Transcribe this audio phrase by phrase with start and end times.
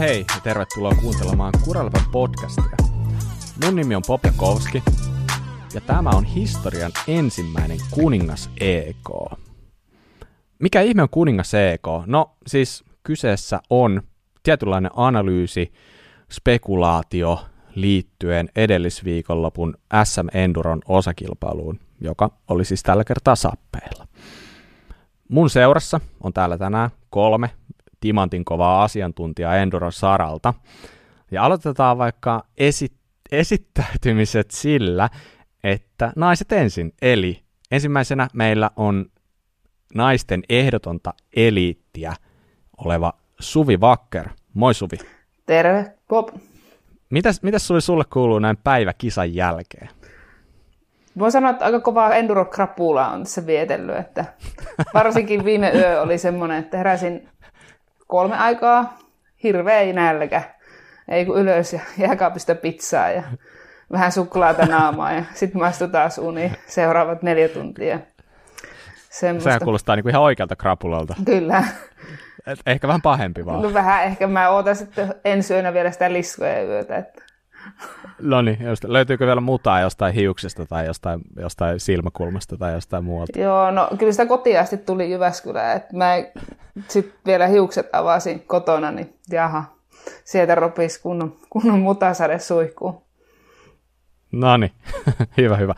[0.00, 2.76] hei ja tervetuloa kuuntelemaan Kuralpa podcastia.
[3.64, 4.82] Mun nimi on Pop Jakowski
[5.74, 9.10] ja tämä on historian ensimmäinen kuningas EK.
[10.58, 11.82] Mikä ihme on kuningas EK?
[12.06, 14.02] No siis kyseessä on
[14.42, 15.72] tietynlainen analyysi,
[16.32, 17.44] spekulaatio
[17.74, 24.06] liittyen edellisviikonlopun SM Enduron osakilpailuun, joka oli siis tällä kertaa sappeilla.
[25.28, 27.50] Mun seurassa on täällä tänään kolme
[28.00, 30.54] timantin kovaa asiantuntijaa Enduron saralta.
[31.30, 32.96] Ja aloitetaan vaikka esi-
[33.32, 35.08] esittäytymiset sillä,
[35.64, 36.92] että naiset ensin.
[37.02, 39.06] Eli ensimmäisenä meillä on
[39.94, 42.12] naisten ehdotonta eliittiä
[42.84, 44.28] oleva Suvi Vakker.
[44.54, 44.96] Moi Suvi.
[45.46, 46.28] Terve, Bob.
[47.10, 49.88] Mitäs, mitäs Suvi sulle kuuluu näin päivä kisan jälkeen?
[51.18, 54.24] Voin sanoa, että aika kovaa enduro-krapulaa on tässä vietellyt, että
[54.94, 57.28] varsinkin viime yö oli semmoinen, että heräsin
[58.10, 58.98] kolme aikaa,
[59.42, 60.42] hirveä nälkä,
[61.08, 63.22] ei kun ylös ja jääkaapista pizzaa ja
[63.92, 67.98] vähän suklaata naamaa ja sitten maistu taas uni seuraavat neljä tuntia.
[69.10, 69.50] Semmosta.
[69.50, 71.14] Sehän kuulostaa niin kuin ihan oikealta krapulalta.
[71.24, 71.64] Kyllä.
[72.46, 73.62] Et ehkä vähän pahempi vaan.
[73.62, 76.96] No vähän ehkä mä ootan sitten ensi yönä vielä sitä liskoja yötä.
[76.96, 77.22] Että.
[78.18, 83.40] No niin, just, löytyykö vielä mutaa jostain hiuksesta tai jostain, jostain silmäkulmasta tai jostain muualta?
[83.40, 86.14] Joo, no kyllä sitä kotiasti tuli Jyväskylään, että mä
[86.88, 89.64] sitten vielä hiukset avasin kotona, niin jaha,
[90.24, 93.02] sieltä ropisi kunnon, kunnon mutasade suihkuun.
[94.32, 94.72] No niin,
[95.36, 95.74] hyvä, hyvä.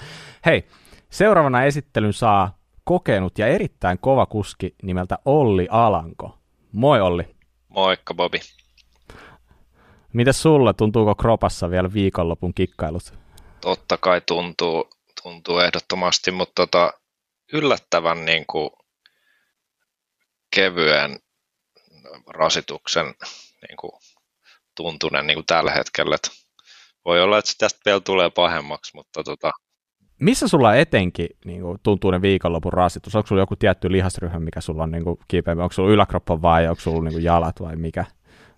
[0.46, 0.66] Hei,
[1.10, 6.38] seuraavana esittelyn saa kokenut ja erittäin kova kuski nimeltä Olli Alanko.
[6.72, 7.34] Moi Olli.
[7.68, 8.38] Moikka Bobi.
[10.12, 13.14] Mitäs sulla, tuntuuko kropassa vielä viikonlopun kikkailut?
[13.60, 14.90] Totta kai tuntuu,
[15.22, 16.92] tuntuu ehdottomasti, mutta tota,
[17.52, 18.70] yllättävän niin kuin,
[20.54, 21.18] kevyen
[22.26, 23.06] rasituksen
[23.68, 23.92] niin kuin,
[24.76, 26.14] tuntunen niin kuin tällä hetkellä.
[26.14, 26.30] Et
[27.04, 29.50] voi olla, että tästä vielä tulee pahemmaksi, mutta tota,
[30.20, 33.16] missä sulla etenkin niin kuin, tuntuu ne viikonlopun rasitus?
[33.16, 35.18] Onko sulla joku tietty lihasryhmä, mikä sulla on niin kuin?
[35.62, 38.04] Onko sulla yläkroppa vai onko sulla niin kuin, jalat vai mikä?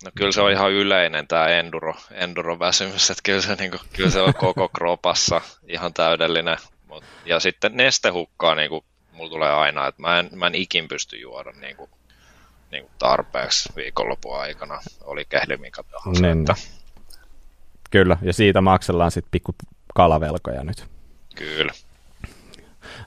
[0.05, 4.09] No kyllä se on ihan yleinen tämä enduro, enduro-väsymys, että kyllä se, niin kuin, kyllä
[4.09, 6.57] se on koko kropassa ihan täydellinen.
[6.87, 10.87] Mut, ja sitten nestehukkaa niin kuin, mulla tulee aina, että mä en, mä en ikin
[10.87, 11.89] pysty juoda niin kuin,
[12.71, 16.21] niin kuin tarpeeksi viikonlopun aikana, oli kehli mikä tahansa.
[16.21, 16.39] Niin.
[16.39, 16.55] Että...
[17.91, 19.55] Kyllä, ja siitä maksellaan sitten pikku
[19.95, 20.85] kalavelkoja nyt.
[21.35, 21.73] Kyllä.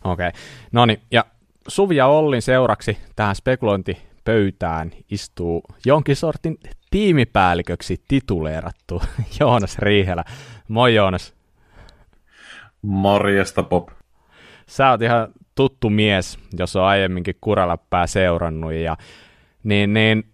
[0.04, 0.28] Okei.
[0.28, 0.41] Okay.
[0.72, 1.25] No niin, ja
[1.69, 6.59] Suvi ja Ollin seuraksi tähän spekulointipöytään istuu jonkin sortin
[6.91, 9.03] tiimipäälliköksi tituleerattu
[9.41, 10.25] Joonas Riihelä.
[10.69, 11.34] Moi Joonas.
[12.82, 13.88] Morjesta Pop.
[14.66, 18.97] Sä oot ihan tuttu mies, jos on aiemminkin kuraläppää seurannut ja
[19.62, 20.32] niin, niin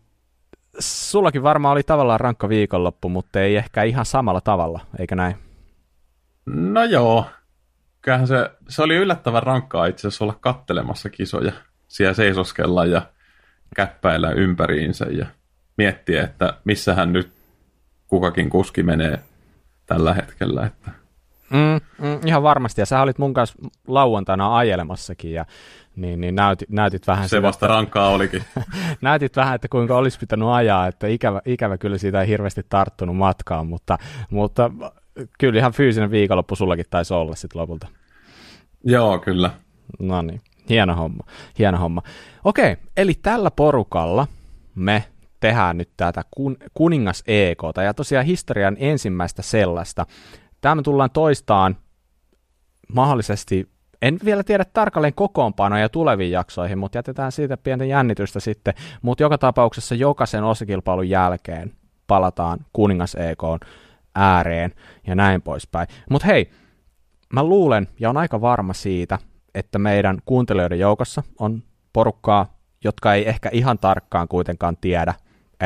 [0.79, 5.37] sullakin varmaan oli tavallaan rankka viikonloppu, mutta ei ehkä ihan samalla tavalla, eikä näin?
[6.47, 7.27] No joo,
[8.01, 11.53] kyllähän se, se oli yllättävän rankkaa itse asiassa olla kattelemassa kisoja.
[11.89, 13.03] Siellä seisoskella ja
[13.77, 15.27] käppäillä ympäriinsä ja
[15.77, 17.33] miettiä, että missähän nyt
[18.09, 19.19] kukakin kuski menee
[19.87, 20.67] tällä hetkellä.
[20.67, 20.91] Että.
[21.51, 25.45] Mm, mm, ihan varmasti, ja sä olit mun kanssa lauantaina ajelemassakin, ja
[25.97, 27.29] niin, niin näytit, näytit vähän...
[27.29, 28.45] Se vasta että, rankkaa olikin.
[29.01, 33.17] näytit vähän, että kuinka olisi pitänyt ajaa, että ikävä, ikävä kyllä siitä ei hirveästi tarttunut
[33.17, 33.99] matkaan, mutta,
[34.31, 34.71] mutta
[35.39, 37.87] kyllä ihan fyysinen viikonloppu sullakin taisi olla sitten lopulta.
[38.85, 39.51] Joo, kyllä.
[39.99, 41.25] No niin, hieno homma,
[41.59, 42.03] hieno homma.
[42.45, 44.27] Okei, eli tällä porukalla
[44.75, 45.05] me
[45.45, 50.07] tehdään nyt tätä kun, kuningas EK, ja tosiaan historian ensimmäistä sellaista.
[50.61, 51.77] Tämä me tullaan toistaan
[52.95, 53.69] mahdollisesti,
[54.03, 59.39] en vielä tiedä tarkalleen kokoonpanoja tuleviin jaksoihin, mutta jätetään siitä pientä jännitystä sitten, mutta joka
[59.39, 61.73] tapauksessa jokaisen osakilpailun jälkeen
[62.07, 63.43] palataan kuningas EK
[64.15, 64.73] ääreen
[65.07, 65.89] ja näin poispäin.
[66.11, 66.51] Mutta hei,
[67.33, 69.19] mä luulen ja on aika varma siitä,
[69.55, 71.63] että meidän kuuntelijoiden joukossa on
[71.93, 75.15] porukkaa, jotka ei ehkä ihan tarkkaan kuitenkaan tiedä,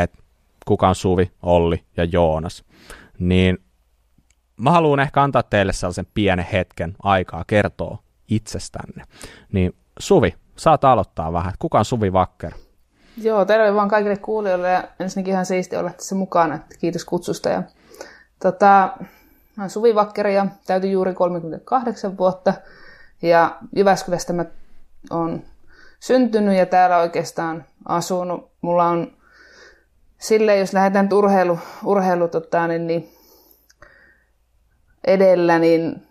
[0.02, 0.18] että
[0.66, 2.64] kuka on Suvi, Olli ja Joonas.
[3.18, 3.58] Niin
[4.56, 7.98] mä haluan ehkä antaa teille sellaisen pienen hetken aikaa kertoa
[8.28, 9.04] itsestänne.
[9.52, 11.52] Niin Suvi, saat aloittaa vähän.
[11.58, 12.52] Kuka on Suvi Vakker?
[13.22, 16.58] Joo, terve vaan kaikille kuulijoille ja ensinnäkin ihan siisti olla tässä mukana.
[16.80, 17.48] Kiitos kutsusta.
[17.48, 17.62] Ja,
[18.42, 18.90] tota,
[19.58, 22.54] Mä olen Suvi Vakkeri ja täytin juuri 38 vuotta.
[23.22, 24.44] Ja Jyväskylästä mä
[25.10, 25.42] oon
[26.00, 28.50] syntynyt ja täällä oikeastaan asunut.
[28.60, 29.12] Mulla on
[30.18, 33.08] sille, jos lähdetään urheilu, urheilu tota, niin, niin
[35.06, 36.02] edellä, niin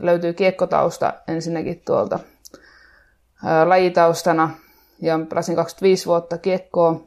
[0.00, 2.18] löytyy kiekkotausta ensinnäkin tuolta
[3.44, 4.50] ää, lajitaustana.
[5.00, 7.00] Ja pelasin 25 vuotta kiekkoa.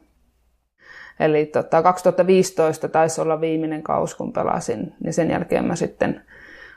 [1.19, 6.21] Eli tota, 2015 taisi olla viimeinen kaus, kun pelasin, niin sen jälkeen mä sitten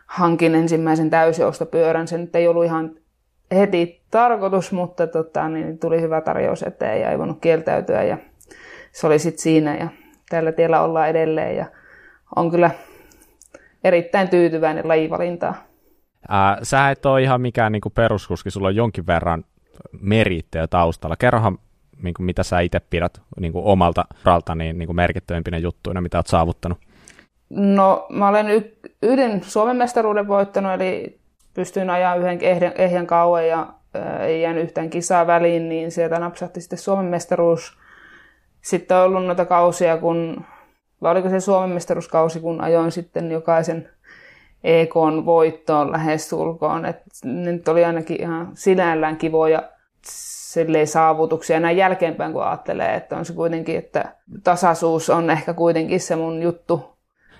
[0.06, 2.08] hankin ensimmäisen täysjoustopyörän.
[2.08, 2.90] Se nyt ei ollut ihan
[3.54, 8.18] heti tarkoitus, mutta tota, niin tuli hyvä tarjous eteen ja ei voinut kieltäytyä ja
[8.92, 9.88] se oli sitten siinä ja
[10.28, 11.66] tällä tiellä ollaan edelleen ja
[12.36, 12.70] on kyllä
[13.84, 15.54] erittäin tyytyväinen lajivalintaa.
[16.28, 19.44] Ää, sä et ole ihan mikään niin peruskuski, sulla on jonkin verran
[20.00, 21.16] merittejä taustalla.
[21.16, 21.58] Kerrohan,
[22.02, 26.00] niin kuin, mitä sä itse pidät niin kuin omalta ralta niin, niin kuin merkittävimpinä juttuina,
[26.00, 26.78] mitä oot saavuttanut?
[27.50, 31.18] No, mä olen y- yhden Suomen mestaruuden voittanut, eli
[31.54, 36.18] pystyin ajaa yhden ehden, ehjän kauan ja ää, ei jäänyt yhtään kisaa väliin, niin sieltä
[36.18, 37.78] napsahti sitten Suomen mestaruus.
[38.62, 40.44] Sitten on ollut noita kausia, kun,
[41.02, 43.88] vai oliko se Suomen mestaruuskausi, kun ajoin sitten jokaisen
[44.64, 44.94] EK
[45.24, 46.86] voittoon lähes sulkoon.
[46.86, 49.62] Et ne nyt oli ainakin ihan sinällään kivoja
[50.84, 54.14] saavutuksia näin jälkeenpäin, kun ajattelee, että on se kuitenkin, että
[54.44, 56.98] tasaisuus on ehkä kuitenkin se mun juttu.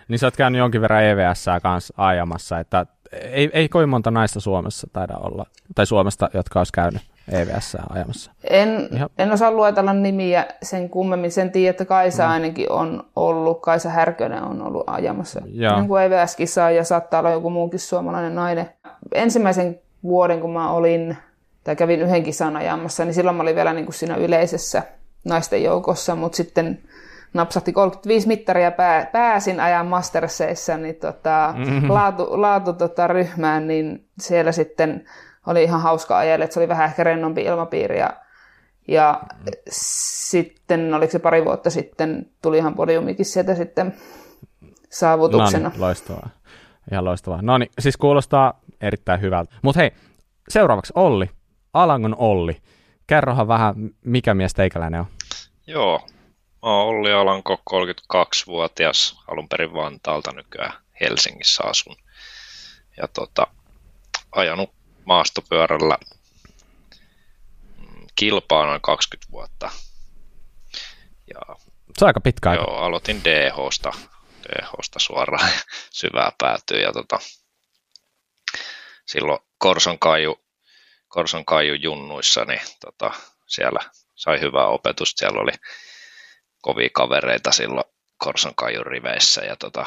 [0.08, 4.40] Niin sä oot käynyt jonkin verran EVS kanssa ajamassa, että ei, ei kovin monta naista
[4.40, 7.02] Suomessa taida olla, tai Suomesta, jotka olisi käynyt
[7.32, 8.30] EVS ajamassa.
[8.44, 8.88] En,
[9.18, 11.32] en osaa luetella nimiä sen kummemmin.
[11.32, 12.30] Sen tiedä, että Kaisa mm.
[12.30, 17.80] ainakin on ollut, Kaisa Härkönen on ollut ajamassa niin EVS-kisaa ja saattaa olla joku muukin
[17.80, 18.70] suomalainen nainen.
[19.14, 21.16] Ensimmäisen vuoden, kun mä olin,
[21.64, 24.82] tai kävin yhden kisan ajamassa, niin silloin mä olin vielä niin kuin siinä yleisessä
[25.24, 26.78] naisten joukossa, mutta sitten
[27.34, 31.90] napsahti 35 mittaria, pää, pääsin ajan Masterseissa niin tota, mm-hmm.
[31.90, 35.04] laatu, laatu tota, ryhmään, niin siellä sitten
[35.46, 38.16] oli ihan hauska ajella, että se oli vähän ehkä rennompi ilmapiiri ja,
[38.88, 39.52] ja mm.
[39.70, 43.94] sitten, oliko se pari vuotta sitten, tuli ihan podiumikin sieltä sitten
[44.90, 45.64] saavutuksena.
[45.64, 46.30] No niin, loistavaa.
[46.92, 47.42] Ihan loistavaa.
[47.42, 49.54] No niin, siis kuulostaa erittäin hyvältä.
[49.62, 49.90] Mutta hei,
[50.48, 51.30] seuraavaksi Olli,
[51.74, 52.56] Alangon Olli.
[53.06, 53.74] Kerrohan vähän,
[54.04, 55.06] mikä mies teikäläinen on.
[55.66, 55.98] Joo,
[56.62, 61.96] mä oon Olli Alanko, 32-vuotias, alun perin Vantaalta nykyään Helsingissä asun.
[62.96, 63.46] Ja tota,
[64.32, 64.70] ajanut
[65.08, 65.98] maastopyörällä
[68.16, 69.70] kilpaa noin 20 vuotta.
[71.34, 71.40] Ja,
[71.98, 72.62] se on aika pitkä aika.
[72.62, 73.92] Joo, aloitin DHsta,
[74.48, 75.50] DHsta suoraan
[76.00, 77.18] syvää päätyy ja tota,
[79.06, 80.40] silloin Korson Kaiju,
[81.08, 83.10] Korson Kaiju junnuissa, niin tota,
[83.46, 83.80] siellä
[84.14, 85.18] sai hyvää opetusta.
[85.18, 85.52] Siellä oli
[86.60, 87.84] kovia kavereita silloin
[88.16, 89.86] Korson Kaijun riveissä ja tota,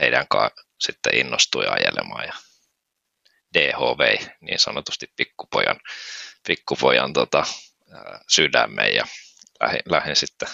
[0.00, 2.34] heidän kanssa sitten innostui ajelemaan ja
[3.54, 5.80] DHV, niin sanotusti pikkupojan,
[6.46, 7.44] pikkupojan tota,
[8.28, 9.06] sydämen ja
[9.60, 10.48] lähdin, lähdin sitten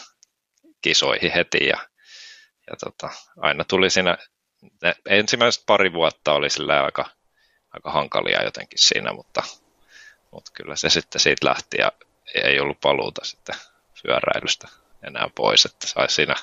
[0.82, 1.88] kisoihin heti ja,
[2.70, 4.18] ja tota, aina tuli siinä,
[4.82, 7.10] ne ensimmäiset pari vuotta oli sillä aika,
[7.70, 9.42] aika hankalia jotenkin siinä, mutta,
[10.30, 11.92] mutta kyllä se sitten siitä lähti ja
[12.34, 13.56] ei ollut paluuta sitten
[14.02, 14.68] pyöräilystä
[15.06, 16.34] enää pois, että sai siinä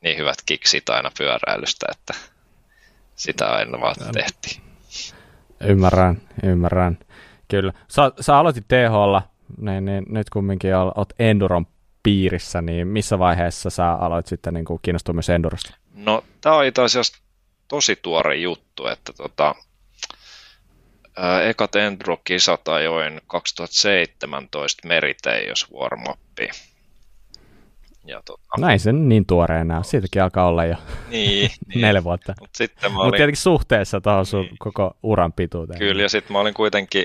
[0.00, 2.14] niin hyvät kiksit aina pyöräilystä, että
[3.16, 4.75] sitä aina vaan tehtiin.
[5.60, 6.98] Ymmärrän, ymmärrän.
[7.48, 7.72] Kyllä.
[7.88, 9.22] Sä, sä aloitit THlla,
[9.60, 11.66] niin, niin nyt kumminkin olet Enduron
[12.02, 15.74] piirissä, niin missä vaiheessa sä aloit sitten niin kuin kiinnostua myös Endurosta?
[15.94, 17.18] No, tämä on itse asiassa
[17.68, 19.54] tosi tuore juttu, että tota,
[21.16, 26.04] ää, ekat Enduro-kisat ajoin 2017 Meriteijos warm
[28.08, 29.82] ja tota, Näin sen niin tuoreena.
[29.82, 30.76] Siitäkin alkaa olla jo
[31.10, 31.80] niin, niin.
[31.80, 32.34] neljä vuotta.
[32.40, 32.94] Mutta olin...
[32.94, 34.56] Mut tietenkin suhteessa tuohon sun niin.
[34.58, 35.78] koko uran pituuteen.
[35.78, 37.04] Kyllä, ja sitten mä olin kuitenkin,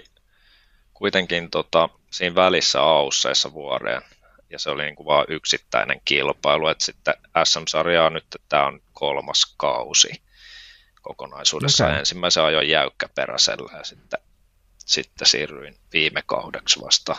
[0.93, 4.01] kuitenkin tota, siinä välissä Ausseissa vuoreen.
[4.50, 6.67] Ja se oli niinku vaan yksittäinen kilpailu.
[6.67, 10.22] että sitten SM-sarjaa nyt tämä on kolmas kausi
[11.01, 11.86] kokonaisuudessa.
[11.86, 12.00] Okay.
[12.00, 14.20] Ensimmäisen ajoin jäykkäperäisellä ja sitten,
[14.77, 17.15] sitten siirryin viime kaudeksi vasta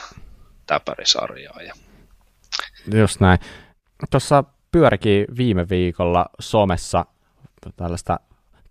[0.66, 1.66] täpärisarjaan.
[1.66, 1.74] Ja...
[2.94, 3.38] Just näin.
[4.10, 7.06] Tuossa pyörikin viime viikolla somessa
[7.76, 8.20] tällaista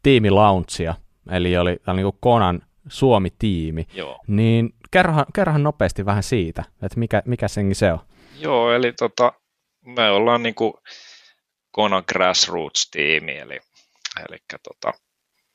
[0.04, 0.96] tiimilaunchia,
[1.32, 3.88] eli oli tällainen niin Konan Suomi-tiimi.
[3.94, 4.20] Joo.
[4.28, 8.00] Niin kerrohan, kerrohan nopeasti vähän siitä, että mikä, mikä senkin se on.
[8.40, 9.34] Joo, eli tota,
[9.86, 10.74] me ollaan niin kuin
[11.72, 13.60] Konan Grassroots-tiimi, eli,
[14.30, 14.94] eli tota,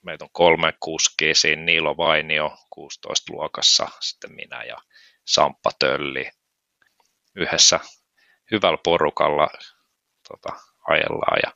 [0.03, 4.77] meitä on kolme kuskia siinä, Niilo Vainio 16 luokassa, sitten minä ja
[5.25, 6.31] Samppa Tölli
[7.37, 7.81] yhdessä
[8.51, 9.49] hyvällä porukalla
[10.29, 11.53] tota, ajellaan ja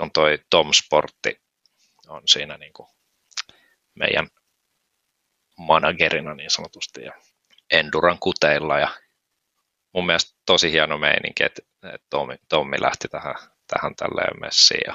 [0.00, 1.40] on toi Tom Sportti
[2.08, 2.88] on siinä niin kuin
[3.94, 4.28] meidän
[5.58, 7.12] managerina niin sanotusti ja
[7.70, 8.88] Enduran kuteilla ja
[9.94, 11.62] mun mielestä tosi hieno meininki, että,
[12.10, 13.34] Tommi, Tommi lähti tähän,
[13.66, 14.94] tähän tälleen messiin ja,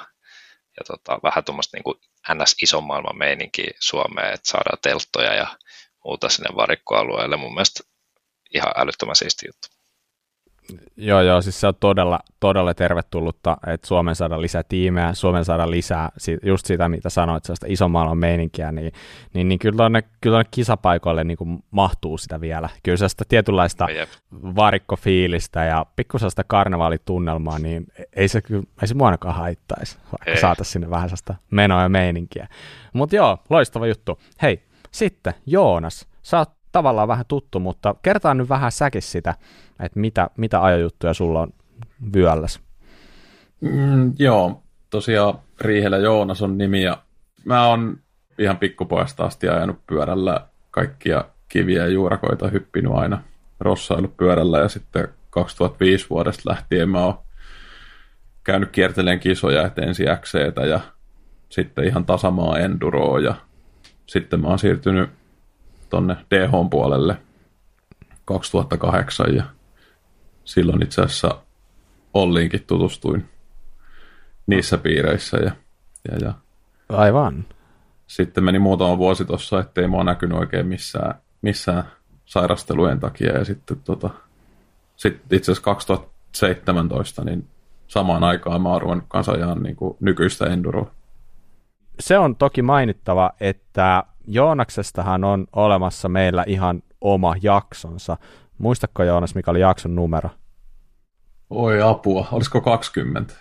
[0.77, 2.55] ja tota, vähän tuommoista niin ns.
[2.61, 5.57] ison maailman meininki Suomeen, että saadaan telttoja ja
[6.05, 7.37] muuta sinne varikkoalueelle.
[7.37, 7.83] Mun mielestä
[8.53, 9.67] ihan älyttömän siisti juttu.
[10.97, 15.71] Joo, joo, siis se on todella, todella tervetullutta, että Suomen saada lisää tiimejä, Suomen saada
[15.71, 16.09] lisää
[16.43, 18.91] just sitä, mitä sanoit, sellaista ison maailman meininkiä, niin,
[19.33, 22.69] niin, niin kyllä, tuonne, kyllä tuonne kisapaikoille niin kuin mahtuu sitä vielä.
[22.83, 24.09] Kyllä sellaista tietynlaista Jep.
[24.31, 28.41] varikkofiilistä ja pikkusesta karnevaalitunnelmaa, niin ei se,
[28.81, 32.47] ei se muonakaan haittaisi, vaikka saataisiin sinne vähän sellaista menoa ja meininkiä.
[32.93, 34.19] Mutta joo, loistava juttu.
[34.41, 39.35] Hei, sitten Joonas, sä oot tavallaan vähän tuttu, mutta kertaa nyt vähän säkin sitä,
[39.79, 41.53] että mitä, mitä ajojuttuja sulla on
[42.15, 42.59] vyölläs.
[43.61, 46.97] Mm, joo, tosiaan Riihelä Joonas on nimi ja
[47.45, 47.97] mä oon
[48.39, 53.21] ihan pikkupojasta asti ajanut pyörällä kaikkia kiviä ja juurakoita hyppinyt aina
[53.59, 57.19] rossailut pyörällä ja sitten 2005 vuodesta lähtien mä oon
[58.43, 60.07] käynyt kierteleen kisoja, että ensin
[60.69, 60.79] ja
[61.49, 63.35] sitten ihan tasamaa enduroa ja
[64.07, 65.09] sitten mä oon siirtynyt
[65.95, 67.17] tonne DH-puolelle
[68.25, 69.43] 2008 ja
[70.45, 71.41] silloin itse asiassa
[72.13, 73.29] Olliinkin tutustuin
[74.47, 75.37] niissä piireissä.
[75.37, 75.51] Ja,
[76.11, 76.33] ja, ja.
[76.89, 77.45] Aivan.
[78.07, 81.83] Sitten meni muutama vuosi tuossa, ettei mua näkynyt oikein missään, missään
[82.25, 83.37] sairastelujen takia.
[83.37, 84.09] Ja sitten tota,
[84.95, 87.47] sit itse asiassa 2017, niin
[87.87, 90.91] samaan aikaan mä oon ruvennut kanssa ajan niin kuin nykyistä enduroa.
[91.99, 98.17] Se on toki mainittava, että Joonaksestahan on olemassa meillä ihan oma jaksonsa.
[98.57, 100.29] Muistatko Joonas, mikä oli jakson numero?
[101.49, 103.33] Oi apua, olisiko 20?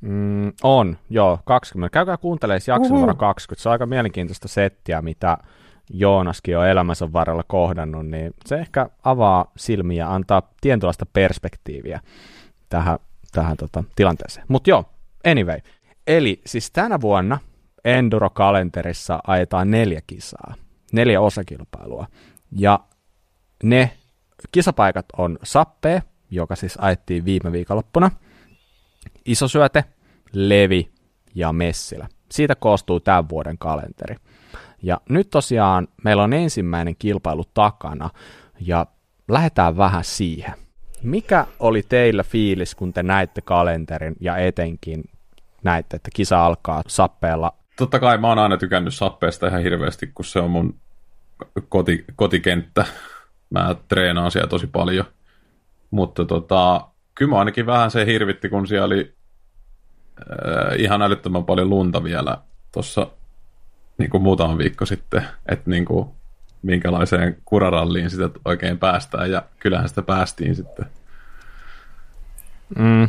[0.00, 1.92] Mm, on, joo, 20.
[1.92, 2.94] Käykää kuuntelemaan jakson Uhu.
[2.94, 3.62] numero 20.
[3.62, 5.38] Se on aika mielenkiintoista settiä, mitä
[5.90, 12.00] Joonaskin on elämänsä varrella kohdannut, niin se ehkä avaa silmiä ja antaa tietynlaista perspektiiviä
[12.68, 12.98] tähän,
[13.32, 14.46] tähän tota, tilanteeseen.
[14.48, 14.84] Mutta joo,
[15.26, 15.58] anyway.
[16.06, 17.38] Eli siis tänä vuonna
[17.84, 20.54] Enduro-kalenterissa ajetaan neljä kisaa,
[20.92, 22.06] neljä osakilpailua.
[22.52, 22.80] Ja
[23.62, 23.90] ne
[24.52, 28.10] kisapaikat on Sappee, joka siis ajettiin viime viikonloppuna,
[29.24, 29.84] Isosyöte,
[30.32, 30.90] Levi
[31.34, 32.08] ja Messilä.
[32.30, 34.16] Siitä koostuu tämän vuoden kalenteri.
[34.82, 38.10] Ja nyt tosiaan meillä on ensimmäinen kilpailu takana,
[38.60, 38.86] ja
[39.28, 40.54] lähdetään vähän siihen.
[41.02, 45.04] Mikä oli teillä fiilis, kun te näitte kalenterin ja etenkin
[45.62, 50.24] näitte, että kisa alkaa sappeella totta kai mä oon aina tykännyt sappeesta ihan hirveästi, kun
[50.24, 50.74] se on mun
[51.68, 52.84] koti, kotikenttä.
[53.50, 55.04] Mä treenaan siellä tosi paljon.
[55.90, 59.14] Mutta tota, kyllä mä ainakin vähän se hirvitti, kun siellä oli
[60.18, 62.38] äh, ihan älyttömän paljon lunta vielä
[62.72, 63.06] tuossa
[63.98, 66.08] niin kuin muutama viikko sitten, että niin kuin,
[66.62, 70.86] minkälaiseen kuraralliin sitä oikein päästään, ja kyllähän sitä päästiin sitten.
[72.78, 73.08] Mm.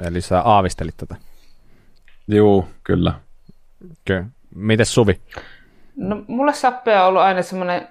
[0.00, 1.16] Eli sä aavistelit tätä?
[2.28, 3.14] Joo, kyllä.
[3.92, 4.24] Okay.
[4.54, 5.20] Mites Suvi?
[5.96, 7.88] No, mulle sappea on ollut aina semmoinen,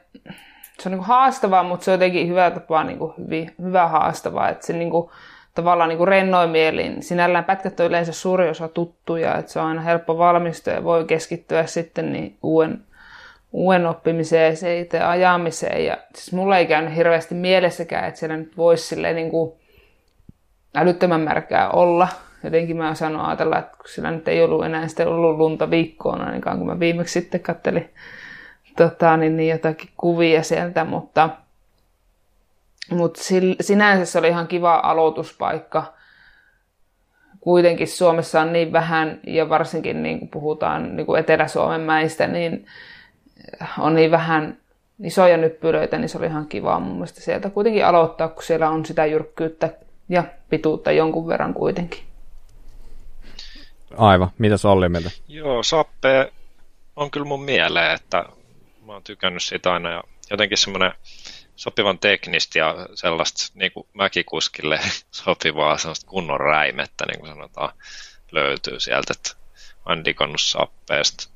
[0.80, 4.50] se on niin haastavaa, mutta se on jotenkin hyvä tapa, niin kuin hyvin, hyvä haastavaa,
[4.50, 5.10] että se niin kuin,
[5.56, 7.04] tavallaan niin kuin rennoin mielin.
[7.04, 11.06] Sinällään pätkät on yleensä suuri osa tuttuja, että se on aina helppo valmistua ja voi
[11.06, 12.84] keskittyä sitten niin uuden,
[13.52, 15.86] uuden oppimiseen ja itse ajamiseen.
[15.86, 19.32] Ja siis mulla ei käynyt hirveästi mielessäkään, että siellä nyt voisi niin
[20.76, 22.08] älyttömän märkää olla
[22.44, 26.22] jotenkin mä sanon ajatella, että kun sillä nyt ei ollut enää sitten ollut lunta viikkoon
[26.22, 27.94] ainakaan, kun mä viimeksi sitten kattelin
[28.78, 31.30] tota, niin, niin jotakin kuvia sieltä, mutta,
[32.92, 33.22] mutta
[33.62, 35.94] sinänsä se oli ihan kiva aloituspaikka.
[37.40, 42.66] Kuitenkin Suomessa on niin vähän, ja varsinkin niin kun puhutaan niin kuin Etelä-Suomen mäistä, niin
[43.80, 44.58] on niin vähän
[45.04, 48.86] isoja nyppylöitä, niin se oli ihan kiva mun mielestä sieltä kuitenkin aloittaa, kun siellä on
[48.86, 49.70] sitä jyrkkyyttä
[50.10, 52.13] ja pituutta jonkun verran kuitenkin.
[53.98, 54.32] Aivan.
[54.38, 55.12] Mitä Olli mieltä?
[55.28, 56.32] Joo, Sappe
[56.96, 58.26] on kyllä mun mieleen, että
[58.86, 60.92] mä oon tykännyt siitä aina ja jotenkin semmoinen
[61.56, 64.80] sopivan teknistä ja sellaista niin kuin mäkikuskille
[65.12, 67.74] sopivaa sellaista kunnon räimettä, niin kuin sanotaan,
[68.32, 69.44] löytyy sieltä, että
[69.90, 71.30] oon digannut sappeesta.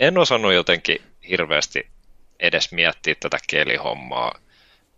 [0.00, 1.86] En osannut jotenkin hirveästi
[2.40, 4.38] edes miettiä tätä kelihommaa.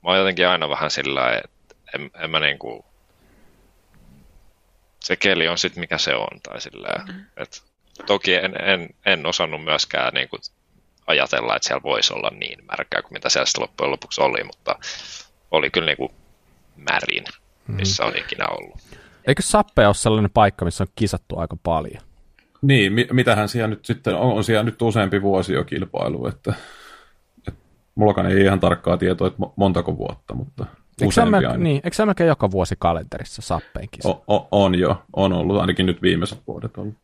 [0.02, 2.84] Mä oon jotenkin aina vähän sillä että en, en mä niin kuin
[5.04, 6.40] se keli on sitten mikä se on.
[6.42, 7.24] Tai silleen, mm.
[7.36, 7.62] et,
[8.06, 10.40] toki en, en, en osannut myöskään niin kuin,
[11.06, 14.78] ajatella, että siellä voisi olla niin märkää kuin mitä siellä loppujen lopuksi oli, mutta
[15.50, 16.12] oli kyllä niin kuin
[16.76, 17.24] märin,
[17.68, 17.74] mm.
[17.74, 18.08] missä mm.
[18.08, 18.80] on ikinä ollut.
[19.26, 22.02] Eikö Sappe ole sellainen paikka, missä on kisattu aika paljon?
[22.62, 26.54] Niin, mi- mitähän siellä nyt sitten on, on siellä nyt useampi vuosi jo kilpailu, että,
[27.48, 27.60] että
[27.94, 30.66] mullakaan ei ihan tarkkaa tietoa, että montako vuotta, mutta...
[31.00, 34.08] Eikö se, melkein, niin, eikö se melkein joka vuosi kalenterissa Sappeen kisa?
[34.08, 36.94] O, o, on jo, on ollut, ainakin nyt viimeiset vuodet ollut.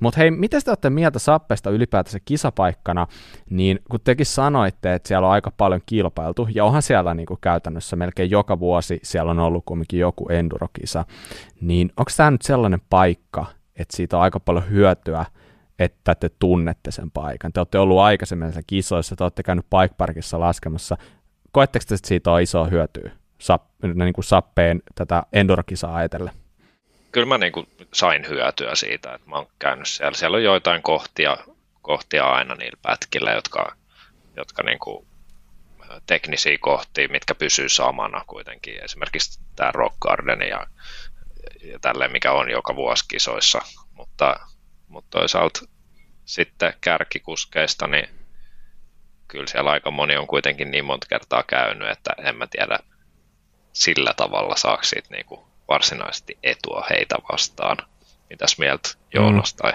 [0.00, 3.06] Mutta hei, miten te olette mieltä Sappeesta ylipäätänsä kisapaikkana,
[3.50, 7.38] niin kun tekin sanoitte, että siellä on aika paljon kilpailtu, ja onhan siellä niin kuin
[7.40, 11.04] käytännössä melkein joka vuosi siellä on ollut kumminkin joku endurokisa,
[11.60, 15.24] niin onko tämä nyt sellainen paikka, että siitä on aika paljon hyötyä,
[15.78, 17.52] että te tunnette sen paikan.
[17.52, 20.96] Te olette ollut aikaisemmin kisoissa, te olette käynyt Bike Parkissa laskemassa.
[21.52, 23.62] Koetteko te, että siitä on isoa hyötyä sap,
[23.94, 26.34] niin kuin sappeen tätä endurokisaa ajatellen?
[27.12, 30.16] Kyllä mä niin kuin sain hyötyä siitä, että mä oon käynyt siellä.
[30.16, 31.36] Siellä on joitain kohtia,
[31.82, 33.76] kohtia aina niillä pätkillä, jotka,
[34.36, 35.06] jotka niin kuin
[36.06, 38.84] teknisiä kohtia, mitkä pysyy samana kuitenkin.
[38.84, 40.66] Esimerkiksi tämä Rock Garden ja,
[41.62, 43.60] ja tälleen, mikä on joka vuosi kisoissa.
[43.92, 44.40] Mutta
[44.90, 45.60] mutta toisaalta
[46.24, 48.08] sitten kärkikuskeista, niin
[49.28, 52.78] kyllä siellä aika moni on kuitenkin niin monta kertaa käynyt, että en mä tiedä
[53.72, 57.76] sillä tavalla saako siitä niin kuin varsinaisesti etua heitä vastaan.
[58.30, 59.72] Mitäs mieltä Joonas tai?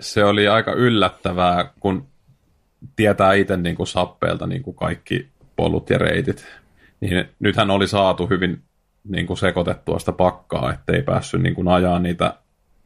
[0.00, 2.08] Se oli aika yllättävää, kun
[2.96, 6.46] tietää itse niin kuin sappeelta niin kuin kaikki polut ja reitit.
[7.00, 8.62] Niin nythän oli saatu hyvin
[9.04, 12.34] niin kuin sekoitettua sitä pakkaa, ettei päässyt niin kuin ajaa niitä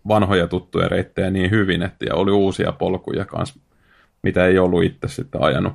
[0.09, 3.61] vanhoja tuttuja reittejä niin hyvin, että ja oli uusia polkuja kanssa,
[4.23, 5.73] mitä ei ollut itse sitten ajanut.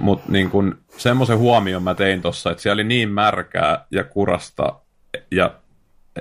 [0.00, 4.80] Mutta niin kun, semmoisen huomion mä tein tuossa, että siellä oli niin märkää ja kurasta
[5.30, 5.54] ja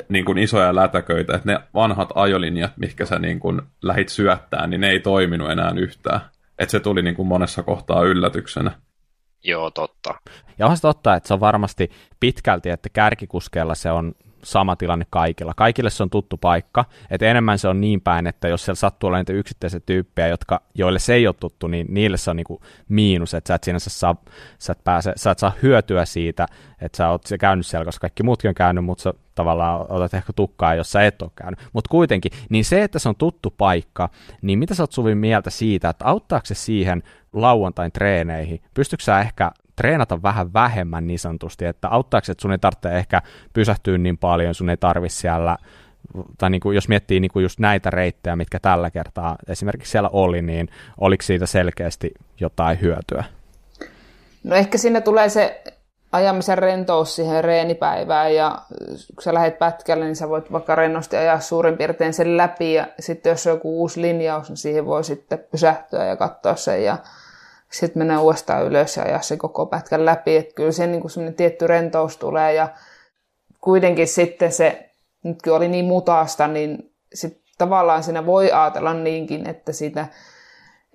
[0.09, 4.81] niin kun isoja lätäköitä, että ne vanhat ajolinjat, mihinkä sä niin kun lähit syöttää, niin
[4.81, 6.21] ne ei toiminut enää yhtään.
[6.59, 8.71] Että se tuli niin kun monessa kohtaa yllätyksenä.
[9.43, 10.15] Joo, totta.
[10.59, 15.05] Ja onhan se totta, että se on varmasti pitkälti, että kärkikuskeella se on sama tilanne
[15.09, 15.53] kaikilla.
[15.55, 19.07] Kaikille se on tuttu paikka, että enemmän se on niin päin, että jos siellä sattuu
[19.07, 22.61] olla niitä yksittäisiä tyyppejä, jotka, joille se ei ole tuttu, niin niille se on niinku
[22.89, 24.15] miinus, että sä et sinänsä saa,
[24.59, 26.47] sä et pääse, sä et saa hyötyä siitä,
[26.81, 30.33] että sä oot käynyt siellä, koska kaikki muutkin on käynyt, mutta sä tavallaan otat ehkä
[30.33, 31.59] tukkaa, jos sä et ole käynyt.
[31.73, 34.09] Mutta kuitenkin, niin se, että se on tuttu paikka,
[34.41, 38.61] niin mitä sä oot Suvin mieltä siitä, että auttaako se siihen lauantain treeneihin?
[38.73, 43.21] Pystytkö sä ehkä treenata vähän vähemmän niin sanotusti, että auttaako, että sun ei tarvitse ehkä
[43.53, 45.57] pysähtyä niin paljon, sun ei tarvi siellä,
[46.37, 50.09] tai niin kuin, jos miettii niin kuin just näitä reittejä, mitkä tällä kertaa esimerkiksi siellä
[50.13, 53.23] oli, niin oliko siitä selkeästi jotain hyötyä?
[54.43, 55.63] No ehkä sinne tulee se
[56.11, 58.61] ajamisen rentous siihen reenipäivään ja
[59.15, 62.87] kun sä lähdet pätkälle, niin sä voit vaikka rennosti ajaa suurin piirtein sen läpi ja
[62.99, 66.97] sitten jos on joku uusi linjaus, niin siihen voi sitten pysähtyä ja katsoa sen ja
[67.73, 70.35] sitten mennään uudestaan ylös ja ajaa se koko pätkän läpi.
[70.35, 72.67] Että kyllä se niin semmoinen tietty rentous tulee ja
[73.61, 74.89] kuitenkin sitten se,
[75.23, 80.07] nyt kun oli niin mutaasta, niin sit tavallaan siinä voi ajatella niinkin, että siitä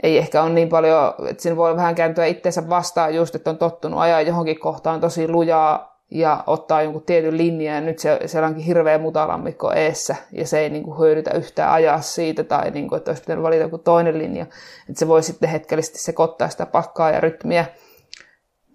[0.03, 3.59] ei ehkä ole niin paljon, että siinä voi vähän kääntyä itseensä vastaan just, että on
[3.59, 8.49] tottunut ajaa johonkin kohtaan tosi lujaa ja ottaa jonkun tietyn linjan ja nyt se, siellä
[8.49, 12.89] onkin hirveä mutalammikko eessä ja se ei niin kuin hyödytä yhtään ajaa siitä tai niin
[12.89, 14.43] kuin, että olisi pitänyt valita joku toinen linja.
[14.89, 17.65] Että se voi sitten hetkellisesti sekoittaa sitä pakkaa ja rytmiä.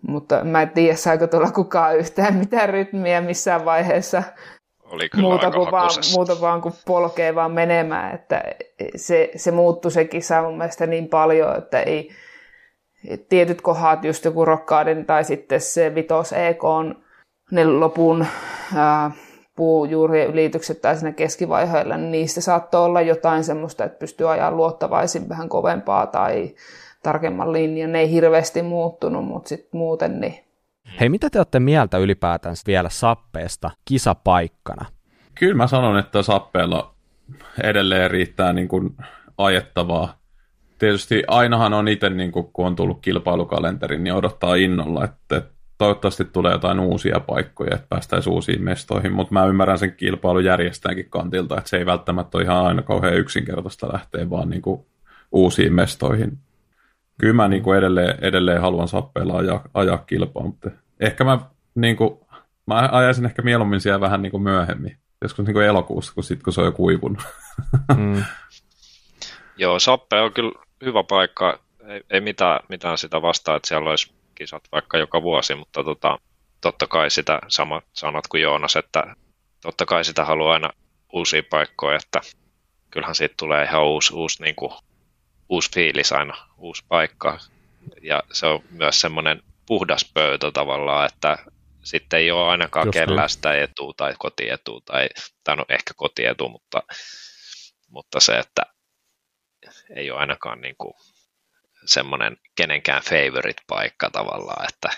[0.08, 4.24] Mutta mä en tiedä, saako tulla kukaan yhtään mitään rytmiä missään vaiheessa.
[4.84, 8.16] Oli kyllä muuta, kuin vaan, muuta vaan kuin polkee vaan menemään.
[8.16, 8.44] Että
[8.96, 12.10] se, se muuttui se kisa mun mielestä niin paljon, että ei,
[13.30, 17.04] tietyt kohdat, just joku Rockaaden tai sitten se Vitos EK on
[17.52, 18.26] ne lopun
[18.76, 19.12] ää,
[19.56, 25.30] puujuurien ylitykset tai siinä keskivaiheilla, niin niistä saattoi olla jotain semmoista, että pystyy ajaa luottavaisin
[25.30, 26.56] vähän kovempaa tai
[27.04, 27.92] tarkemman linjan.
[27.92, 30.44] Ne ei hirveästi muuttunut, mutta sitten muuten niin.
[31.00, 34.86] Hei, mitä te olette mieltä ylipäätään vielä sappeesta kisapaikkana?
[35.36, 36.94] Kyllä mä sanon, että sappeella
[37.64, 38.98] edelleen riittää niin kuin
[39.38, 40.18] ajettavaa.
[40.80, 45.42] Tietysti ainahan on itse, niin kuin, kun on tullut kilpailukalenteri, niin odottaa innolla, että
[45.84, 51.10] toivottavasti tulee jotain uusia paikkoja, että päästäisiin uusiin mestoihin, mutta mä ymmärrän sen kilpailun järjestäänkin
[51.10, 54.86] kantilta, että se ei välttämättä ole ihan aina kauhean yksinkertaista lähteä vaan niin kuin
[55.32, 56.38] uusiin mestoihin.
[57.20, 61.40] Kyllä mä niin kuin edelleen, edelleen haluan sappeilla ajaa, ajaa kilpaa, mutta ehkä mä,
[61.76, 62.20] niin kuin,
[62.68, 66.44] mä ajaisin ehkä mieluummin siellä vähän niin kuin myöhemmin, joskus niin kuin elokuussa, kun, sit,
[66.44, 67.24] kun se on jo kuivunut.
[67.98, 68.24] Mm.
[69.58, 70.52] Joo, Sappe on kyllä
[70.86, 75.56] hyvä paikka, ei, ei mitään, mitään sitä vastaa, että siellä olisi kisat vaikka joka vuosi,
[75.56, 76.18] mutta tota,
[76.62, 79.16] totta kai sitä samat sanat kuin Joonas, että
[79.62, 80.70] totta kai sitä haluaa aina
[81.14, 82.22] uusia paikkoja, että
[82.92, 84.72] kyllähän siitä tulee ihan uusi, uusi, niin kuin,
[85.50, 87.40] uusi fiilis aina, uusi paikka.
[88.02, 91.38] Ja se on myös semmoinen puhdas pöytä tavallaan, että
[91.84, 95.10] sitten ei ole ainakaan Just kellään sitä etua tai kotietua, tai,
[95.44, 96.84] tai no ehkä kotietu, mutta,
[97.88, 98.62] mutta se, että
[99.96, 100.94] ei ole ainakaan niin kuin
[101.86, 104.90] semmoinen kenenkään favorite-paikka tavallaan, että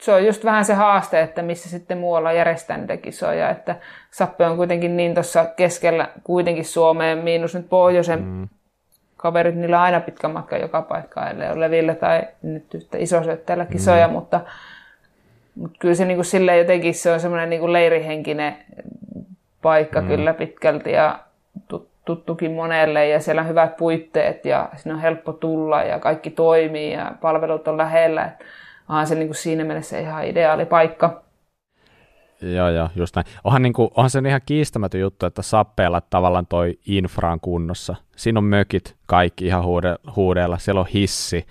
[0.00, 3.76] se on just vähän se haaste, että missä sitten muualla järjestetään niitä kisoja, että
[4.10, 8.48] Sappe on kuitenkin niin tuossa keskellä kuitenkin Suomeen, miinus nyt pohjoisen mm.
[9.16, 13.66] kaverit, niillä on aina pitkä matka joka paikkaan, ellei ole Levillä tai nyt yhtä isosyöttäjällä
[13.66, 14.12] kisoja, mm.
[14.12, 14.40] mutta,
[15.54, 18.56] mutta kyllä se niin kuin silleen jotenkin se on semmoinen niin kuin leirihenkinen
[19.62, 20.06] paikka mm.
[20.06, 21.18] kyllä pitkälti ja
[22.06, 26.92] tuttukin monelle ja siellä on hyvät puitteet ja sinne on helppo tulla ja kaikki toimii
[26.92, 28.30] ja palvelut on lähellä.
[28.88, 31.22] Onhan se niin kuin siinä mielessä ihan ideaali paikka.
[32.42, 33.26] Joo, joo, just näin.
[33.44, 37.94] Onhan, niin kuin, onhan se ihan kiistämätön juttu, että sappeella tavallaan toi infraan kunnossa.
[38.16, 41.46] Siinä on mökit kaikki ihan huude, huudeella, siellä on hissi,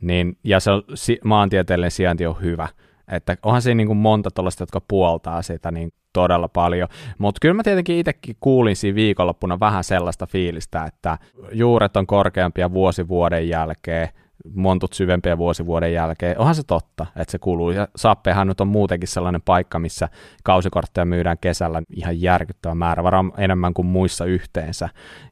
[0.00, 0.82] niin, ja se on,
[1.24, 2.68] maantieteellinen sijainti on hyvä.
[3.12, 6.88] Että onhan siinä niin kuin monta tuollaista, jotka puoltaa sitä niin todella paljon.
[7.18, 11.18] Mutta kyllä mä tietenkin itsekin kuulin siinä viikonloppuna vähän sellaista fiilistä, että
[11.52, 14.08] juuret on korkeampia vuosi vuoden jälkeen,
[14.54, 16.38] montut syvempiä vuosi vuoden jälkeen.
[16.38, 17.70] Onhan se totta, että se kuuluu.
[17.70, 20.08] Ja Sappehan nyt on muutenkin sellainen paikka, missä
[20.44, 24.88] kausikortteja myydään kesällä ihan järkyttävä määrä, varmaan enemmän kuin muissa yhteensä.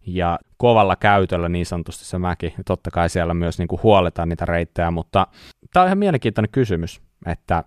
[0.07, 2.55] Ja kovalla käytöllä niin sanotusti se mäki.
[2.59, 5.27] Ja totta kai siellä myös niin kuin huoletaan niitä reittejä, mutta
[5.73, 7.64] tämä on ihan mielenkiintoinen kysymys, että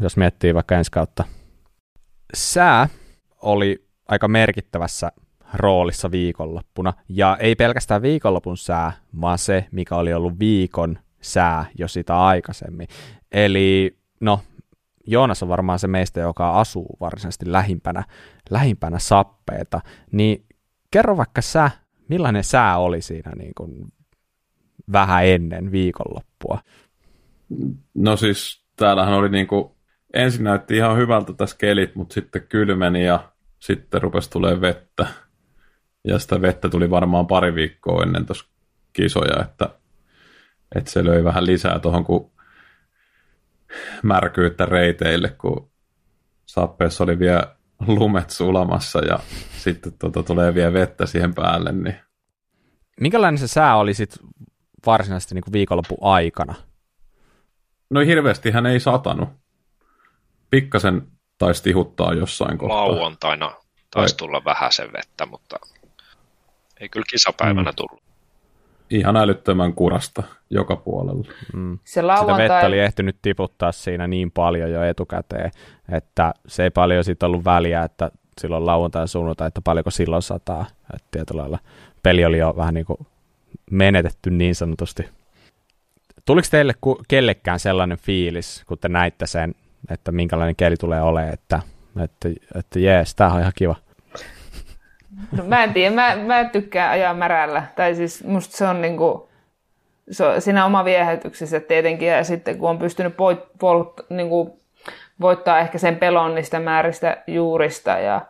[0.00, 1.24] jos miettii vaikka ensi kautta
[2.34, 2.88] sää
[3.42, 5.12] oli aika merkittävässä
[5.54, 6.92] roolissa viikonloppuna.
[7.08, 12.88] Ja ei pelkästään viikonlopun sää, vaan se, mikä oli ollut viikon sää jo sitä aikaisemmin.
[13.32, 14.40] Eli no,
[15.06, 18.04] Joonas on varmaan se meistä, joka asuu varsinaisesti lähimpänä,
[18.50, 19.80] lähimpänä sappeita.
[20.12, 20.44] Niin
[20.90, 21.70] kerro vaikka sä,
[22.08, 23.92] millainen sää oli siinä niin kuin
[24.92, 26.58] vähän ennen viikonloppua?
[27.94, 29.71] No siis täällähän oli niin kuin
[30.14, 35.06] ensin näytti ihan hyvältä tässä kelit, mutta sitten kylmeni ja sitten rupesi tulee vettä.
[36.04, 38.44] Ja sitä vettä tuli varmaan pari viikkoa ennen tuossa
[38.92, 39.68] kisoja, että,
[40.74, 42.30] että se löi vähän lisää tuohon, kun
[44.02, 45.70] märkyyttä reiteille, kun
[46.46, 49.18] sappeessa oli vielä lumet sulamassa ja
[49.58, 51.72] sitten tuota, tulee vielä vettä siihen päälle.
[51.72, 51.96] Niin...
[53.00, 54.28] Minkälainen se sää oli sitten
[54.86, 56.54] varsinaisesti niin viikonloppu aikana?
[57.90, 59.41] No hirveästi hän ei satanut
[60.52, 61.02] pikkasen
[61.38, 62.88] taisi tihuttaa jossain kohtaa.
[62.88, 63.54] Lauantaina
[63.90, 65.56] taisi tulla vähän sen vettä, mutta
[66.80, 67.76] ei kyllä kisapäivänä mm.
[67.76, 68.02] tullut.
[68.90, 71.28] Ihan älyttömän kurasta joka puolella.
[71.52, 71.78] Mm.
[71.84, 72.34] Se lauantai...
[72.34, 75.50] Sitä vettä oli ehtinyt tiputtaa siinä niin paljon jo etukäteen,
[75.92, 78.10] että se ei paljon siitä ollut väliä, että
[78.40, 80.66] silloin lauantai suunnata, että paljonko silloin sataa.
[80.94, 81.58] Että tietyllä lailla
[82.02, 82.98] peli oli jo vähän niin kuin
[83.70, 85.08] menetetty niin sanotusti.
[86.24, 86.74] Tuliko teille
[87.08, 89.54] kellekään sellainen fiilis, kun te näitte sen
[89.90, 91.60] että minkälainen keli tulee olemaan, että,
[92.04, 93.76] että, että jees, tämä on ihan kiva.
[95.36, 99.28] No, mä en tiedä, mä, mä tykkään ajaa märällä, tai siis musta se on niinku,
[100.10, 104.60] se on siinä oma viehätyksessä tietenkin, ja sitten kun on pystynyt poit, polut, niinku,
[105.20, 108.20] voittaa ehkä sen pelon niistä määristä juurista, ja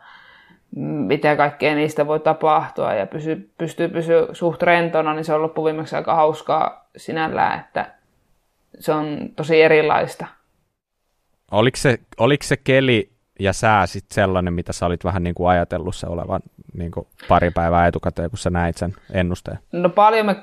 [0.76, 5.96] mitä kaikkea niistä voi tapahtua, ja pysy, pystyy pysyä suht rentona, niin se on loppuviimeksi
[5.96, 7.86] aika hauskaa sinällään, että
[8.78, 10.26] se on tosi erilaista.
[11.52, 15.48] Oliko se, oliko se keli ja sää sitten sellainen, mitä sä olit vähän niin kuin
[15.48, 16.40] ajatellut se olevan
[16.74, 19.58] niin kuin pari päivää etukäteen, kun sä näit sen ennusteen?
[19.72, 20.36] No paljon me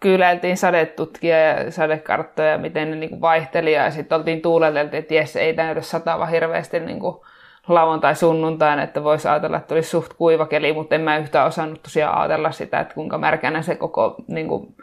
[0.00, 5.36] kyläiltiin sadetutkia ja sadekarttoja, miten ne niin kuin vaihteli ja sitten oltiin tuuleteltu, että jes,
[5.36, 7.16] ei täydy satava hirveästi niin kuin
[7.68, 11.82] lauantai sunnuntaina, että voisi ajatella, että olisi suht kuiva keli, mutta en mä yhtään osannut
[11.82, 14.74] tosiaan ajatella sitä, että kuinka märkänä se koko niin kuin,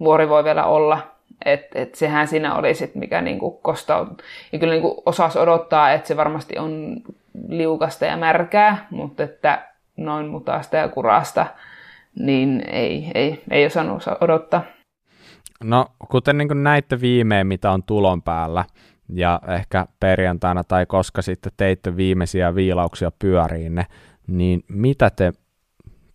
[0.00, 1.15] vuori voi vielä olla.
[1.44, 4.14] Että et sehän siinä oli sit, mikä niinku kostaa.
[4.52, 6.96] Ja kyllä niinku osas odottaa, että se varmasti on
[7.48, 11.46] liukasta ja märkää, mutta että noin mutaasta ja kurasta,
[12.18, 14.62] niin ei, ei, ei osannut odottaa.
[15.64, 18.64] No, kuten niin näitte viimein, mitä on tulon päällä,
[19.08, 23.86] ja ehkä perjantaina tai koska sitten teitte viimeisiä viilauksia pyöriinne,
[24.26, 25.32] niin mitä te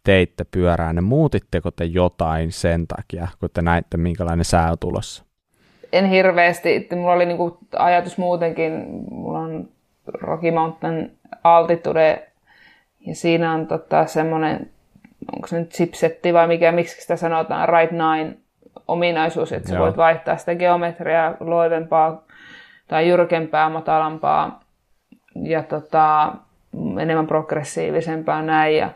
[0.03, 5.23] teitte pyörään, muutitteko te jotain sen takia, kun te näitte, minkälainen sää on tulossa?
[5.93, 6.87] En hirveästi.
[6.95, 9.69] Mulla oli niinku ajatus muutenkin, mulla on
[10.07, 12.27] Rocky Mountain Altitude,
[13.07, 14.69] ja siinä on tota semmoinen,
[15.35, 18.37] onko se nyt chipsetti vai mikä, miksi sitä sanotaan, Right Nine
[18.87, 19.83] ominaisuus, että sä Joo.
[19.83, 22.23] voit vaihtaa sitä geometriaa loivempaa
[22.87, 24.63] tai jyrkempää, matalampaa
[25.43, 26.33] ja tota,
[26.99, 28.77] enemmän progressiivisempaa näin.
[28.77, 28.89] Ja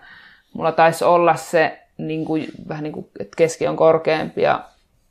[0.56, 4.64] mulla taisi olla se niin kuin, vähän niin kuin, että keski on korkeampi ja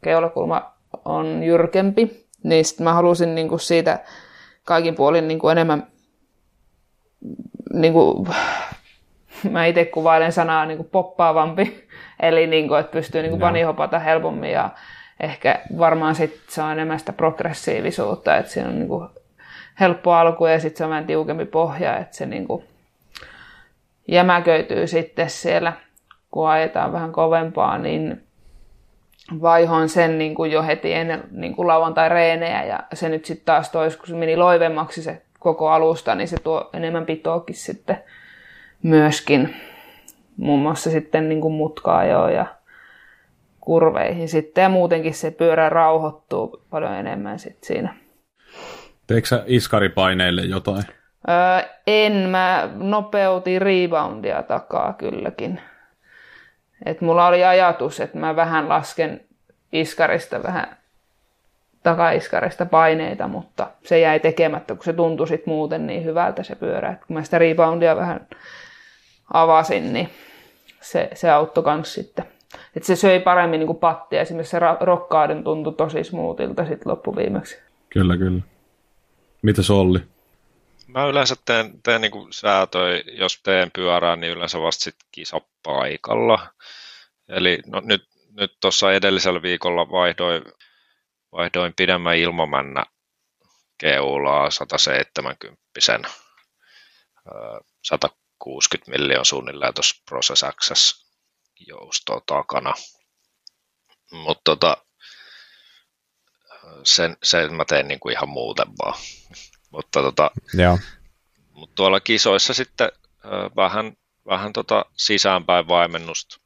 [0.05, 0.73] keulakulma
[1.05, 3.99] on jyrkempi, niin sitten mä halusin niin kuin siitä
[4.65, 5.87] kaikin puolin niin kuin enemmän,
[7.73, 8.29] niin kuin,
[9.51, 11.89] mä itse kuvailen sanaa niin kuin poppaavampi,
[12.23, 14.71] eli niin kuin, että pystyy niin kuin panihopata helpommin ja
[15.21, 19.09] ehkä varmaan sitten se on enemmän sitä progressiivisuutta, että siinä on niin kuin
[19.81, 22.65] helppo alku ja sitten se on vähän tiukempi pohja, että se niin kuin
[24.09, 25.73] jämäköityy sitten siellä,
[26.31, 28.23] kun ajetaan vähän kovempaa, niin
[29.43, 33.71] vaihoin sen niin kuin jo heti ennen niin kuin lauantai-reenejä ja se nyt sitten taas
[33.71, 37.99] tois, kun se meni loivemmaksi se koko alusta, niin se tuo enemmän pitoakin sitten
[38.83, 39.57] myöskin
[40.37, 42.47] muun muassa sitten niin kuin mutkaa jo ja
[43.61, 47.95] kurveihin sitten ja muutenkin se pyörä rauhoittuu paljon enemmän sitten siinä.
[49.07, 50.85] Teekö sä iskaripaineille jotain?
[51.29, 55.61] Öö, en, mä nopeutin reboundia takaa kylläkin.
[56.87, 59.21] Et mulla oli ajatus, että mä vähän lasken
[59.73, 60.77] iskarista vähän
[61.83, 66.91] takaiskarista paineita, mutta se jäi tekemättä, kun se tuntui sit muuten niin hyvältä se pyörä.
[66.91, 68.27] Et kun mä sitä reboundia vähän
[69.33, 70.09] avasin, niin
[70.81, 72.25] se, se auttoi kans sitten.
[72.77, 74.21] Et se söi paremmin niin kuin pattia.
[74.21, 77.59] Esimerkiksi se rokkaaden tuntui tosi smoothilta sitten loppuviimeksi.
[77.91, 78.43] Kyllä, kyllä.
[79.43, 79.99] Mitä se oli?
[80.95, 86.55] Mä yleensä teen, teen niin kuin säätöi, jos teen pyörää, niin yleensä vasta sit kisapaikalla.
[87.29, 90.43] Eli no, nyt, nyt tuossa edellisellä viikolla vaihdoin,
[91.33, 92.85] vaihdoin pidemmän ilmamännä
[93.79, 95.63] keulaa 170
[97.83, 101.07] 160 miljoonaa suunnilleen tuossa Process Access
[101.61, 102.75] joustoa takana.
[104.13, 104.77] Mutta tota,
[106.83, 108.99] sen, sen mä teen niin kuin ihan muuten vaan.
[109.75, 110.79] Mutta tota, Joo.
[111.53, 112.89] Mut tuolla kisoissa sitten
[113.57, 116.41] vähän, vähän tota sisäänpäin vaimennusta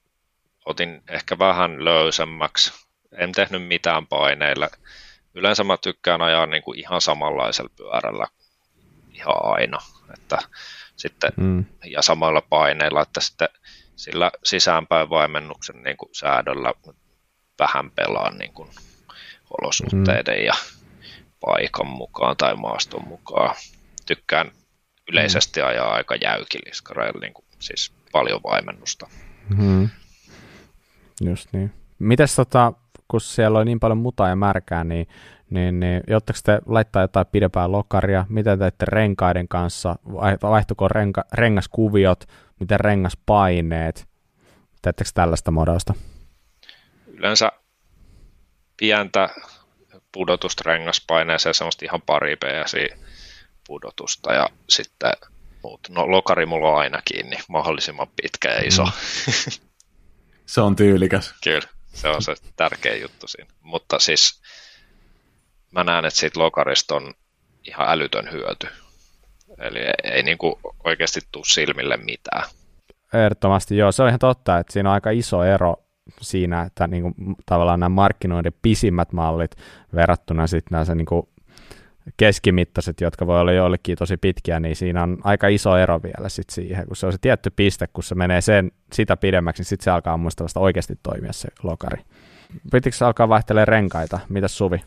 [0.66, 2.72] otin ehkä vähän löysemmäksi.
[3.18, 4.68] En tehnyt mitään paineilla.
[5.34, 8.26] Yleensä mä tykkään ajaa niin kuin ihan samanlaisella pyörällä
[9.12, 9.78] ihan aina.
[10.14, 10.38] Että
[10.96, 11.64] sitten, mm.
[11.84, 13.48] Ja samalla paineilla, että sitten
[13.96, 16.74] sillä sisäänpäin vaimennuksen niin kuin säädöllä
[17.58, 18.70] vähän pelaan niin kuin
[19.60, 20.44] olosuhteiden mm.
[20.44, 20.54] ja
[21.40, 23.54] paikan mukaan tai maaston mukaan.
[24.06, 24.50] Tykkään
[25.12, 29.06] yleisesti ajaa aika jäykiliskareilla, niin kuin, siis paljon vaimennusta.
[29.56, 29.88] Mm.
[31.20, 31.72] Just niin.
[31.98, 32.72] Mites tota,
[33.08, 35.08] kun siellä on niin paljon mutaa ja märkää, niin,
[35.50, 38.26] niin, niin jotteko te laittaa jotain pidempää lokaria?
[38.28, 39.96] Miten teette renkaiden kanssa?
[40.42, 42.24] Vaihtuko renka, rengaskuviot?
[42.60, 44.08] Miten rengaspaineet?
[44.82, 45.94] Teettekö tällaista modausta?
[47.06, 47.52] Yleensä
[48.76, 49.28] pientä
[50.12, 52.88] pudotusta rengaspaineeseen, semmoista ihan pari PSI
[53.66, 55.12] pudotusta ja sitten
[55.62, 55.80] muut.
[55.88, 58.84] No lokari mulla on aina kiinni, mahdollisimman pitkä ja iso.
[58.84, 58.92] Mm.
[60.46, 61.34] se on tyylikäs.
[61.44, 63.50] Kyllä, se on se tärkeä juttu siinä.
[63.60, 64.42] Mutta siis
[65.70, 67.14] mä näen, että siitä lokarista on
[67.64, 68.68] ihan älytön hyöty.
[69.58, 72.44] Eli ei, ei niin kuin oikeasti tule silmille mitään.
[73.14, 75.87] Ehdottomasti joo, se on ihan totta, että siinä on aika iso ero
[76.20, 77.14] siinä, että niin kuin,
[77.46, 79.56] tavallaan nämä markkinoiden pisimmät mallit
[79.94, 81.28] verrattuna sitten nämä niin kuin
[82.16, 86.50] keskimittaiset, jotka voi olla joillekin tosi pitkiä, niin siinä on aika iso ero vielä sit
[86.50, 89.84] siihen, kun se on se tietty piste, kun se menee sen, sitä pidemmäksi, niin sitten
[89.84, 92.02] se alkaa muista vasta oikeasti toimia se lokari.
[92.72, 94.20] Pitikö se alkaa vaihtelemaan renkaita?
[94.28, 94.80] Mitäs Suvi?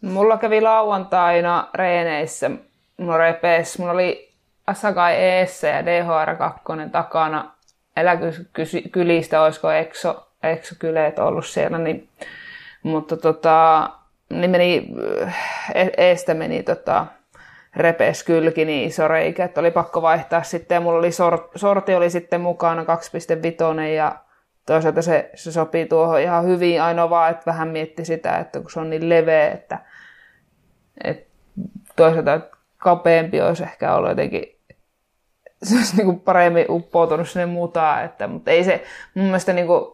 [0.00, 2.50] Mulla kävi lauantaina reeneissä,
[2.96, 4.30] mulla repes, mulla oli
[4.66, 7.50] Asakai ES ja DHR2 takana,
[7.96, 12.08] eläkykylistä olisiko Exo, Exo-kyleet ollut siellä, niin,
[12.82, 13.88] mutta tota,
[14.30, 14.88] niin meni,
[15.74, 17.06] e-, eestä meni tota,
[17.76, 20.74] repes kylki niin iso reikä, että oli pakko vaihtaa sitten.
[20.74, 24.16] Ja mulla oli sor, sorti oli sitten mukana 2.5 ja
[24.66, 26.82] toisaalta se, se sopii tuohon ihan hyvin.
[26.82, 29.78] Ainoa vaan, että vähän mietti sitä, että kun se on niin leveä, että,
[31.04, 31.30] että
[31.96, 32.40] toisaalta
[32.78, 34.59] kapeampi olisi ehkä ollut jotenkin
[35.62, 39.66] se olisi niin kuin paremmin uppoutunut sinne mutaan, että, mutta ei se mun mielestä niin
[39.66, 39.92] kuin,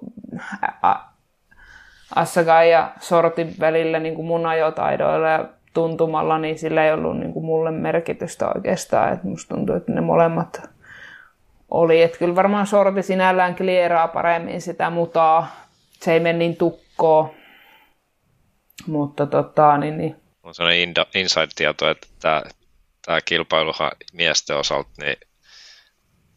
[2.14, 7.33] Assagai ja Sortin välillä niin kuin mun ajotaidoilla ja tuntumalla, niin sillä ei ollut niin
[7.33, 9.12] kuin mulle merkitystä oikeastaan.
[9.12, 10.62] Et musta tuntuu, että ne molemmat
[11.70, 12.02] oli.
[12.02, 15.66] Et kyllä varmaan Sorti sinällään klieraa paremmin sitä mutaa.
[15.92, 17.31] Se ei mene niin tukkoon.
[18.87, 20.16] Mutta tota, niin, niin.
[20.42, 22.42] On sellainen inside-tieto, että
[23.07, 25.16] tämä kilpailuhan miesten osalta, niin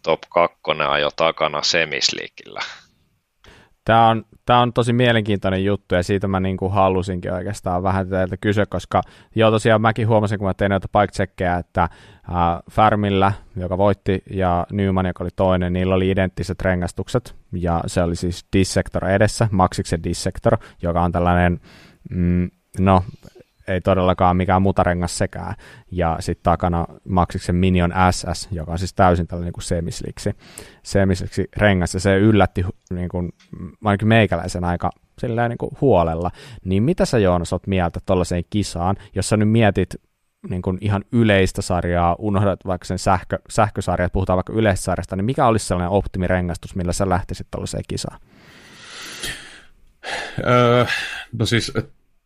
[0.04, 0.58] top 2
[0.90, 2.60] ajo takana semisliikillä.
[3.86, 8.10] Tämä on, tämä on tosi mielenkiintoinen juttu ja siitä mä niin kuin halusinkin oikeastaan vähän
[8.10, 9.02] teiltä kysyä, koska
[9.36, 11.90] jo tosiaan mäkin huomasin, kun mä tein näitä bike että äh,
[12.72, 18.16] Färmillä, joka voitti, ja Newman, joka oli toinen, niillä oli identtiset rengastukset, ja se oli
[18.16, 21.60] siis Dissector edessä, Maxiksen Dissector, joka on tällainen,
[22.10, 23.04] mm, no
[23.70, 25.56] ei todellakaan mikään mutarengas sekään.
[25.92, 30.32] Ja sitten takana Maxiksen Minion SS, joka on siis täysin tällainen niin kuin semisliksi,
[30.84, 33.32] semisliksi rengas, ja se yllätti niin kuin,
[33.84, 36.32] ainakin meikäläisen aika silleen niin kuin huolella.
[36.66, 39.96] Niin mitä sä Joonas oot mieltä tuollaiseen kisaan, jos sä nyt mietit
[40.50, 45.46] niin kuin ihan yleistä sarjaa, unohdat vaikka sen sähkö, sähkösarjat, puhutaan vaikka yleissarjasta, niin mikä
[45.46, 48.20] olisi sellainen optimirengastus, millä sä lähtisit tuollaiseen kisaan?
[50.48, 50.86] Öö,
[51.40, 51.74] no siis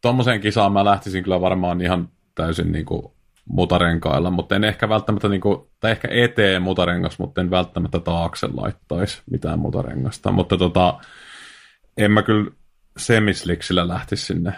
[0.03, 3.13] tuommoiseen kisaan mä lähtisin kyllä varmaan ihan täysin niin kuin
[3.45, 8.47] mutarenkailla, mutta en ehkä välttämättä, niin kuin, tai ehkä eteen mutarengas, mutta en välttämättä taakse
[8.53, 10.99] laittaisi mitään mutarengasta, mutta tota,
[11.97, 12.51] en mä kyllä
[12.97, 14.53] semisliksillä lähtisi sinne,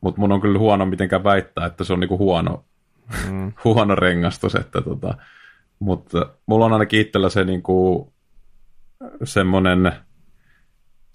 [0.00, 2.64] mutta mun on kyllä huono mitenkään väittää, että se on niinku huono,
[3.30, 3.52] mm.
[3.64, 5.14] huono rengastus, että tota,
[5.78, 8.12] mutta mulla on ainakin itsellä se niinku,
[9.24, 9.92] semmoinen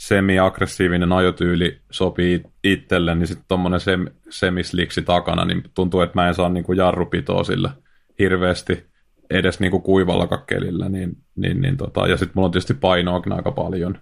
[0.01, 6.33] semi-aggressiivinen ajotyyli sopii itselle, niin sitten tuommoinen sem, semisliksi takana, niin tuntuu, että mä en
[6.33, 7.71] saa niinku jarrupitoa sillä
[8.19, 8.85] hirveästi
[9.29, 13.51] edes niinku kuivalla kakkelilla, niin, niin, niin tota, ja sitten mulla on tietysti painoakin aika
[13.51, 13.97] paljon.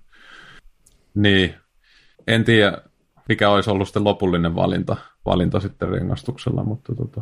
[1.16, 1.56] Niin,
[2.28, 2.78] en tiedä,
[3.30, 7.22] mikä olisi ollut sitten lopullinen valinta, valinta sitten rengastuksella, mutta tota,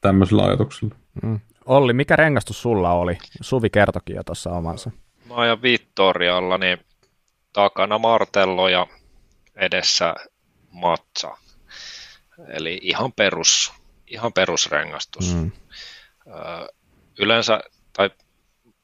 [0.00, 0.94] tämmöisellä ajatuksella.
[1.22, 1.40] Mm.
[1.66, 3.18] Olli, mikä rengastus sulla oli?
[3.40, 4.90] Suvi kertokin jo tuossa omansa.
[5.28, 6.78] Mä ajan Vittorialla, niin
[7.52, 8.86] takana Martello ja
[9.56, 10.14] edessä
[10.70, 11.36] Matsa.
[12.48, 13.72] Eli ihan, perus,
[14.06, 15.34] ihan perusrengastus.
[15.34, 15.52] Mm.
[17.18, 17.60] yleensä,
[17.92, 18.10] tai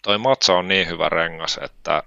[0.02, 2.02] toi Matsa on niin hyvä rengas, että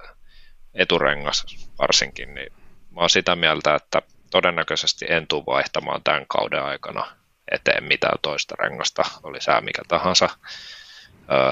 [0.73, 1.45] eturengas
[1.79, 2.53] varsinkin, niin
[2.91, 7.15] mä oon sitä mieltä, että todennäköisesti en tule vaihtamaan tämän kauden aikana
[7.51, 10.29] eteen mitään toista rengasta, oli sää mikä tahansa.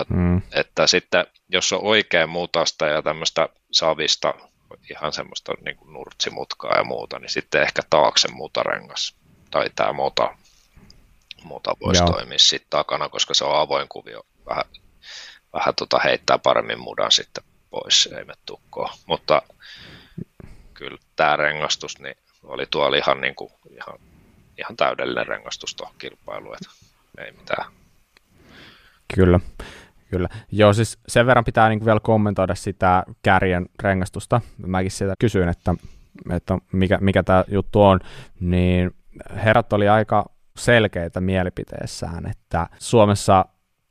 [0.10, 0.42] mm.
[0.52, 4.34] Että sitten, jos on oikein muutasta ja tämmöistä savista,
[4.92, 9.16] ihan semmoista niin kuin nurtsimutkaa ja muuta, niin sitten ehkä taakse muuta rengas
[9.52, 10.36] tai tämä muuta,
[11.44, 12.12] muuta voisi Joo.
[12.12, 14.26] toimia sitten takana, koska se on avoin kuvio.
[14.46, 14.66] Vähän,
[15.54, 18.94] vähän tota heittää paremmin mudan sitten pois, ei me tukkoa.
[19.06, 19.42] Mutta
[20.74, 24.00] kyllä tämä rengastus niin oli tuolla ihan, niin kuin, ihan,
[24.58, 26.70] ihan täydellinen rengastus tuohon kilpailuun, että
[27.18, 27.72] ei mitään.
[29.16, 29.40] Kyllä.
[30.10, 30.30] Kyllä.
[30.52, 34.42] Joo, siis sen verran pitää niin vielä kommentoida sitä kärjen rengastusta.
[34.68, 35.76] Mäkin sitä kysyin, että,
[36.30, 38.00] että mikä, mikä tämä juttu on,
[38.40, 38.92] niin
[39.36, 40.26] herrat oli aika
[40.58, 43.46] selkeitä mielipiteessään, että Suomessa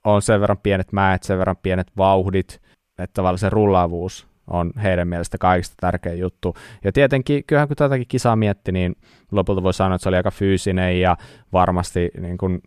[0.04, 2.60] on sen verran pienet mäet, sen verran pienet vauhdit,
[2.98, 6.56] että tavallaan se rullaavuus on heidän mielestä kaikista tärkein juttu.
[6.84, 8.96] Ja tietenkin, kyllähän kun tätäkin kisaa mietti, niin
[9.32, 11.16] lopulta voi sanoa, että se oli aika fyysinen ja
[11.52, 12.60] varmasti niin kuin,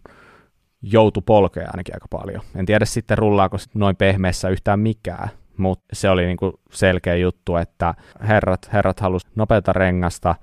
[0.81, 2.41] joutu polkea ainakin aika paljon.
[2.55, 7.55] En tiedä sitten rullaako noin pehmeässä yhtään mikään, mutta se oli niin kuin selkeä juttu,
[7.55, 7.93] että
[8.27, 10.35] herrat, herrat halusivat nopeata rengasta,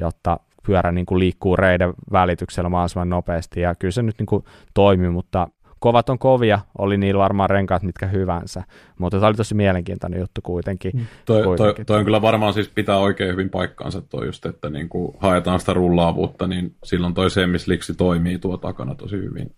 [0.00, 4.44] jotta pyörä niin kuin liikkuu reiden välityksellä mahdollisimman nopeasti, ja kyllä se nyt niin kuin
[4.74, 8.62] toimi, mutta kovat on kovia, oli niillä varmaan renkaat mitkä hyvänsä,
[8.98, 10.92] mutta tämä oli tosi mielenkiintoinen juttu kuitenkin.
[10.94, 11.06] Mm.
[11.24, 11.74] Toi, kuitenkin.
[11.74, 15.14] Toi, toi on kyllä varmaan siis pitää oikein hyvin paikkaansa toi just, että niin kuin
[15.18, 19.54] haetaan sitä rullaavuutta, niin silloin toi semislikси toimii tuo takana tosi hyvin,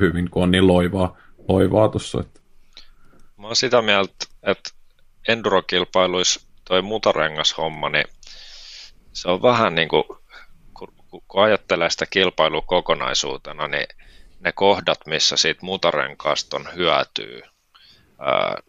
[0.00, 1.16] hyvin kun on niin loivaa,
[1.48, 2.20] loivaa tuossa.
[2.20, 2.40] Että...
[3.36, 4.70] Mä oon sitä mieltä, että
[5.28, 8.04] endurokilpailuissa toi mutarengas-homma, niin
[9.12, 10.04] se on vähän niin kuin,
[10.74, 13.86] kun, ajattelee sitä kilpailua kokonaisuutena, niin
[14.40, 17.42] ne kohdat, missä siitä mutarenkaasta on hyötyy,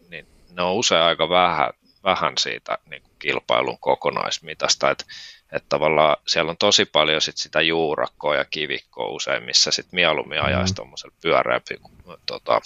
[0.08, 1.70] niin ne on usein aika vähän,
[2.04, 5.04] vähän siitä niin kuin kilpailun kokonaismitasta, että
[5.52, 10.42] että tavallaan siellä on tosi paljon sit sitä juurakkoa ja kivikkoa usein, missä sit mieluummin
[10.42, 10.76] ajaisi mm.
[10.76, 11.80] tuommoisella pyöreämpi
[12.26, 12.60] tota,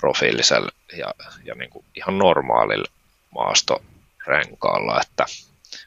[0.00, 2.88] profiilisella ja, ja niin kuin ihan normaalilla
[3.34, 5.26] maastorenkaalla, että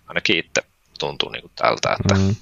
[0.08, 0.62] ainakin itse
[1.00, 2.36] tuntuu niin kuin tältä, että mm.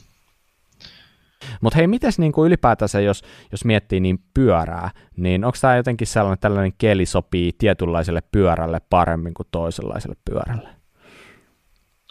[1.61, 6.07] Mutta hei, mites niin kuin ylipäätänsä, jos, jos miettii niin pyörää, niin onko tämä jotenkin
[6.07, 10.69] sellainen, tällainen keli sopii tietynlaiselle pyörälle paremmin kuin toisenlaiselle pyörälle?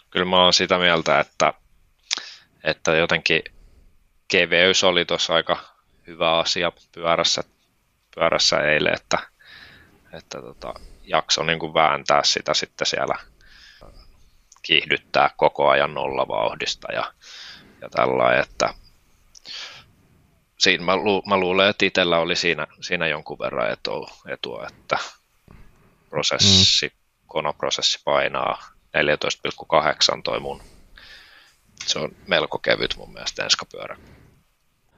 [0.09, 1.53] Kyllä mä oon sitä mieltä, että,
[2.65, 3.43] että jotenkin
[4.27, 5.57] keveys oli tuossa aika
[6.07, 7.43] hyvä asia pyörässä,
[8.15, 9.17] pyörässä eilen, että,
[10.13, 10.73] että tota,
[11.03, 13.15] jakso niin kuin vääntää sitä sitten siellä
[14.61, 17.13] kiihdyttää koko ajan nollavauhdista ja,
[17.81, 18.73] ja tällainen, että
[20.59, 24.97] siinä mä, lu, mä luulen, että itsellä oli siinä, siinä jonkun verran etua, etua että
[26.09, 26.95] prosessi, mm.
[27.27, 28.57] konoprosessi painaa
[30.15, 30.74] 14,8 toi mun.
[31.85, 33.97] Se on melko kevyt mun mielestä enskapyörä.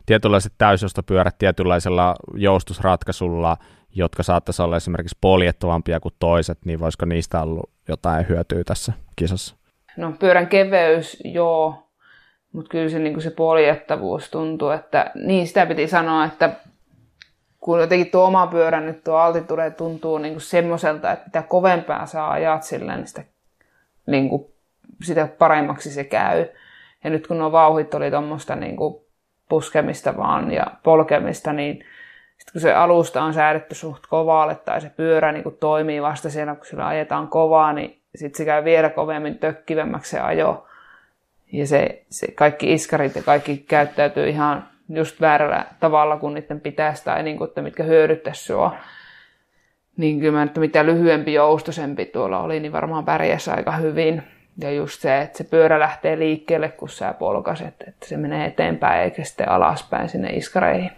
[0.06, 3.58] Tietynlaiset täysostopyörät tietynlaisella joustusratkaisulla,
[3.96, 9.56] jotka saattaisi olla esimerkiksi poljettavampia kuin toiset, niin voisiko niistä ollut jotain hyötyä tässä kisassa?
[9.98, 11.90] No pyörän keveys, joo,
[12.52, 16.50] mutta kyllä se, niin se poljettavuus tuntuu, että niin sitä piti sanoa, että
[17.60, 22.32] kun jotenkin tuo oma pyörä nyt tuo altitude tuntuu niin semmoiselta, että mitä kovempaa saa
[22.32, 23.24] ajat sillä, niin sitä,
[24.08, 24.46] niin kuin,
[25.04, 26.46] sitä paremmaksi se käy.
[27.08, 28.78] Ja nyt kun nuo vauhit oli tuommoista niin
[29.50, 31.86] puskemista vaan ja polkemista, niin
[32.38, 36.30] Sitten kun se alusta on säädetty suht kovaalle tai se pyörä niin kuin toimii vasta
[36.30, 40.68] siellä, kun sillä ajetaan kovaa, niin sitten se käy vielä kovemmin tökkivemmäksi se ajo.
[41.54, 47.06] Ja se, se kaikki iskarit ja kaikki käyttäytyy ihan just väärällä tavalla, kun niiden pitäisi
[47.06, 48.76] tai niin kuin, että mitkä hyödyttäisi sua.
[49.98, 54.24] Niin kyllä mä, että mitä lyhyempi joustosempi tuolla oli, niin varmaan pärjäsi aika hyvin.
[54.62, 59.02] Ja just se, että se pyörä lähtee liikkeelle, kun sä polkaset, että se menee eteenpäin
[59.02, 60.92] eikä sitten alaspäin sinne iskareihin.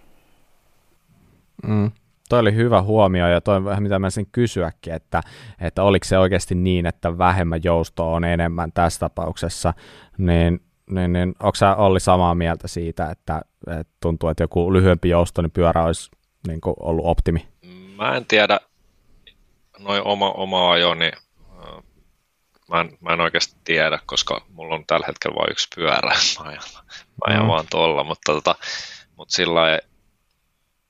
[1.68, 1.92] Mm.
[2.30, 5.22] Toi oli hyvä huomio ja toi vähän mitä mä sen kysyäkin, että,
[5.62, 9.74] että oliko se oikeasti niin, että vähemmän joustoa on enemmän tässä tapauksessa,
[10.18, 15.10] niin, niin, niin onko sä Olli samaa mieltä siitä, että, että tuntuu, että joku lyhyempi
[15.10, 16.12] jousto, niin pyörä olisi
[16.48, 17.48] niin kuin ollut optimi?
[17.98, 18.60] Mä en tiedä,
[19.80, 21.14] noin oma, oma ajo, niin
[22.70, 26.16] mä en, mä en oikeasti tiedä, koska mulla on tällä hetkellä vain yksi pyörä.
[26.40, 27.48] Mä ajan, mä ajan mm.
[27.48, 28.56] vaan tuolla, mutta, tota,
[29.16, 29.80] mutta sillä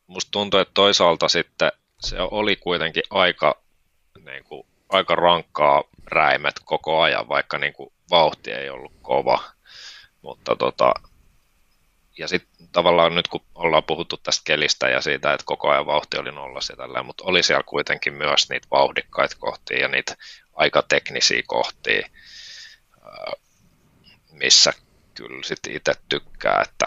[0.07, 3.61] musta tuntuu, että toisaalta sitten se oli kuitenkin aika,
[4.25, 9.39] niin kuin, aika rankkaa räimet koko ajan, vaikka niin kuin, vauhti ei ollut kova.
[10.21, 10.93] Mutta tota,
[12.17, 16.17] ja sitten tavallaan nyt kun ollaan puhuttu tästä kelistä ja siitä, että koko ajan vauhti
[16.17, 20.15] oli nolla ja tälleen, mutta oli siellä kuitenkin myös niitä vauhdikkaita kohtia ja niitä
[20.59, 22.09] aika teknisiä kohtia,
[24.31, 24.73] missä
[25.15, 26.85] kyllä sitten itse tykkää, että,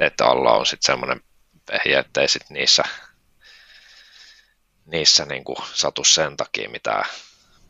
[0.00, 1.20] että alla on sitten semmoinen
[1.66, 2.82] pehjä, ettei sitten niissä,
[4.86, 7.04] niissä niinku satu sen takia mitään,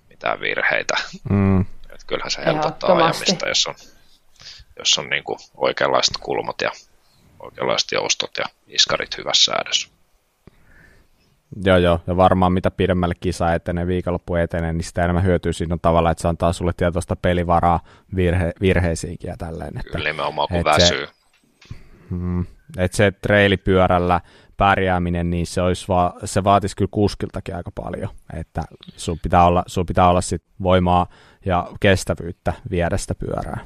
[0.09, 0.95] mitään virheitä.
[1.31, 1.61] Mm.
[1.61, 3.75] Että kyllähän se helpottaa ajamista, jos on,
[4.79, 6.73] jos on niinku oikeanlaiset kulmat ja
[7.41, 9.92] oikeanlaiset joustot ja iskarit hyvässä säädös.
[11.65, 15.77] Joo, joo, ja varmaan mitä pidemmälle kisa etenee, viikonloppu etenee, niin sitä enemmän hyötyy siinä
[15.83, 17.81] tavalla, että se antaa sulle tietoista pelivaraa
[18.17, 19.79] virhe, virheisiinkin ja tälleen.
[19.79, 21.07] Että, Kyllä nimenomaan, kun väsyy.
[21.07, 21.13] Se,
[22.11, 22.47] mm,
[22.79, 24.21] että se treilipyörällä
[24.57, 28.63] pärjääminen, niin se, olisi va- se vaatisi kyllä kuskiltakin aika paljon, että
[28.97, 31.07] sun pitää olla, sun pitää olla sit voimaa
[31.45, 33.61] ja kestävyyttä viedä sitä pyörää.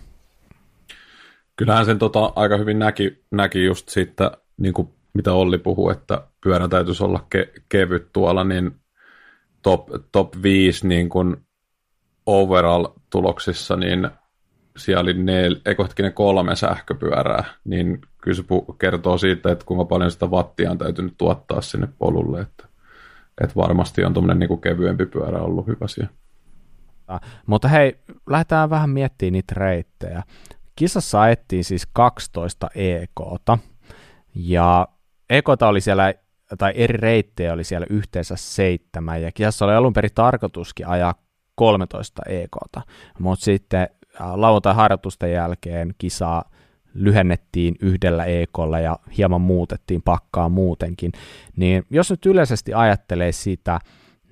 [1.57, 6.27] Kyllähän sen tota, aika hyvin näki, näki just siitä, niin kuin mitä Olli puhuu, että
[6.41, 8.71] pyörän täytyisi olla ke- kevyt tuolla, niin
[9.62, 11.37] top, top 5 niin kuin
[12.27, 14.11] overall-tuloksissa, niin
[14.77, 18.45] siellä oli nel, hetkinen, kolme sähköpyörää, niin kyllä se
[18.79, 22.69] kertoo siitä, että kuinka paljon sitä wattia on täytynyt tuottaa sinne polulle, että,
[23.41, 26.12] että varmasti on tuommoinen niin kevyempi pyörä ollut hyvä siellä.
[27.47, 27.99] Mutta hei,
[28.31, 30.23] lähdetään vähän miettimään niitä reittejä.
[30.77, 33.59] Kisassa ajettiin siis 12 EKta,
[34.35, 34.89] ja
[35.31, 36.14] EKta oli siellä
[36.59, 41.14] tai eri reittejä oli siellä yhteensä seitsemän, ja kisassa oli alun perin tarkoituskin ajaa
[41.55, 42.83] 13 EKta,
[43.18, 43.89] mutta sitten
[44.20, 46.45] lauantai-harjoitusten jälkeen kisaa
[46.95, 51.12] lyhennettiin yhdellä EKlla ja hieman muutettiin pakkaa muutenkin,
[51.57, 53.81] niin jos nyt yleisesti ajattelee sitä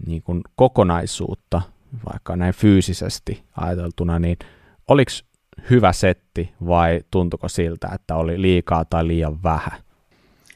[0.06, 1.62] niin kuin kokonaisuutta,
[2.12, 4.38] vaikka näin fyysisesti ajateltuna, niin
[4.88, 5.12] oliko
[5.70, 9.83] hyvä setti vai tuntuko siltä, että oli liikaa tai liian vähän?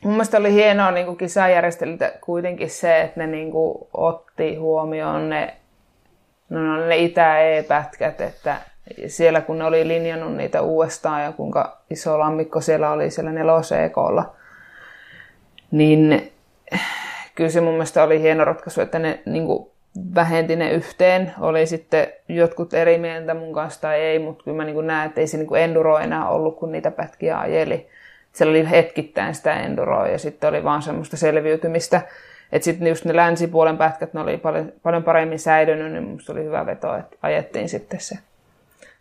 [0.05, 5.57] Mun mielestä oli hienoa niin kisajärjestelytä kuitenkin se, että ne niin kuin otti huomioon ne,
[6.49, 8.57] no, ne itä-e-pätkät, että
[9.07, 14.35] siellä kun ne oli linjannut niitä uudestaan ja kuinka iso lammikko siellä oli siellä neloseekolla,
[15.71, 16.33] niin
[17.35, 19.71] kyllä se mun mielestä oli hieno ratkaisu, että ne niin kuin
[20.15, 21.33] vähenti ne yhteen.
[21.41, 25.21] Oli sitten jotkut eri mieltä mun kanssa tai ei, mutta kyllä mä niin näen, että
[25.21, 27.89] ei se niin enduro enää ollut, kun niitä pätkiä ajeli
[28.33, 32.03] siellä oli hetkittäin sitä enduroa ja sitten oli vaan semmoista selviytymistä.
[32.53, 36.45] Että sitten just ne länsipuolen pätkät, ne oli paljon, paljon paremmin säilynyt, niin musta oli
[36.45, 38.19] hyvä veto, että ajettiin sitten se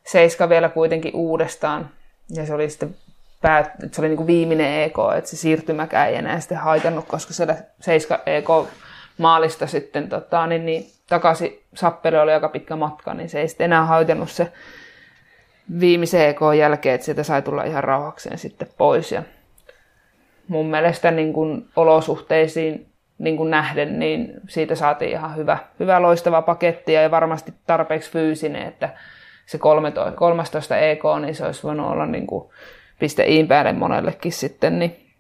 [0.08, 1.90] seiska vielä kuitenkin uudestaan.
[2.30, 2.96] Ja se oli sitten
[3.42, 7.34] päät, se oli niin kuin viimeinen EK, että se siirtymäkään ei enää sitten haitannut, koska
[7.34, 8.50] siellä seiska EK
[9.18, 13.66] maalista sitten tota, niin, niin, takaisin sappeli oli aika pitkä matka, niin se ei sitten
[13.66, 14.52] enää haitannut se
[15.80, 19.12] viimeisen EK jälkeen, että sieltä sai tulla ihan rauhakseen sitten pois.
[19.12, 19.24] Ja
[20.48, 22.88] mun mielestä niin kuin olosuhteisiin
[23.18, 28.68] niin kuin nähden, niin siitä saatiin ihan hyvä, hyvä loistava paketti ja varmasti tarpeeksi fyysinen,
[28.68, 28.90] että
[29.46, 32.50] se 13, 13 EK, niin se olisi voinut olla niin kuin
[33.00, 35.14] piste iin päälle monellekin sitten, niin,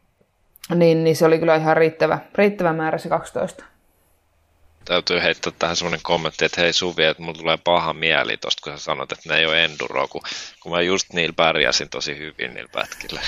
[0.75, 3.63] niin, niin se oli kyllä ihan riittävä, riittävä määrä se 12
[4.87, 8.77] täytyy heittää tähän semmoinen kommentti, että hei Suvi, että mulla tulee paha mieli tosta, kun
[8.77, 10.21] sä sanot, että ne ei ole enduro, kun,
[10.59, 13.21] kun mä just niillä pärjäsin tosi hyvin niillä pätkillä.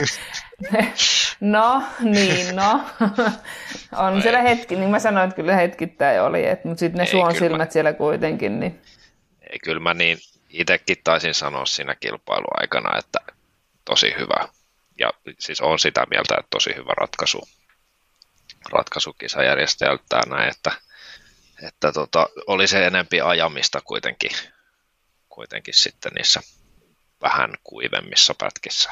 [1.40, 2.84] no, niin, no.
[4.06, 7.04] On no siellä hetki, niin mä sanoin, että kyllä hetkittäin oli, että, mutta sitten ne
[7.04, 8.60] ei, suon silmät mä, siellä kuitenkin.
[8.60, 8.80] Niin...
[9.50, 10.18] Ei, kyllä mä niin
[10.50, 13.18] itsekin taisin sanoa siinä kilpailuaikana, että
[13.84, 14.48] tosi hyvä.
[14.98, 17.48] ja siis on sitä mieltä, että tosi hyvä ratkaisu,
[18.72, 20.72] ratkaisu kisajärjestäjältä näin, että,
[21.62, 24.30] että tota, oli se enempi ajamista kuitenkin,
[25.28, 26.40] kuitenkin sitten niissä
[27.22, 28.90] vähän kuivemmissa pätkissä.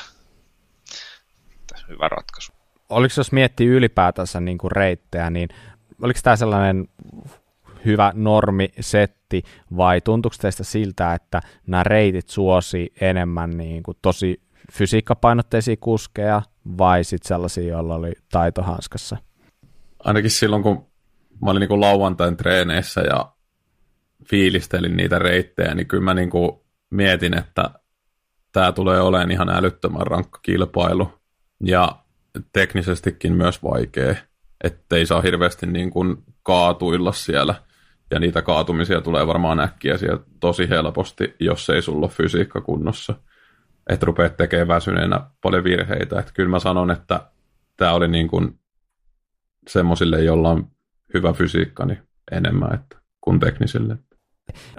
[1.51, 2.53] Että hyvä ratkaisu.
[2.89, 5.49] Oliko jos miettii ylipäätänsä niin kuin reittejä, niin
[6.03, 6.89] oliko tämä sellainen
[7.85, 9.43] hyvä normisetti
[9.77, 14.41] vai tuntuuko teistä siltä, että nämä reitit suosi enemmän niin kuin tosi
[14.73, 16.43] fysiikkapainotteisia kuskeja
[16.79, 19.17] vai sitten sellaisia, joilla oli taito hanskassa?
[20.05, 20.87] Ainakin silloin, kun
[21.43, 23.33] mä olin niin kuin lauantain treeneissä ja
[24.25, 26.51] fiilistelin niitä reittejä, niin kyllä mä niin kuin
[26.91, 27.71] mietin, että
[28.53, 31.13] tämä tulee olemaan ihan älyttömän rankka kilpailu
[31.65, 31.97] ja
[32.53, 34.15] teknisestikin myös vaikea,
[34.65, 37.55] ettei saa hirveästi niin kuin kaatuilla siellä.
[38.11, 43.15] Ja niitä kaatumisia tulee varmaan äkkiä siellä tosi helposti, jos ei sulla ole fysiikka kunnossa.
[43.91, 46.19] Että rupeat tekemään väsyneenä paljon virheitä.
[46.19, 47.21] Että kyllä mä sanon, että
[47.77, 48.61] tämä oli niin kuin
[49.69, 50.67] semmoisille, jolla on
[51.15, 51.99] hyvä fysiikka, niin
[52.33, 53.97] enemmän että, kuin teknisille.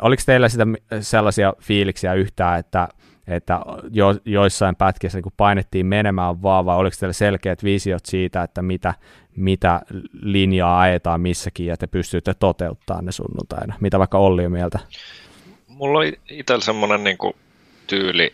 [0.02, 0.66] Oliko teillä sitä
[1.02, 2.88] sellaisia fiiliksiä yhtään, että
[3.30, 3.60] että
[3.92, 8.94] jo, joissain pätkissä kun painettiin menemään vaan, vai oliko teillä selkeät visiot siitä, että mitä,
[9.36, 9.82] mitä
[10.22, 13.76] linjaa ajetaan missäkin, ja te pystytte toteuttamaan ne sunnuntaina?
[13.80, 14.80] Mitä vaikka Olli on mieltä?
[15.68, 17.34] Mulla oli itsellä semmoinen niin kuin
[17.88, 18.34] tyyli,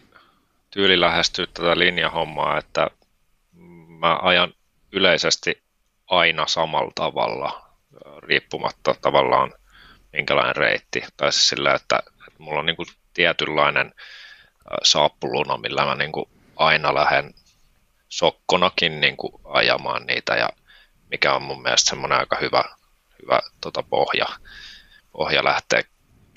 [0.71, 2.89] tyyli lähestyä tätä linjahommaa, että
[3.99, 4.53] mä ajan
[4.91, 5.64] yleisesti
[6.07, 7.69] aina samalla tavalla,
[8.23, 9.53] riippumatta tavallaan
[10.13, 11.03] minkälainen reitti.
[11.17, 13.93] Tai siis sillä, että, että mulla on niin kuin tietynlainen
[14.83, 17.33] saappuluna, millä mä niin kuin aina lähden
[18.09, 20.49] sokkonakin niin kuin ajamaan niitä ja
[21.11, 22.63] mikä on mun mielestä semmoinen aika hyvä,
[23.21, 24.25] hyvä tota pohja,
[25.11, 25.83] pohja lähteä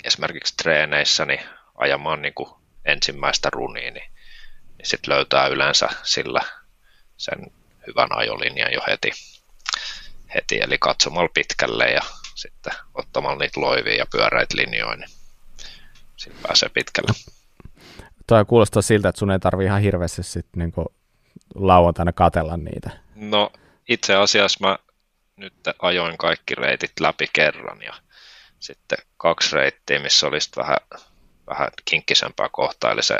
[0.03, 1.41] esimerkiksi treeneissä niin
[1.75, 2.49] ajamaan niin kuin
[2.85, 4.11] ensimmäistä runia, niin,
[4.77, 6.41] niin sitten löytää yleensä sillä
[7.17, 7.39] sen
[7.87, 9.11] hyvän ajolinjan jo heti,
[10.35, 12.01] heti eli katsomalla pitkälle ja
[12.35, 15.09] sitten ottamalla niitä loivia ja pyöreitä linjoja, niin
[16.17, 17.13] sitten pääsee pitkälle
[18.29, 20.85] toi kuulostaa siltä, että sun ei tarvi ihan hirveästi sitten niin
[21.55, 22.89] lauantaina katella niitä.
[23.15, 23.51] No
[23.89, 24.79] itse asiassa mä
[25.35, 27.93] nyt ajoin kaikki reitit läpi kerran ja
[28.59, 30.77] sitten kaksi reittiä, missä olisi vähän,
[31.47, 33.17] vähän kinkkisempää kohtaa, eli se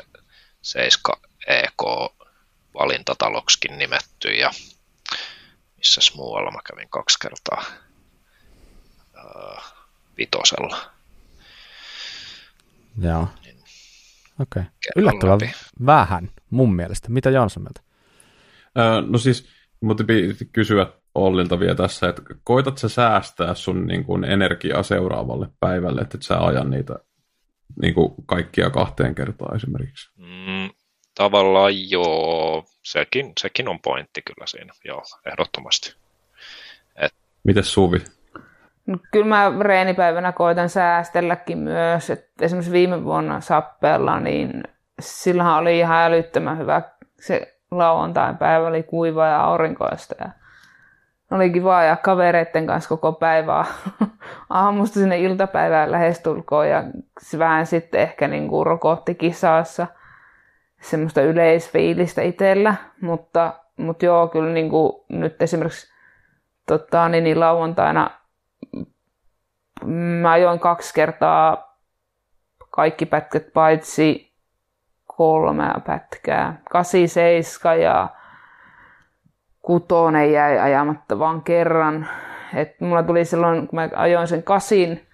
[0.62, 1.16] 7
[1.47, 1.84] EK
[2.74, 4.51] valintataloksikin nimetty ja
[5.80, 7.63] missä muualla mä kävin kaksi kertaa
[9.25, 9.63] uh,
[10.17, 10.77] vitosella.
[13.01, 13.27] Joo.
[14.39, 14.61] Okei.
[14.61, 14.63] Okay.
[14.95, 15.51] Yllättävän läpi.
[15.86, 17.09] vähän mun mielestä.
[17.09, 17.82] Mitä Jansson mieltä?
[18.77, 19.49] Öö, no siis,
[19.82, 25.49] mutta piti kysyä Ollilta vielä tässä, että koitat sä säästää sun niin kuin, energiaa seuraavalle
[25.59, 26.95] päivälle, että et sä ajan niitä
[27.82, 30.11] niin kuin, kaikkia kahteen kertaan esimerkiksi?
[30.17, 30.69] Mm,
[31.16, 35.95] tavallaan joo, sekin, sekin on pointti kyllä siinä, joo, ehdottomasti.
[36.95, 37.14] Et...
[37.43, 37.97] Mites Suvi?
[38.88, 42.10] No, kyllä mä reenipäivänä koitan säästelläkin myös.
[42.10, 44.64] Et esimerkiksi viime vuonna Sappeella, niin
[44.99, 46.82] sillähän oli ihan älyttömän hyvä.
[47.20, 50.16] Se lauantain päivä oli kuiva ja aurinkoista.
[50.20, 50.30] Ja
[51.32, 53.66] oli kiva ja kavereiden kanssa koko päivää
[54.49, 56.70] aamusta sinne iltapäivään lähestulkoon.
[56.70, 56.84] Ja
[57.22, 59.88] se vähän sitten ehkä niin kuin rokotti kisassa
[60.82, 62.75] semmoista yleisfiilistä itsellä.
[63.01, 65.88] Mutta, mutta joo, kyllä niin kuin nyt esimerkiksi
[66.67, 68.19] tota, niin, niin lauantaina
[70.21, 71.77] Mä ajoin kaksi kertaa
[72.69, 74.34] kaikki pätkät paitsi
[75.17, 76.61] kolme pätkää.
[76.71, 78.07] 87 ja
[79.61, 82.07] kutonen jäi ajamatta vaan kerran.
[82.55, 85.09] Et mulla tuli silloin, kun mä ajoin sen kasin,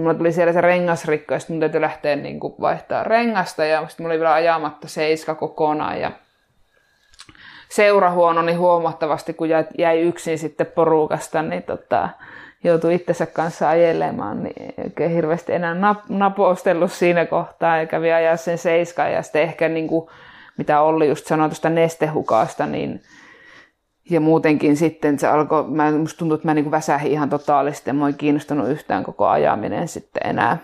[0.00, 3.88] mulla tuli siellä se rengasrikko, ja sitten mun täytyy lähteä niin kuin vaihtaa rengasta, ja
[3.88, 6.12] sitten mulla oli vielä ajamatta seiska kokonaan, ja
[7.68, 12.08] seura huononi huomattavasti, kun jäi yksin sitten porukasta, niin tota,
[12.64, 18.36] joutui itsensä kanssa ajelemaan, niin oikein hirveästi enää nap- napostellut siinä kohtaa ja kävi ajaa
[18.36, 20.10] sen seiskaan ja sitten ehkä niin kuin,
[20.56, 23.02] mitä Olli just sanoi tuosta nestehukasta, niin
[24.10, 27.94] ja muutenkin sitten se alkoi, mä, musta tuntuu, että mä niin väsähin ihan totaalisesti ja
[27.94, 30.58] mä en kiinnostunut yhtään koko ajaminen sitten enää.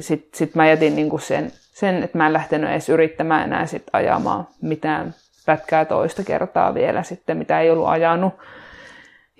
[0.00, 3.66] Sitten sit mä jätin niin kuin sen, sen, että mä en lähtenyt edes yrittämään enää
[3.66, 5.14] sit ajamaan mitään
[5.46, 8.34] pätkää toista kertaa vielä sitten, mitä ei ollut ajanut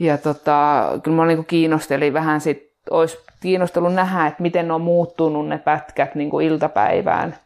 [0.00, 4.80] ja tota, kyllä mä niin kiinnostelin vähän sit, olisi kiinnostellut nähdä, että miten ne on
[4.80, 7.36] muuttunut ne pätkät niin kuin iltapäivään.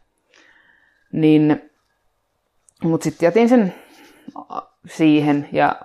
[1.13, 1.71] Niin,
[2.83, 3.73] mutta sitten jätin sen
[4.85, 5.75] siihen ja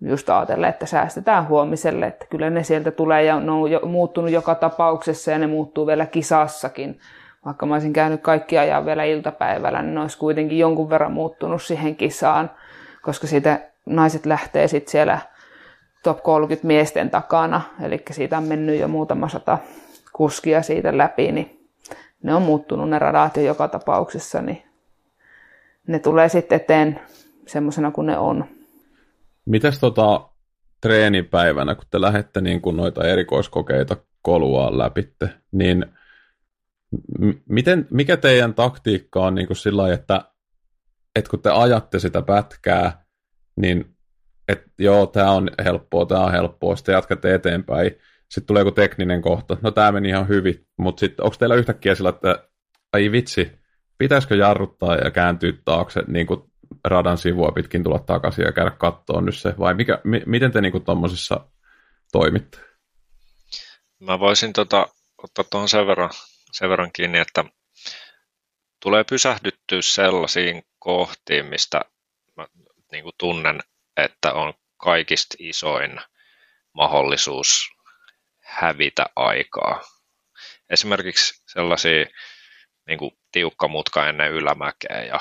[0.00, 4.30] just ajatellen, että säästetään huomiselle, että kyllä ne sieltä tulee ja ne on jo, muuttunut
[4.30, 7.00] joka tapauksessa ja ne muuttuu vielä kisassakin.
[7.44, 11.62] vaikka mä olisin käynyt kaikki ajan vielä iltapäivällä, niin ne olisi kuitenkin jonkun verran muuttunut
[11.62, 12.50] siihen kisaan,
[13.02, 15.18] koska siitä naiset lähtee sitten siellä
[16.02, 19.58] top 30 miesten takana, eli siitä on mennyt jo muutama sata
[20.12, 21.68] kuskia siitä läpi, niin
[22.22, 24.62] ne on muuttunut ne radat jo joka tapauksessa, niin
[25.86, 27.00] ne tulee sitten eteen
[27.46, 28.44] semmoisena kuin ne on.
[29.44, 30.28] Mites tota
[30.80, 35.86] treenipäivänä, kun te lähdette niin kuin noita erikoiskokeita koluaan läpitte, niin
[37.48, 40.24] miten, mikä teidän taktiikka on niin kuin sillä että,
[41.16, 43.04] että kun te ajatte sitä pätkää,
[43.56, 43.96] niin
[44.48, 47.90] että joo, tämä on helppoa, tämä on helppoa, sitten jatkatte eteenpäin,
[48.30, 51.94] sitten tulee joku tekninen kohta, no tämä meni ihan hyvin, mutta sitten onko teillä yhtäkkiä
[51.94, 52.48] sillä, että
[52.92, 53.52] ai vitsi,
[53.98, 56.42] pitäisikö jarruttaa ja kääntyä taakse niin kuin
[56.84, 60.60] radan sivua pitkin tulla takaisin ja käydä kattoon nyt se, vai mikä, mi, miten te
[60.60, 61.46] niin tuommoisissa
[62.12, 62.58] toimitte?
[64.00, 64.86] Mä voisin tota,
[65.22, 66.10] ottaa tuohon sen verran,
[66.52, 67.44] sen verran kiinni, että
[68.82, 71.80] tulee pysähdyttyä sellaisiin kohtiin, mistä
[72.36, 72.46] mä
[72.92, 73.60] niin kuin tunnen,
[73.96, 76.00] että on kaikista isoin
[76.72, 77.70] mahdollisuus
[78.42, 79.80] hävitä aikaa.
[80.70, 82.06] Esimerkiksi sellaisia
[82.86, 85.20] niin kuin tiukka mutka ennen ylämäkeä ja,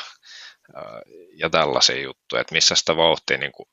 [1.34, 3.70] ja tällaisia juttuja, että missä sitä vauhtia niin kuin,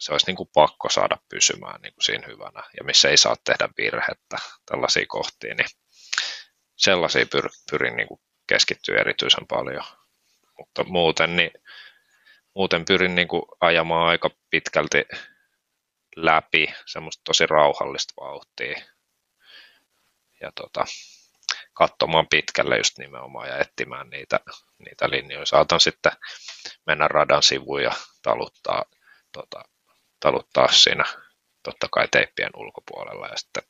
[0.00, 3.36] se olisi niin kuin pakko saada pysymään niin kuin siinä hyvänä ja missä ei saa
[3.44, 5.68] tehdä virhettä tällaisia kohtia, niin
[6.76, 9.84] sellaisia pyr, pyrin niin kuin keskittyä erityisen paljon.
[10.58, 11.50] Mutta muuten, niin,
[12.54, 15.04] muuten pyrin niin kuin ajamaan aika pitkälti
[16.16, 18.82] läpi semmoista tosi rauhallista vauhtia.
[20.40, 20.84] Ja tota,
[21.76, 24.40] katsomaan pitkälle just nimenomaan ja etsimään niitä,
[24.78, 25.46] niitä linjoja.
[25.46, 26.12] Saatan sitten
[26.86, 28.84] mennä radan sivuun ja taluttaa,
[29.32, 29.62] tota,
[30.20, 31.04] taluttaa siinä
[31.62, 33.62] totta kai teippien ulkopuolella ja sitten,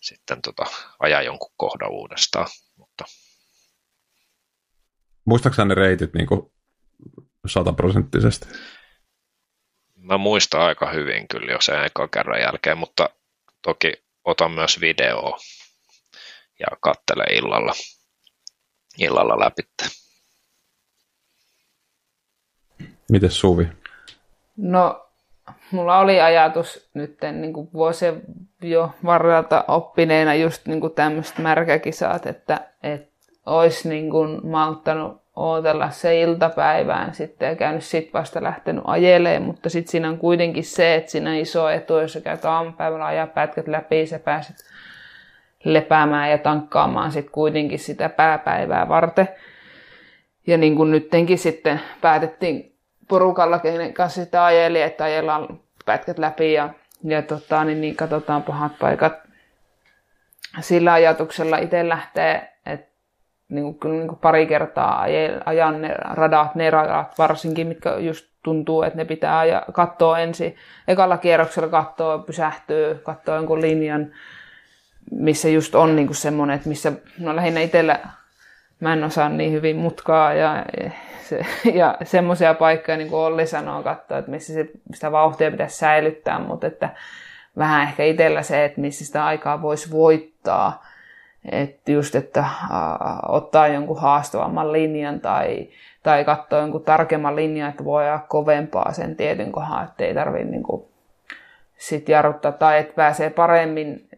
[0.00, 0.64] sitten tota,
[0.98, 2.46] ajaa jonkun kohdan uudestaan.
[2.76, 3.04] Mutta...
[5.24, 6.28] Muistaakseni ne reitit niin
[7.46, 8.48] sataprosenttisesti?
[9.96, 13.10] Mä muistan aika hyvin kyllä jo sen ekan kerran jälkeen, mutta
[13.62, 13.92] toki
[14.24, 15.38] otan myös videoa
[16.70, 17.72] ja kattele illalla,
[18.98, 19.62] illalla läpi.
[23.10, 23.68] Miten Suvi?
[24.56, 25.06] No,
[25.70, 28.22] mulla oli ajatus nyt niin kuin vuosien
[28.62, 33.14] jo varrelta oppineena just niin kuin tämmöiset märkäkisat, että, että
[33.46, 39.70] olisi niin kuin malttanut ootella se iltapäivään sitten ja käynyt sit vasta lähtenyt ajeleen, mutta
[39.70, 43.26] sitten siinä on kuitenkin se, että siinä on iso etu, jos sä käyt aamupäivällä ajaa
[43.26, 44.56] pätkät läpi, sä pääset
[45.64, 49.28] lepäämään ja tankkaamaan sitten kuitenkin sitä pääpäivää varten.
[50.46, 52.76] Ja niin kuin nyttenkin sitten päätettiin
[53.08, 56.70] porukalla, kenen kanssa sitä ajeli, että ajellaan pätkät läpi ja,
[57.04, 59.12] ja tota, niin, niin katsotaan pahat paikat.
[60.60, 62.94] Sillä ajatuksella itse lähtee, että
[63.48, 65.06] niin kuin, niin kuin pari kertaa
[65.44, 70.56] ajan ne radat, ne radat varsinkin, mitkä just tuntuu, että ne pitää katsoa ensin.
[70.88, 74.12] Ekalla kierroksella katsoa, pysähtyy, katsoa jonkun linjan,
[75.10, 78.00] missä just on niin kuin semmoinen, että missä, no lähinnä itsellä
[78.80, 80.64] mä en osaa niin hyvin mutkaa ja,
[81.22, 81.46] se,
[81.80, 86.38] ja semmoisia paikkoja, niin kuin Olli sanoo, katsoa, että missä se, sitä vauhtia pitäisi säilyttää,
[86.38, 86.90] mutta että
[87.58, 90.84] vähän ehkä itsellä se, että missä sitä aikaa voisi voittaa.
[91.52, 92.50] Että just, että äh,
[93.28, 95.68] ottaa jonkun haastavamman linjan tai,
[96.02, 100.50] tai katsoa jonkun tarkemman linjan, että voi ajaa kovempaa sen tietyn kohan, että ei tarvitse
[100.50, 100.84] niin kuin,
[101.76, 104.08] sit jarruttaa tai että pääsee paremmin,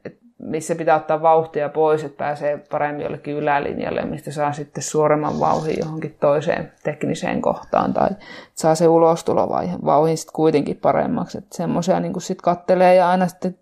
[0.47, 5.77] missä pitää ottaa vauhtia pois, että pääsee paremmin jollekin ylälinjalle, mistä saa sitten suoremman vauhin
[5.79, 8.09] johonkin toiseen tekniseen kohtaan tai
[8.55, 11.39] saa se ulostulovauhin sitten kuitenkin paremmaksi.
[11.39, 13.59] Että semmoisia niin sitten kattelee ja aina sitten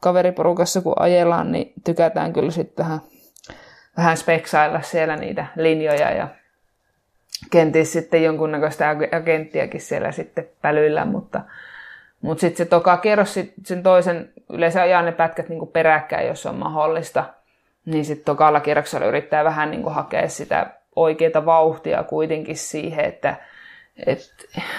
[0.00, 3.00] kaveriporukassa kun ajellaan, niin tykätään kyllä sitten vähän,
[3.96, 6.28] vähän speksailla siellä niitä linjoja ja
[7.50, 11.40] kenties sitten jonkunnäköistä agenttiakin siellä sitten pälyillä, mutta
[12.22, 16.46] mutta sitten se toka kierros sit sen toisen, yleensä ajaa ne pätkät niinku peräkkäin, jos
[16.46, 17.24] on mahdollista.
[17.86, 20.66] Niin sitten tokalla kierroksella yrittää vähän niinku hakea sitä
[20.96, 23.36] oikeaa vauhtia kuitenkin siihen, että
[24.06, 24.20] et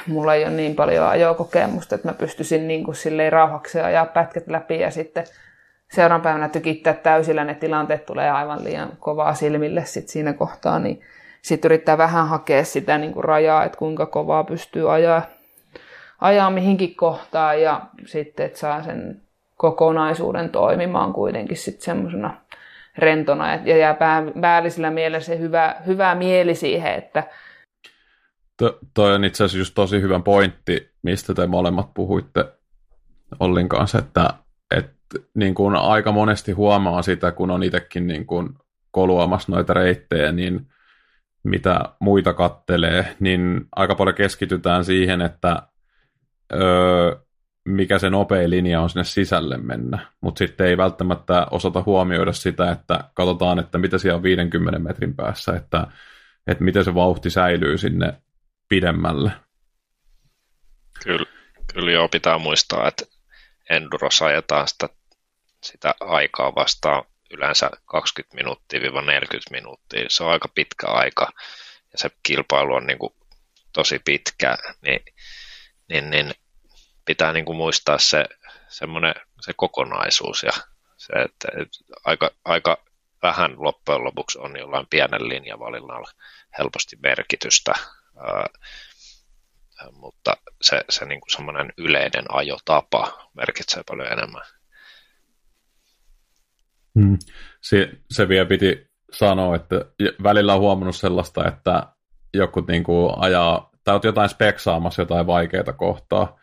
[0.08, 4.80] mulla ei ole niin paljon ajokokemusta, että mä pystyisin niinku silleen rauhaksi ajaa pätkät läpi
[4.80, 5.24] ja sitten
[5.92, 11.02] seuraavan päivänä tykittää täysillä ne tilanteet tulee aivan liian kovaa silmille sit siinä kohtaa, niin
[11.42, 15.22] sitten yrittää vähän hakea sitä niinku rajaa, että kuinka kovaa pystyy ajaa
[16.24, 19.22] ajaa mihinkin kohtaan ja sitten, että saa sen
[19.58, 22.38] kokonaisuuden toimimaan kuitenkin sitten semmoisena
[22.98, 23.56] rentona.
[23.56, 23.98] Ja jää
[24.42, 27.24] päällisellä mielessä se hyvä, hyvä mieli siihen, että
[28.58, 32.46] to, toi on itse asiassa just tosi hyvä pointti, mistä te molemmat puhuitte
[33.40, 34.30] Ollin kanssa, että,
[34.78, 38.50] että niin kuin aika monesti huomaa sitä, kun on itsekin niin kuin
[38.92, 40.68] koluamassa noita reittejä, niin
[41.44, 45.62] mitä muita kattelee, niin aika paljon keskitytään siihen, että
[46.54, 47.16] öö,
[47.66, 52.72] mikä se nopea linja on sinne sisälle mennä, mutta sitten ei välttämättä osata huomioida sitä,
[52.72, 55.88] että katsotaan, että mitä siellä on 50 metrin päässä, että,
[56.48, 58.14] että miten se vauhti säilyy sinne
[58.70, 59.32] pidemmälle.
[61.04, 61.26] Kyllä,
[61.74, 63.06] kyllä joo, pitää muistaa, että
[63.70, 64.90] Endurossa ajetaan sitä,
[65.64, 70.06] sitä aikaa vastaan yleensä 20 minuuttia-40 minuuttia.
[70.08, 71.32] Se on aika pitkä aika
[71.92, 73.14] ja se kilpailu on niin kuin
[73.74, 75.00] tosi pitkä, niin,
[75.90, 76.32] niin, niin
[77.06, 78.26] pitää niin kuin muistaa se,
[78.68, 80.52] semmoinen, se kokonaisuus ja
[80.98, 81.48] se, että,
[82.06, 82.78] aika, aika
[83.24, 86.12] vähän loppujen lopuksi on jollain pienen linjavalinnalla
[86.58, 87.74] helposti merkitystä,
[89.92, 94.44] mutta se, se niin kuin semmoinen yleinen ajotapa merkitsee paljon enemmän.
[97.00, 97.18] Hmm.
[97.62, 99.76] Se, se vielä piti sanoa, että
[100.24, 101.88] välillä on huomannut sellaista, että
[102.34, 106.40] joku niin kuin ajaa, tai jotain speksaamassa jotain vaikeita kohtaa,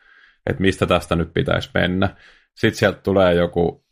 [0.46, 2.16] että mistä tästä nyt pitäisi mennä.
[2.54, 3.84] Sitten sieltä tulee joku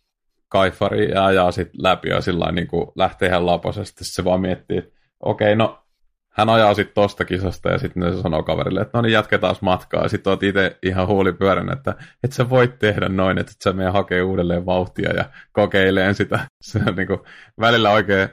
[0.49, 4.05] kaifari ja ajaa sitten läpi ja sillä niin kuin lähtee ihan laposesti.
[4.05, 4.91] Se vaan miettii, että
[5.21, 5.83] okei, no
[6.39, 10.03] hän ajaa sitten tosta kisasta ja sitten se sanoo kaverille, että no niin jatketaan matkaa.
[10.03, 11.95] Ja sitten oot itse ihan huulipyörän, että
[12.25, 16.41] et sä voit tehdä noin, että et sä meidän hakee uudelleen vauhtia ja kokeileen sitä.
[16.61, 17.21] Se on niin kuin,
[17.61, 18.29] välillä oikein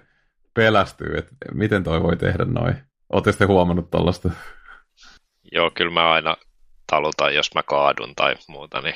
[0.54, 2.76] pelästyy, että miten toi voi tehdä noin.
[3.10, 4.30] Ootte sitten huomannut tällaista?
[5.52, 6.38] Joo, kyllä mä aina
[6.88, 8.96] talutan, jos mä kaadun tai muuta, niin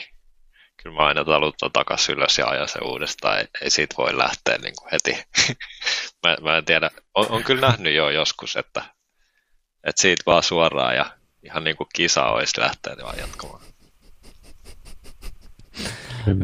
[0.83, 3.37] kyllä mä aina talutan takaisin ylös ja ajan se uudestaan.
[3.37, 5.23] Ei, ei siitä voi lähteä niin kuin heti.
[6.23, 8.81] mä, mä en tiedä, on, on kyllä nähnyt jo joskus, että,
[9.83, 11.05] että siitä vaan suoraan ja
[11.43, 13.61] ihan niin kuin kisa olisi lähteä vaan jatkamaan.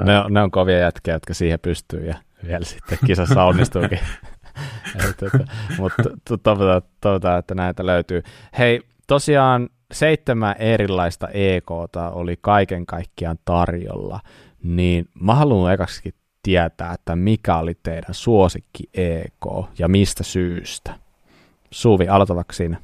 [0.05, 2.15] Ne on, ne on kovia jätkiä, jotka siihen pystyy ja
[2.47, 3.99] vielä sitten kisassa onnistuukin.
[5.79, 6.03] Mutta
[6.43, 8.23] toivotaan, toivotaan, että näitä löytyy.
[8.57, 14.19] Hei, tosiaan seitsemän erilaista EKta oli kaiken kaikkiaan tarjolla,
[14.63, 16.13] niin mä haluan ekaksikin
[16.43, 19.47] tietää, että mikä oli teidän suosikki EK
[19.79, 20.93] ja mistä syystä.
[21.71, 22.77] Suvi, aloitavaksi siinä?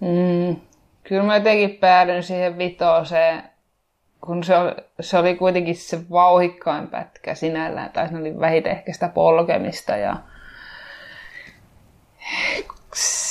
[0.00, 0.56] Mm,
[1.04, 3.42] kyllä mä jotenkin päädyin siihen vitoseen,
[4.20, 8.92] kun se oli, se oli kuitenkin se vauhikkain pätkä sinällään, tai se oli vähiten ehkä
[8.92, 10.16] sitä polkemista ja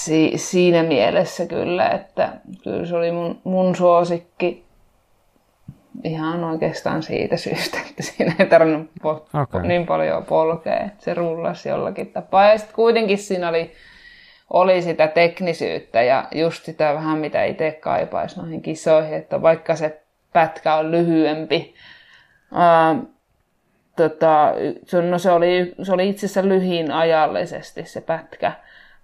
[0.06, 2.30] si, siinä mielessä kyllä, että
[2.64, 4.66] kyllä se oli mun, mun suosikki
[6.03, 9.62] ihan oikeastaan siitä syystä, että siinä ei tarvinnut po- okay.
[9.68, 12.49] niin paljon polkea, että se rullasi jollakin tapaa.
[12.51, 13.72] Ja sitten kuitenkin siinä oli,
[14.49, 20.01] oli sitä teknisyyttä ja just sitä vähän mitä itse kaipaisi noihin kisoihin, että vaikka se
[20.34, 21.76] pätkä on lyhyempi,
[22.53, 22.95] ää,
[23.95, 24.53] tota,
[25.10, 28.51] no se, oli, se oli itse asiassa lyhin ajallisesti se pätkä,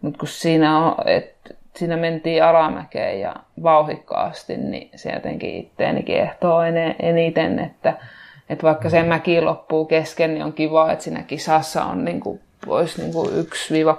[0.01, 1.35] mutta kun siinä, on, et,
[1.75, 6.61] siinä mentiin alamäkeen ja vauhikkaasti, niin se jotenkin itteeni kiehtoo
[6.99, 7.93] eniten, että,
[8.49, 12.39] että vaikka se mäki loppuu kesken, niin on kiva, että siinä kisassa on niin kuin,
[12.67, 13.97] olisi niin kuin yksi viiva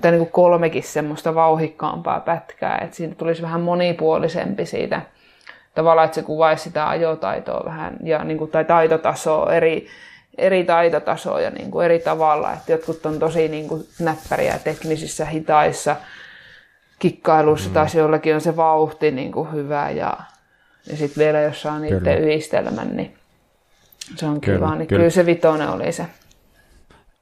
[0.00, 5.00] tai niin kuin kolmekin semmoista vauhikkaampaa pätkää, että siinä tulisi vähän monipuolisempi siitä
[5.74, 9.86] tavallaan, että se kuvaisi sitä ajotaitoa vähän ja niin kuin, tai taitotasoa eri,
[10.40, 12.52] eri taitotasoja niin kuin eri tavalla.
[12.52, 15.96] Että jotkut on tosi niin kuin näppäriä teknisissä hitaissa
[16.98, 17.74] kikkailussa, mm.
[17.74, 20.16] taas jollakin on se vauhti niin kuin hyvä ja,
[20.86, 22.16] ja sitten vielä jos saa niiden kyllä.
[22.16, 23.14] yhdistelmän, niin
[24.16, 24.74] se on kyllä, kiva.
[24.74, 25.00] Niin kyllä.
[25.00, 26.06] kyllä se vitonen oli se.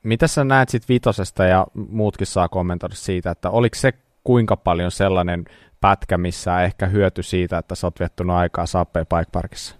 [0.02, 3.92] Mitä sä näet sitten vitosesta ja muutkin saa kommentoida siitä, että oliko se
[4.24, 5.44] kuinka paljon sellainen
[5.80, 9.77] pätkä, missä ehkä hyöty siitä, että sä oot viettunut aikaa Sappeen Bike Parkissa?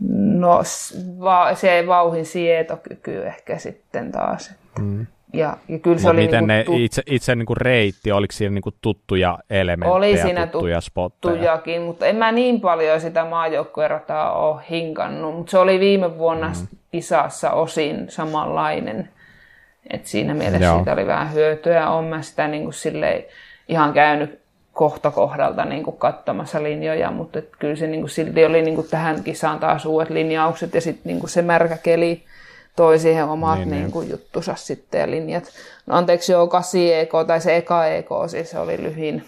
[0.00, 0.60] No
[1.20, 4.54] va- se vauhin sietokyky ehkä sitten taas.
[4.80, 5.06] Mm.
[5.32, 6.84] Ja, ja kyllä se oli miten niinku ne tut...
[6.84, 11.60] itse, itse niinku reitti, oliko siinä niinku tuttuja elementtejä, oli siinä tuttuja spotteja?
[11.84, 16.76] mutta en mä niin paljon sitä maajoukkuerataa ole hinkannut, mutta se oli viime vuonna mm.
[16.92, 19.08] kisassa osin samanlainen.
[19.90, 20.76] Et siinä mielessä Joo.
[20.76, 21.90] siitä oli vähän hyötyä.
[21.90, 22.74] Olen mä sitä niin kuin
[23.68, 24.40] ihan käynyt
[24.76, 28.74] kohta kohdalta niin kuin katsomassa linjoja, mutta et kyllä se niin kuin silti oli niin
[28.74, 32.24] kuin tähän kisaan taas uudet linjaukset ja sitten niin kuin se märkä keli
[32.76, 34.10] toi siihen omat niin, niin kuin niin.
[34.10, 35.44] juttusa sitten ja linjat.
[35.86, 39.24] No anteeksi, joo, 8 EK tai se eka EK, siis se oli lyhin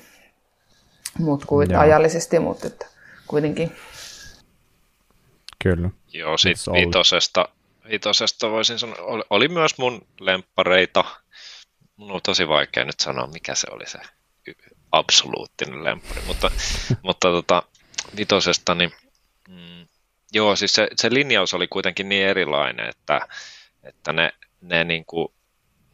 [1.19, 2.87] mut kuin ajallisesti, mutta että
[3.27, 3.73] kuitenkin.
[5.63, 5.91] Kyllä.
[6.13, 7.49] Joo, sitten vitosesta,
[7.91, 11.05] vitosesta voisin sanoa, oli, oli myös mun lemppareita.
[11.97, 13.99] Mun on tosi vaikea nyt sanoa, mikä se oli se
[14.93, 16.51] absoluuttinen lemppari, mutta,
[17.03, 17.63] mutta tota,
[18.17, 18.93] vitosesta, niin
[19.49, 19.87] mm,
[20.33, 23.29] joo, siis se, se linjaus oli kuitenkin niin erilainen, että,
[23.83, 25.29] että ne, ne, niin kuin,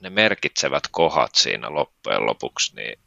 [0.01, 2.99] ne merkitsevät kohdat siinä loppujen lopuksi, niin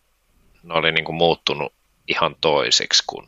[0.64, 1.74] ne oli niin kuin muuttunut
[2.08, 3.28] ihan toisiksi kuin,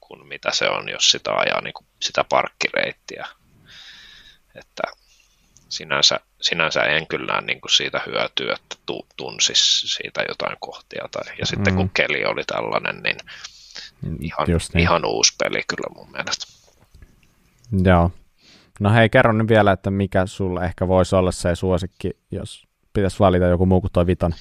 [0.00, 3.28] kuin mitä se on, jos sitä ajaa niin kuin sitä parkkireittiä.
[4.54, 4.82] Että
[5.68, 11.08] sinänsä, sinänsä en kyllä niin kuin siitä hyötyä, että tu, tunsis siitä jotain kohtia.
[11.10, 11.76] Tai, ja sitten mm.
[11.76, 13.16] kun keli oli tällainen, niin
[14.20, 14.82] ihan, niin.
[14.82, 16.46] ihan uusi peli kyllä mun mielestä.
[17.84, 18.10] Joo.
[18.80, 23.18] No hei, kerro nyt vielä, että mikä sulla ehkä voisi olla se suosikki, jos pitäisi
[23.18, 24.34] valita joku muu kuin toi viton.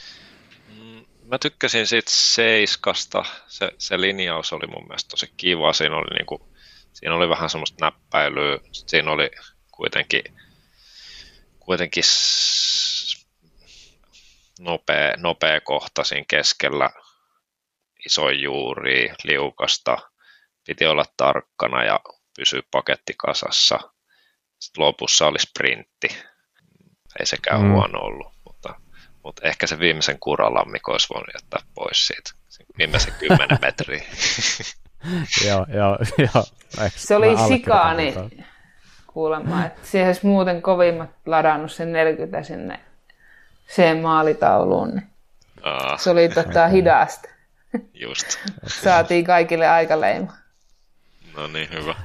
[0.80, 3.25] Mm, mä tykkäsin siitä Seiskasta.
[3.47, 5.73] Se, se linjaus oli mun mielestä tosi kiva.
[5.73, 6.47] Siinä oli, niinku,
[6.93, 8.59] siinä oli vähän semmoista näppäilyä.
[8.71, 9.32] Siinä oli
[9.71, 10.23] kuitenkin,
[11.68, 12.03] kuitenkin
[14.59, 16.89] nopea, nopea kohta siinä keskellä
[18.05, 19.97] iso juuri liukasta.
[20.68, 21.99] Piti olla tarkkana ja
[22.38, 23.80] pysyä paketti kasassa.
[24.59, 26.07] Sitten lopussa oli sprintti.
[27.20, 27.72] Ei sekään mm.
[27.72, 28.80] huono ollut, mutta,
[29.24, 32.32] mutta ehkä se viimeisen kuralammikon olisi voinut jättää pois siitä.
[32.78, 34.03] Viimeisen kymmenen metriä.
[35.45, 36.43] joo, joo, joo.
[36.95, 38.13] Se oli sikaani
[39.18, 42.80] kuulemma, että siihen olisi muuten kovimmat ladannut sen 40 sinne
[43.68, 44.93] sen maalitauluun.
[44.93, 45.09] Niin
[45.97, 47.30] Se oli tota, hidasta.
[47.93, 48.28] Just.
[48.84, 50.34] Saatiin kaikille aikaleima.
[51.38, 51.95] No niin, hyvä.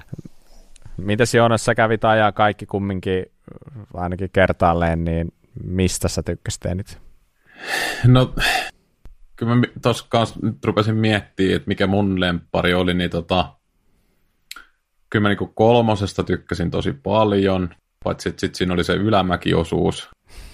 [0.97, 3.27] Mitäs Joonas, sä kävit ajaa kaikki kumminkin
[3.95, 5.33] ainakin kertaalleen, niin
[5.65, 6.97] mistä sä tykkäsit eniten?
[8.07, 8.35] No,
[9.37, 13.55] kyllä mä tuossa kanssa nyt rupesin miettimään, että mikä mun lempari oli, niin tota,
[15.13, 20.11] kyllä mä niin kolmosesta tykkäsin tosi paljon, paitsi että sitten siinä oli se ylämäkiosuus.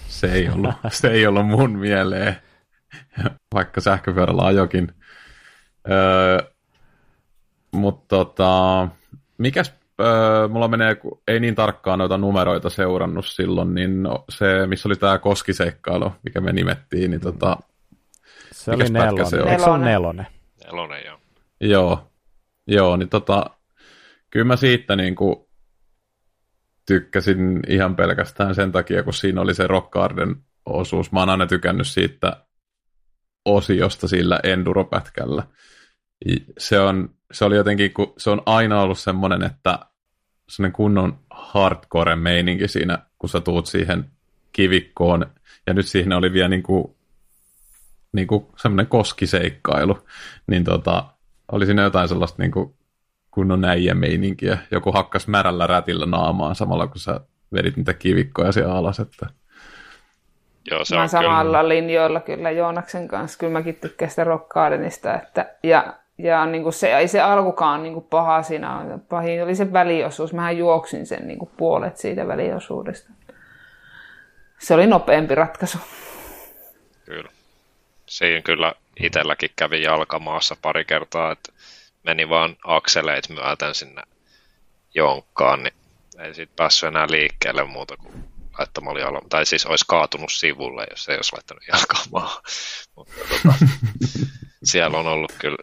[0.07, 2.35] Se ei ollut, se ei ollut mun mieleen,
[3.53, 4.93] vaikka sähköpyörällä ajokin.
[5.89, 6.39] Öö,
[7.71, 8.87] mutta tota,
[9.37, 14.67] mikäs öö, mulla menee, kun ei niin tarkkaan noita numeroita seurannut silloin, niin no, se,
[14.67, 17.57] missä oli tämä koskiseikkailu, mikä me nimettiin, niin tota,
[18.51, 19.25] se oli nelonen.
[19.25, 19.59] Se, oli?
[19.59, 20.27] se on nelonen?
[20.65, 21.19] Nelonen, joo.
[21.61, 22.07] Joo,
[22.67, 23.45] joo niin tota,
[24.29, 25.35] kyllä mä siitä niin kuin
[26.85, 31.11] tykkäsin ihan pelkästään sen takia, kun siinä oli se Rock Garden osuus.
[31.11, 32.45] Mä oon aina tykännyt siitä
[33.45, 35.43] osiosta sillä enduropätkällä.
[36.57, 39.79] Se, on, se oli jotenkin, kun se on aina ollut semmoinen, että
[40.49, 44.11] semmoinen kunnon hardcore-meininki siinä, kun sä tuut siihen
[44.51, 45.25] kivikkoon,
[45.67, 46.95] ja nyt siihen oli vielä niin kuin,
[48.13, 50.07] niin kuin semmoinen koskiseikkailu,
[50.47, 51.13] niin tota,
[51.51, 52.78] oli siinä jotain sellaista niin kuin
[53.31, 53.61] kunnon
[53.93, 54.57] meininkiä.
[54.71, 57.19] Joku hakkas märällä rätillä naamaan samalla, kun sä
[57.53, 59.27] vedit niitä kivikkoja siellä alas, että
[60.71, 61.69] Joo, se mä on samalla kyllä.
[61.69, 63.39] linjoilla kyllä Joonaksen kanssa.
[63.39, 65.15] Kyllä mäkin tykkään sitä Rock Gardenista.
[65.15, 68.99] Että, ja ja niin kuin se, ei se alkukaan niin kuin paha siinä.
[69.09, 70.33] Pahin oli se väliosuus.
[70.33, 73.09] Mähän juoksin sen niin kuin puolet siitä väliosuudesta.
[74.57, 75.77] Se oli nopeampi ratkaisu.
[77.05, 77.29] Kyllä.
[78.05, 81.51] Siinä kyllä itselläkin kävi jalkamaassa pari kertaa, että
[82.03, 84.01] meni vaan akseleit myöten sinne
[84.95, 85.73] jonkkaan, niin
[86.19, 88.23] ei siitä päässyt enää liikkeelle muuta kuin
[88.59, 92.43] laittamalla jalka, tai siis olisi kaatunut sivulle, jos ei olisi laittanut jalkaa maahan.
[92.95, 93.53] Mutta tota,
[94.63, 95.57] siellä on ollut kyllä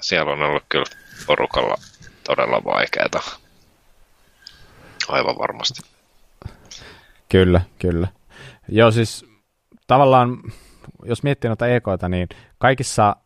[0.00, 0.86] siellä on ollut kyllä
[1.26, 1.74] porukalla
[2.24, 3.38] todella vaikeaa.
[5.08, 5.82] Aivan varmasti.
[7.28, 8.08] Kyllä, kyllä.
[8.68, 9.24] Joo, siis
[9.86, 10.42] tavallaan,
[11.04, 12.28] jos miettii noita ekoita, niin
[12.58, 13.16] kaikissa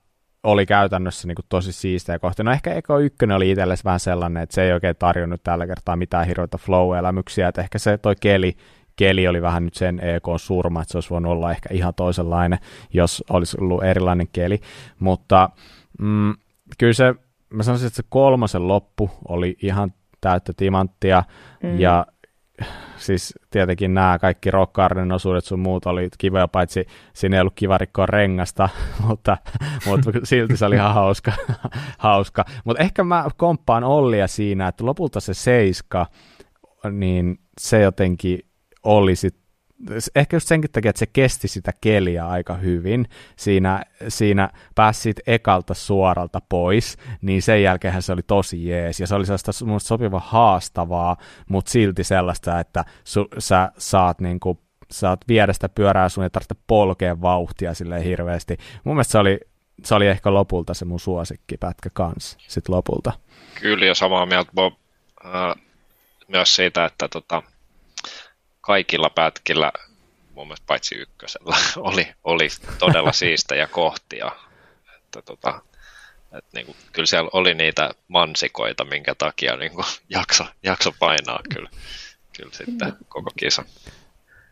[0.43, 2.43] oli käytännössä niin kuin tosi siistejä kohti.
[2.43, 5.97] No ehkä Eko 1 oli itsellesi vähän sellainen, että se ei oikein tarjonnut tällä kertaa
[5.97, 8.57] mitään hirveitä flow-elämyksiä, että ehkä se toi keli,
[8.97, 12.59] keli oli vähän nyt sen EK surma, että se olisi voinut olla ehkä ihan toisenlainen,
[12.93, 14.61] jos olisi ollut erilainen keli,
[14.99, 15.51] mutta
[15.99, 16.34] mm,
[16.78, 17.14] kyllä se,
[17.51, 21.24] mä sanoisin, että se kolmosen loppu oli ihan täyttä timanttia,
[21.62, 21.80] mm.
[21.80, 22.07] ja
[23.03, 27.55] siis tietenkin nämä kaikki Rock Garden osuudet sun muut oli kivoja, paitsi siinä ei ollut
[27.57, 28.68] kiva rikkoa rengasta,
[29.07, 29.36] mutta,
[29.86, 31.32] mutta silti se oli ihan hauska.
[31.98, 32.44] hauska.
[32.64, 36.07] Mutta ehkä mä komppaan Ollia siinä, että lopulta se seiska,
[36.90, 38.40] niin se jotenkin
[38.82, 39.41] oli sit
[40.14, 43.09] ehkä just senkin takia, että se kesti sitä keliä aika hyvin.
[43.37, 49.01] Siinä, siinä pääsit ekalta suoralta pois, niin sen jälkeen se oli tosi jees.
[49.01, 51.16] Ja se oli sellaista sopiva haastavaa,
[51.49, 54.59] mutta silti sellaista, että su, sä saat niinku
[54.91, 58.57] saat viedä sitä pyörää sun ei tarvitse polkea vauhtia sille hirveästi.
[58.85, 59.41] Mun mielestä se oli,
[59.85, 63.12] se oli ehkä lopulta se mun suosikkipätkä kans sit lopulta.
[63.61, 64.74] Kyllä ja samaa mieltä Bob,
[65.24, 65.55] äh,
[66.28, 67.43] myös siitä, että tota,
[68.63, 69.73] kaikilla pätkillä,
[70.35, 71.57] mun mielestä paitsi ykkösellä,
[71.91, 72.49] oli, oli
[72.79, 74.33] todella siistejä kohtia.
[74.97, 75.61] Että tota,
[76.39, 81.41] et niin kuin, kyllä siellä oli niitä mansikoita, minkä takia niin kuin, jakso, jakso painaa
[81.55, 81.71] kyllä,
[82.37, 83.65] kyllä sitten koko kisa.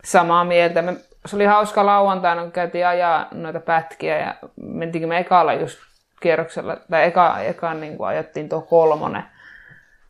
[0.05, 0.83] Samaa mieltä.
[0.83, 0.97] Me,
[1.27, 5.79] se oli hauska lauantaina, kun käytiin ajaa noita pätkiä ja mentiinkin me ekalla just
[6.21, 9.23] kierroksella, tai eka, eka niin kuin ajettiin tuo kolmonen.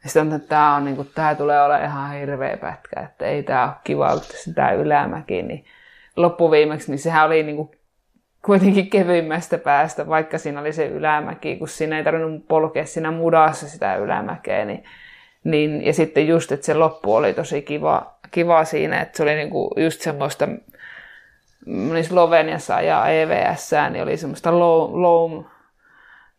[0.05, 3.43] Ja sitten että tämä, on, niin kuin, tämä tulee olemaan ihan hirveä pätkä, että ei
[3.43, 5.65] tämä ole kiva, kun tämä ylämäki, niin
[6.17, 7.71] loppuviimeksi, niin sehän oli niin kuin
[8.45, 13.69] kuitenkin kevyimmästä päästä, vaikka siinä oli se ylämäki, kun siinä ei tarvinnut polkea siinä mudassa
[13.69, 14.85] sitä ylämäkeä, niin,
[15.45, 19.35] niin, ja sitten just, että se loppu oli tosi kiva, kiva siinä, että se oli
[19.35, 20.49] niinku just semmoista,
[21.67, 25.45] niin Sloveniassa ajaa EVS, niin oli semmoista low, low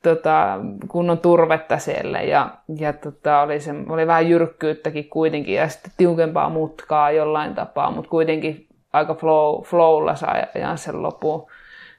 [0.03, 5.91] tota, kunnon turvetta siellä ja, ja tota, oli, se, oli vähän jyrkkyyttäkin kuitenkin ja sitten
[5.97, 11.47] tiukempaa mutkaa jollain tapaa, mutta kuitenkin aika flow, flowlla sai ajan sen lopun.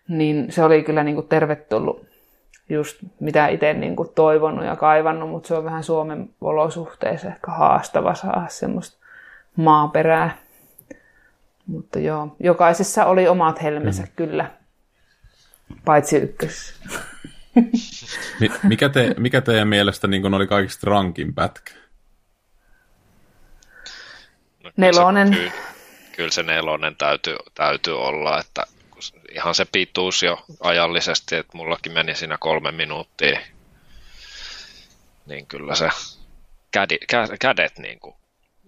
[0.09, 2.13] Niin se oli kyllä niin kuin tervetullut
[2.69, 7.51] just mitä itse niin kuin toivonut ja kaivannut, mutta se on vähän Suomen olosuhteissa ehkä
[7.51, 8.97] haastava saada semmoista
[9.57, 10.37] maaperää.
[11.67, 14.09] Mutta joo, jokaisessa oli omat helmensä mm.
[14.17, 14.51] kyllä,
[15.85, 16.81] paitsi ykkös.
[18.63, 21.75] Mikä, te, mikä teidän mielestä niin oli kaikista rankin pätkä?
[24.65, 25.31] No, nelonen.
[25.31, 25.53] Kyllä,
[26.17, 28.67] kyllä se nelonen täytyy, täytyy olla, että
[29.35, 33.41] ihan se pituus jo ajallisesti, että mullakin meni siinä kolme minuuttia,
[35.27, 35.89] niin kyllä se
[36.71, 38.15] kädi, kä, kädet niin kuin,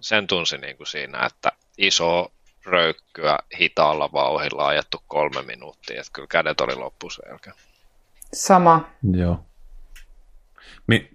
[0.01, 2.33] sen tunsi niin kuin siinä, että iso
[2.65, 7.57] röykkyä hitaalla vauhilla ajettu kolme minuuttia, että kyllä kädet oli loppu sen jälkeen.
[8.35, 8.89] Sama.
[9.13, 9.45] Joo.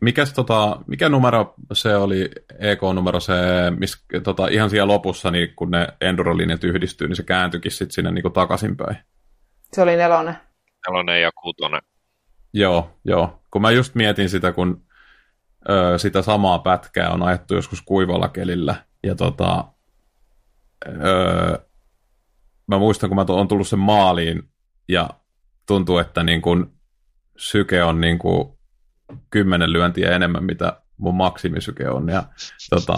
[0.01, 3.33] Mikäs, tota, mikä numero se oli, EK-numero se,
[3.79, 8.11] mis, tota, ihan siellä lopussa, niin kun ne endurolinjat yhdistyy, niin se kääntyikin sitten sinne
[8.11, 8.97] niin takaisinpäin?
[9.73, 10.37] Se oli nelonen.
[10.87, 11.81] Nelonen ja kuutonen.
[12.53, 13.41] Joo, joo.
[13.51, 14.81] Kun mä just mietin sitä, kun
[15.69, 19.65] ö, sitä samaa pätkää on ajettu joskus kuivalla kelillä, ja tota,
[20.87, 21.65] ö,
[22.67, 24.43] mä muistan, kun mä on tullut sen maaliin,
[24.87, 25.09] ja
[25.67, 26.78] tuntuu, että niin kun
[27.39, 28.53] syke on niin kuin
[29.29, 32.09] kymmenen lyöntiä enemmän, mitä mun maksimisyke on.
[32.09, 32.23] Ja
[32.69, 32.93] tota,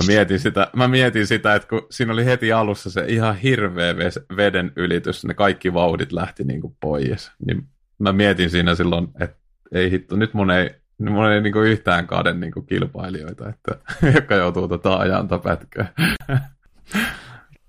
[0.00, 3.94] mä, mietin sitä, mä mietin sitä, että kun siinä oli heti alussa se ihan hirveä
[4.36, 7.32] veden ylitys, ne kaikki vauhdit lähti niin kuin pois.
[7.46, 7.66] Niin
[7.98, 9.36] mä mietin siinä silloin, että
[9.72, 13.78] ei hitto, nyt mun ei, mun ei niin kuin yhtään kaden niin kuin kilpailijoita, että,
[14.14, 15.92] jotka joutuu tota ajanta pätkää.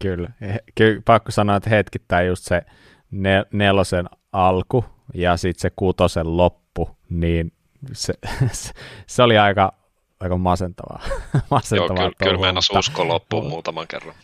[0.02, 0.30] Kyllä.
[0.76, 2.62] Kyllä, pakko sanoa, että hetkittäin just se
[3.14, 7.52] nel- nelosen alku ja sitten se kutosen loppu, niin
[7.92, 8.14] se,
[9.08, 9.74] se oli aika,
[10.20, 11.02] aika masentavaa.
[11.52, 14.16] masentavaa Joo, kyllä, kyllä mennäs usko loppuun muutaman kerran.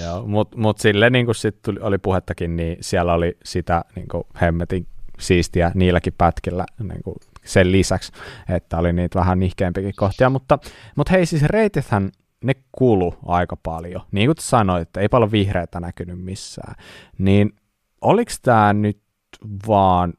[0.00, 4.08] Joo, mutta mut sille niin kuin sit tuli, oli puhettakin, niin siellä oli sitä niin
[4.08, 4.86] kuin hemmetin
[5.18, 8.12] siistiä niilläkin pätkillä niin kuin sen lisäksi,
[8.48, 10.58] että oli niitä vähän nihkeämpikin kohtia, mutta,
[10.96, 12.10] mutta hei siis reitithän
[12.44, 14.00] ne kulu aika paljon.
[14.12, 16.74] Niin kuin sanoit, että ei paljon vihreitä näkynyt missään.
[17.18, 17.52] Niin
[18.00, 18.98] oliko tämä nyt
[19.68, 20.14] vaan,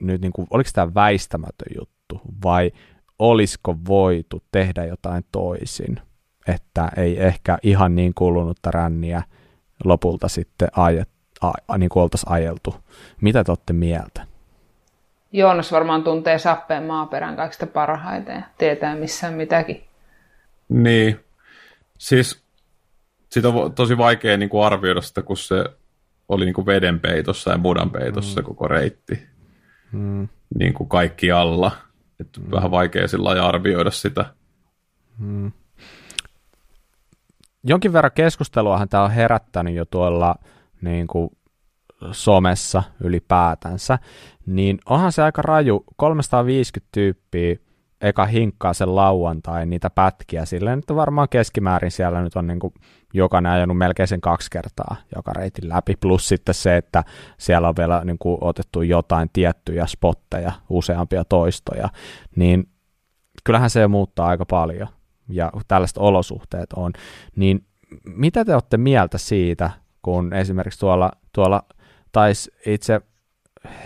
[0.00, 2.72] nyt niin kuin, oliko tämä väistämätön juttu vai
[3.18, 6.00] olisiko voitu tehdä jotain toisin,
[6.48, 9.22] että ei ehkä ihan niin kulunutta ränniä
[9.84, 11.08] lopulta sitten ajet,
[11.68, 12.76] a, niin kuin oltaisiin ajeltu.
[13.20, 14.26] Mitä te olette mieltä?
[15.32, 19.84] Joonas varmaan tuntee sappeen maaperän kaikista parhaiten ja tietää missään mitäkin.
[20.68, 21.20] Niin,
[21.98, 22.44] siis
[23.30, 25.64] sitä on tosi vaikea niin kuin arvioida sitä, kun se
[26.28, 28.44] oli niin kuin veden peitossa ja mudan peitossa mm.
[28.44, 29.26] koko reitti.
[29.92, 30.28] Mm.
[30.58, 31.72] Niin kuin kaikki alla.
[32.20, 32.50] Et mm.
[32.50, 34.24] Vähän vaikea sillä arvioida sitä.
[35.18, 35.52] Mm.
[37.64, 40.34] Jonkin verran keskusteluahan tämä on herättänyt jo tuolla
[40.80, 41.30] niin kuin
[42.12, 43.98] somessa ylipäätänsä,
[44.46, 47.56] niin onhan se aika raju, 350 tyyppiä
[48.00, 52.74] eka hinkkaa sen lauantai niitä pätkiä silleen, että varmaan keskimäärin siellä nyt on niin kuin
[53.14, 57.04] jokainen ajanut melkein sen kaksi kertaa joka reitin läpi, plus sitten se, että
[57.38, 61.88] siellä on vielä niin kuin otettu jotain tiettyjä spotteja, useampia toistoja,
[62.36, 62.68] niin
[63.44, 64.88] kyllähän se muuttaa aika paljon,
[65.28, 66.92] ja tällaiset olosuhteet on,
[67.36, 67.66] niin
[68.04, 69.70] mitä te olette mieltä siitä,
[70.02, 71.62] kun esimerkiksi tuolla, tuolla
[72.12, 73.00] taisi itse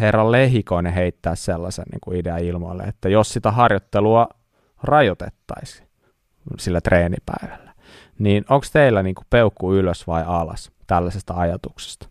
[0.01, 4.29] herra Lehikoinen heittää sellaisen niin kuin idean ilmoille, että jos sitä harjoittelua
[4.83, 5.89] rajoitettaisiin
[6.59, 7.68] sillä treenipäivällä,
[8.19, 12.09] niin onko teillä niin kuin peukku ylös vai alas tällaisesta ajatuksesta?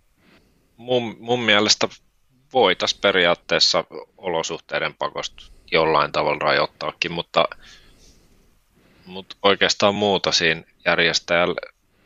[0.77, 1.87] Mun, mun mielestä
[2.53, 3.83] voitaisiin periaatteessa
[4.17, 7.45] olosuhteiden pakosta jollain tavalla rajoittaakin, mutta,
[9.05, 11.55] mutta oikeastaan muuta siinä järjestäjällä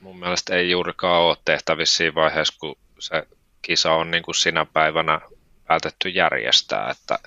[0.01, 3.27] mun mielestä ei juurikaan ole tehtävissä siinä vaiheessa, kun se
[3.61, 5.21] kisa on niin kuin sinä päivänä
[5.67, 7.19] päätetty järjestää, että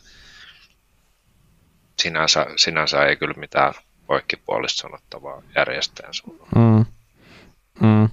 [1.98, 3.74] sinänsä, sinänsä ei kyllä mitään
[4.06, 6.12] poikkipuolista sanottavaa järjestäjän.
[6.56, 6.84] Mm.
[7.80, 8.08] Mm.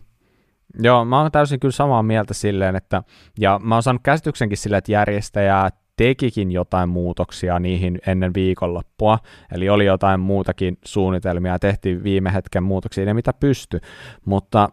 [0.79, 3.03] Joo, mä oon täysin kyllä samaa mieltä silleen, että,
[3.39, 9.19] ja mä oon saanut käsityksenkin silleen, että järjestäjä tekikin jotain muutoksia niihin ennen viikonloppua,
[9.51, 13.79] eli oli jotain muutakin suunnitelmia, tehtiin viime hetken muutoksia, ja mitä pysty,
[14.25, 14.69] mutta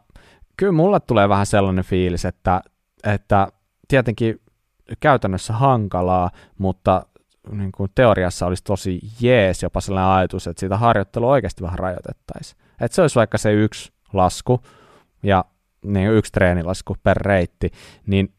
[0.56, 2.60] kyllä mulle tulee vähän sellainen fiilis, että,
[3.04, 3.48] että
[3.88, 4.40] tietenkin
[5.00, 7.06] käytännössä hankalaa, mutta
[7.52, 12.62] niin kuin teoriassa olisi tosi jees jopa sellainen ajatus, että sitä harjoittelua oikeasti vähän rajoitettaisiin.
[12.80, 14.60] Että se olisi vaikka se yksi lasku
[15.22, 15.44] ja
[15.84, 17.70] niin yksi treenilasku per reitti,
[18.06, 18.34] niin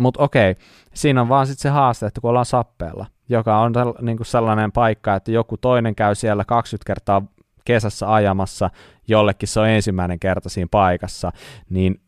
[0.00, 0.54] mutta okei,
[0.94, 4.72] siinä on vaan sitten se haaste, että kun ollaan sappeella, joka on niin kuin sellainen
[4.72, 7.22] paikka, että joku toinen käy siellä 20 kertaa
[7.64, 8.70] kesässä ajamassa,
[9.08, 11.32] jollekin se on ensimmäinen kerta siinä paikassa,
[11.70, 12.00] niin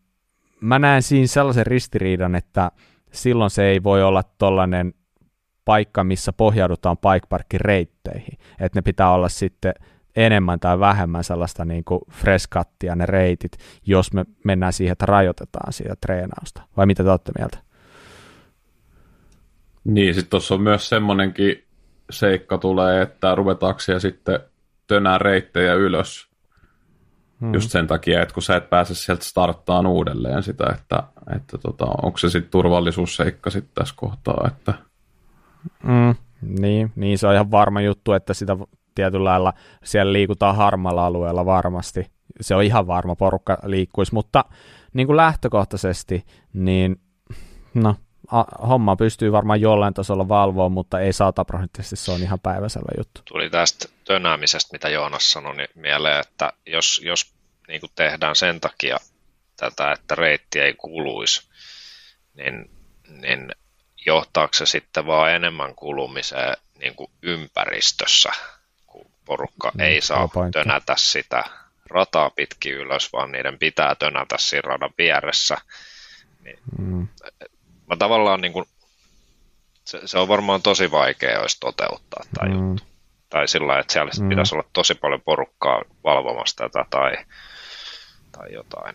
[0.60, 2.70] mä näen siinä sellaisen ristiriidan, että
[3.12, 4.94] silloin se ei voi olla tollainen
[5.66, 9.74] paikka, missä pohjaudutaan bikeparkin reitteihin, että ne pitää olla sitten
[10.16, 13.52] enemmän tai vähemmän sellaista niin kuin freskattia ne reitit,
[13.86, 16.62] jos me mennään siihen, että rajoitetaan siitä treenausta.
[16.76, 17.58] Vai mitä te olette mieltä?
[19.84, 21.64] Niin, sitten tuossa on myös semmoinenkin
[22.10, 24.40] seikka tulee, että ruvetaanko siellä sitten
[24.86, 26.28] tönää reittejä ylös.
[27.40, 27.54] Hmm.
[27.54, 31.02] Just sen takia, että kun sä et pääse sieltä starttaan uudelleen sitä, että,
[31.36, 34.74] että tota, onko se sitten turvallisuusseikka sitten tässä kohtaa, että...
[35.82, 38.56] Mm, niin, niin, se on ihan varma juttu, että sitä
[38.94, 39.52] tietyllä lailla
[39.84, 42.10] siellä liikutaan harmalla alueella varmasti.
[42.40, 44.44] Se on ihan varma, porukka liikkuisi, mutta
[44.92, 47.00] niin kuin lähtökohtaisesti, niin
[47.74, 47.96] no,
[48.68, 53.20] homma pystyy varmaan jollain tasolla valvoa, mutta ei sataprosenttisesti, se on ihan päiväselvä juttu.
[53.24, 57.34] Tuli tästä tönäämisestä, mitä Joonas sanoi, niin mieleen, että jos, jos
[57.68, 58.96] niin kuin tehdään sen takia
[59.56, 61.48] tätä, että reitti ei kuluisi,
[62.34, 62.70] niin,
[63.08, 63.52] niin
[64.06, 68.30] johtaako se sitten vaan enemmän kulumiseen niin kuin ympäristössä,
[68.86, 71.44] kun porukka mm, ei saa tönätä sitä
[71.90, 75.56] rataa pitkin ylös, vaan niiden pitää tönätä siinä radan vieressä.
[76.44, 77.08] Niin mm
[77.86, 78.64] mä tavallaan niin kuin,
[79.84, 82.68] se, se, on varmaan tosi vaikea olisi toteuttaa tämä mm.
[82.68, 82.84] juttu.
[83.30, 84.28] Tai sillä että siellä mm.
[84.28, 87.16] pitäisi olla tosi paljon porukkaa valvomassa tätä tai,
[88.32, 88.94] tai jotain.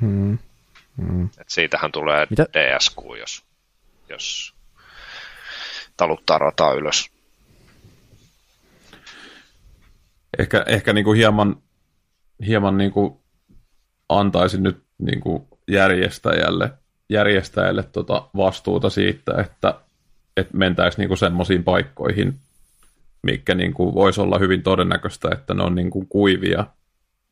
[0.00, 0.38] Mm.
[0.96, 1.24] Mm.
[1.24, 2.46] Et siitähän tulee Mitä?
[2.52, 3.44] DSQ, jos,
[4.08, 4.54] jos
[5.96, 7.10] taluttaa rataa ylös.
[10.38, 11.56] Ehkä, ehkä niin kuin hieman,
[12.46, 13.20] hieman niin kuin
[14.08, 16.72] antaisin nyt niin kuin järjestäjälle
[17.08, 19.80] järjestäjälle tota vastuuta siitä, että,
[20.36, 22.34] että mentäisiin niinku semmoisiin paikkoihin,
[23.22, 26.66] mikä niinku voisi olla hyvin todennäköistä, että ne on niinku kuivia,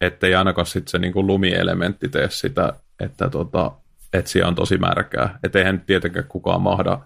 [0.01, 3.73] ettei ainakaan sit se niinku lumielementti tee sitä, että tota,
[4.15, 5.39] et siellä on tosi märkää.
[5.43, 7.01] Et eihän tietenkään kukaan mahda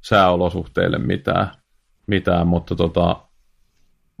[0.00, 1.50] sääolosuhteille mitään,
[2.06, 3.16] mitään mutta tota,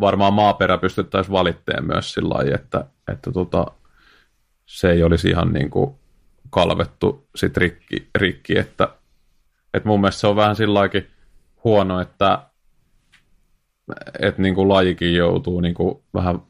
[0.00, 3.66] varmaan maaperä pystyttäisiin valitteen myös sillä lailla, että, että tota,
[4.66, 5.94] se ei olisi ihan niin kuin
[6.50, 8.88] kalvettu sit rikki, rikki että,
[9.74, 11.10] että mun mielestä se on vähän sillaikin
[11.64, 12.46] huono, että,
[14.18, 16.42] että niin kuin lajikin joutuu niin kuin vähän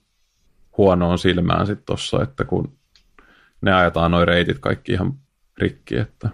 [0.79, 2.79] huonoon silmään sitten tossa, että kun
[3.61, 5.22] ne ajetaan noin reitit kaikki ihan
[5.59, 6.29] rikki, että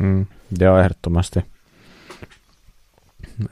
[0.00, 0.26] mm,
[0.60, 1.40] joo, ehdottomasti.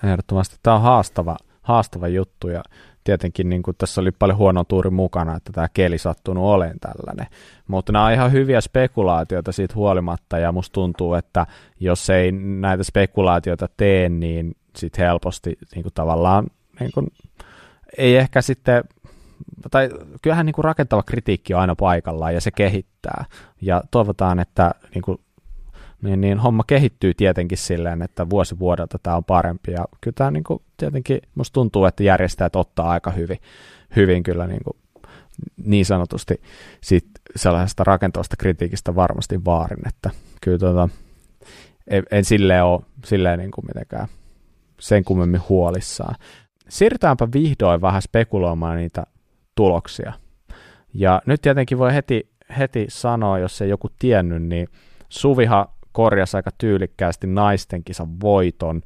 [0.04, 0.56] Ehdottomasti.
[0.62, 2.62] Tämä on haastava, haastava juttu ja
[3.04, 7.26] tietenkin niin kuin tässä oli paljon huono tuuri mukana, että tämä keli sattunut olemaan tällainen.
[7.66, 11.46] Mutta nämä on ihan hyviä spekulaatioita siitä huolimatta, ja musta tuntuu, että
[11.80, 16.46] jos ei näitä spekulaatioita tee, niin sitten helposti niin kuin tavallaan
[16.80, 17.06] niin kuin,
[17.98, 18.84] ei ehkä sitten
[19.70, 19.88] tai
[20.22, 23.24] kyllähän niin kuin rakentava kritiikki on aina paikallaan ja se kehittää.
[23.60, 25.18] Ja toivotaan, että niin kuin
[26.02, 29.72] niin, niin homma kehittyy tietenkin silleen, että vuosi vuodelta tämä on parempi.
[29.72, 33.38] Ja kyllä tämä niin kuin, tietenkin musta tuntuu, että järjestäjät ottaa aika hyvin,
[33.96, 34.76] hyvin kyllä niin, kuin,
[35.56, 36.40] niin sanotusti
[36.80, 37.06] sit
[37.36, 40.10] sellaisesta rakentavasta kritiikistä varmasti vaarin, että
[40.40, 40.88] kyllä tuota,
[41.86, 44.08] en, en silleen ole silleen niin kuin mitenkään
[44.80, 46.14] sen kummemmin huolissaan.
[46.68, 49.06] Siirrytäänpä vihdoin vähän spekuloimaan niitä
[49.58, 50.12] tuloksia.
[50.94, 54.68] Ja nyt tietenkin voi heti, heti sanoa, jos ei joku tiennyt, niin
[55.08, 58.82] Suviha korjasi aika tyylikkäästi naisten kisan voiton,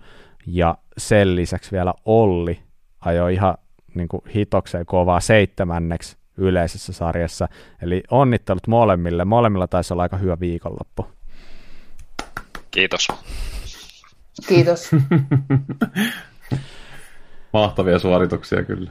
[0.47, 2.61] ja sen lisäksi vielä Olli
[3.01, 3.55] ajoi ihan
[3.95, 7.49] niin kuin hitokseen kovaa seitsemänneksi yleisessä sarjassa.
[7.83, 9.25] Eli onnittelut molemmille.
[9.25, 11.07] Molemmilla taisi olla aika hyvä viikonloppu.
[12.71, 13.09] Kiitos.
[14.49, 14.91] Kiitos.
[17.53, 18.91] Mahtavia suorituksia kyllä.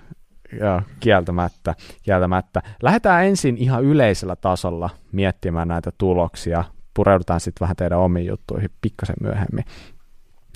[0.59, 2.61] Joo, kieltämättä, kieltämättä.
[2.83, 6.63] Lähdetään ensin ihan yleisellä tasolla miettimään näitä tuloksia
[6.93, 9.65] pureudutaan sitten vähän teidän omiin juttuihin pikkasen myöhemmin.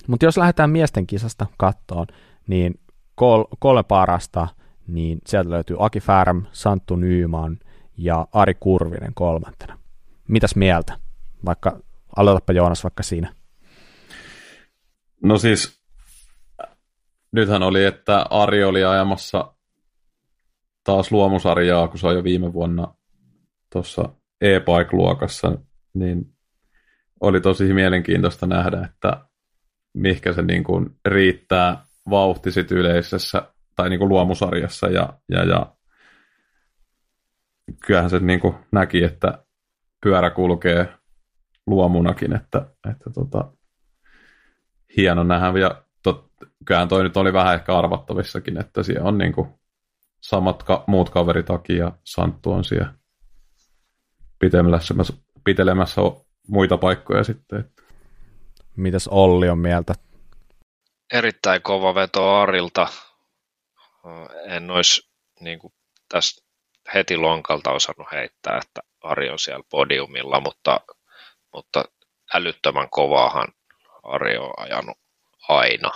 [0.06, 2.06] Mutta jos lähdetään miesten kisasta kattoon,
[2.46, 2.80] niin
[3.14, 4.48] kol- kolme parasta,
[4.86, 7.58] niin sieltä löytyy Aki Färm, Santtu Nyyman
[7.96, 9.78] ja Ari Kurvinen kolmantena.
[10.28, 10.96] mitäs mieltä?
[11.44, 11.80] Vaikka
[12.16, 13.34] aloitapa Joonas vaikka siinä.
[15.22, 15.80] No siis,
[17.32, 19.55] nythän oli, että Ari oli ajamassa
[20.86, 22.94] taas luomusarjaa, kun se on jo viime vuonna
[23.72, 24.08] tuossa
[24.40, 25.58] e-bike-luokassa,
[25.94, 26.32] niin
[27.20, 29.26] oli tosi mielenkiintoista nähdä, että
[29.94, 33.42] mihinkä se niin kuin riittää vauhti sit yleisessä
[33.76, 35.76] tai niin kuin luomusarjassa ja, ja, ja
[37.86, 39.44] kyllähän se niin kuin näki, että
[40.02, 40.88] pyörä kulkee
[41.66, 43.52] luomunakin, että, että tota,
[44.96, 45.58] hieno nähdä.
[45.58, 46.30] Ja tot,
[46.64, 49.48] kyllähän toi nyt oli vähän ehkä arvattavissakin, että siellä on niin kuin
[50.28, 52.94] samat ka- muut kaverit Aki ja Santtu on siellä
[54.38, 54.94] pitelemässä,
[55.44, 56.00] pitelemässä
[56.48, 57.60] muita paikkoja sitten.
[57.60, 57.82] Että.
[58.76, 59.94] Mitäs Olli on mieltä?
[61.12, 62.88] Erittäin kova veto Arilta.
[64.44, 65.72] En olisi niin kuin,
[66.08, 66.42] tästä
[66.94, 70.80] heti lonkalta osannut heittää, että Ari on siellä podiumilla, mutta,
[71.54, 71.84] mutta
[72.34, 73.48] älyttömän kovaahan
[74.02, 74.98] Ari on ajanut
[75.48, 75.90] aina.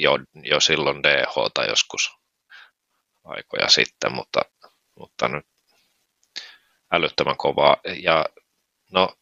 [0.00, 1.34] Jo, jo silloin DH
[1.68, 2.10] joskus
[3.24, 4.40] aikoja sitten, mutta,
[4.98, 5.46] mutta nyt
[6.92, 7.76] älyttömän kovaa.
[8.02, 8.24] Ja
[8.92, 9.16] no,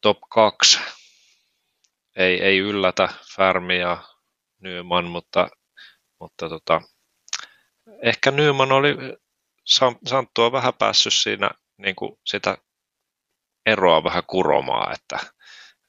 [0.00, 0.78] top 2
[2.16, 4.02] ei, ei yllätä Färmi ja
[4.58, 5.48] Nyman, mutta,
[6.20, 6.80] mutta tota,
[8.02, 8.96] ehkä Nyman oli,
[10.06, 12.58] Santtu on vähän päässyt siinä niin kuin sitä
[13.66, 15.18] eroa vähän kuromaan, että,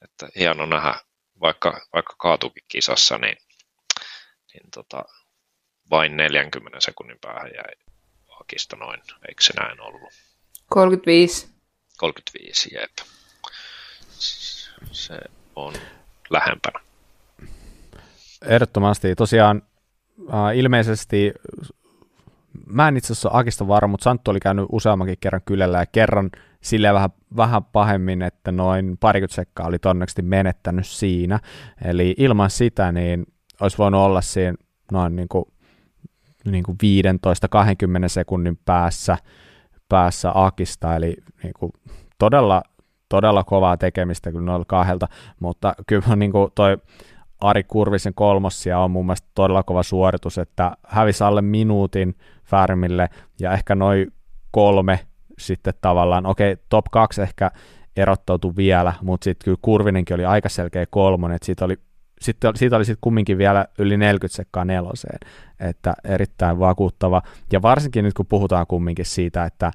[0.01, 0.95] että hieno nähdä,
[1.41, 3.37] vaikka, vaikka kaatukin kisassa, niin,
[4.53, 5.03] niin tota,
[5.89, 7.73] vain 40 sekunnin päähän jäi
[8.41, 10.13] Akista noin, eikö se näin ollut?
[10.69, 11.47] 35.
[11.97, 12.91] 35, jep.
[14.91, 15.19] Se
[15.55, 15.73] on
[16.29, 16.79] lähempänä.
[18.45, 19.15] Ehdottomasti.
[19.15, 19.61] Tosiaan
[20.33, 21.33] äh, ilmeisesti,
[22.65, 26.29] mä en itse asiassa Akista varma, mutta Santtu oli käynyt useammankin kerran kylällä ja kerran
[26.61, 31.39] sille vähän, vähän pahemmin, että noin parikymmentä sekkaa oli todennäköisesti menettänyt siinä.
[31.85, 33.25] Eli ilman sitä niin
[33.61, 34.53] olisi voinut olla siinä
[34.91, 35.45] noin niin kuin
[36.45, 36.77] niin kuin
[38.05, 39.17] 15-20 sekunnin päässä,
[39.89, 41.71] päässä Akista, eli niin kuin
[42.17, 42.61] todella,
[43.09, 45.07] todella kovaa tekemistä kyllä noilla kahdelta,
[45.39, 46.77] mutta kyllä niin kuin toi
[47.41, 52.15] Ari Kurvisen kolmossia on mun mielestä todella kova suoritus, että hävisi alle minuutin
[52.45, 53.09] Färmille
[53.39, 54.13] ja ehkä noin
[54.51, 54.99] kolme
[55.39, 57.51] sitten tavallaan, okei, top 2 ehkä
[57.97, 61.77] erottautui vielä, mutta sitten kyllä Kurvinenkin oli aika selkeä kolmonen, että siitä oli
[62.21, 65.19] sitten, siitä oli sitten kumminkin vielä yli 40 sekkaa neloseen,
[65.59, 67.21] että erittäin vakuuttava.
[67.51, 69.71] Ja varsinkin nyt kun puhutaan kumminkin siitä, että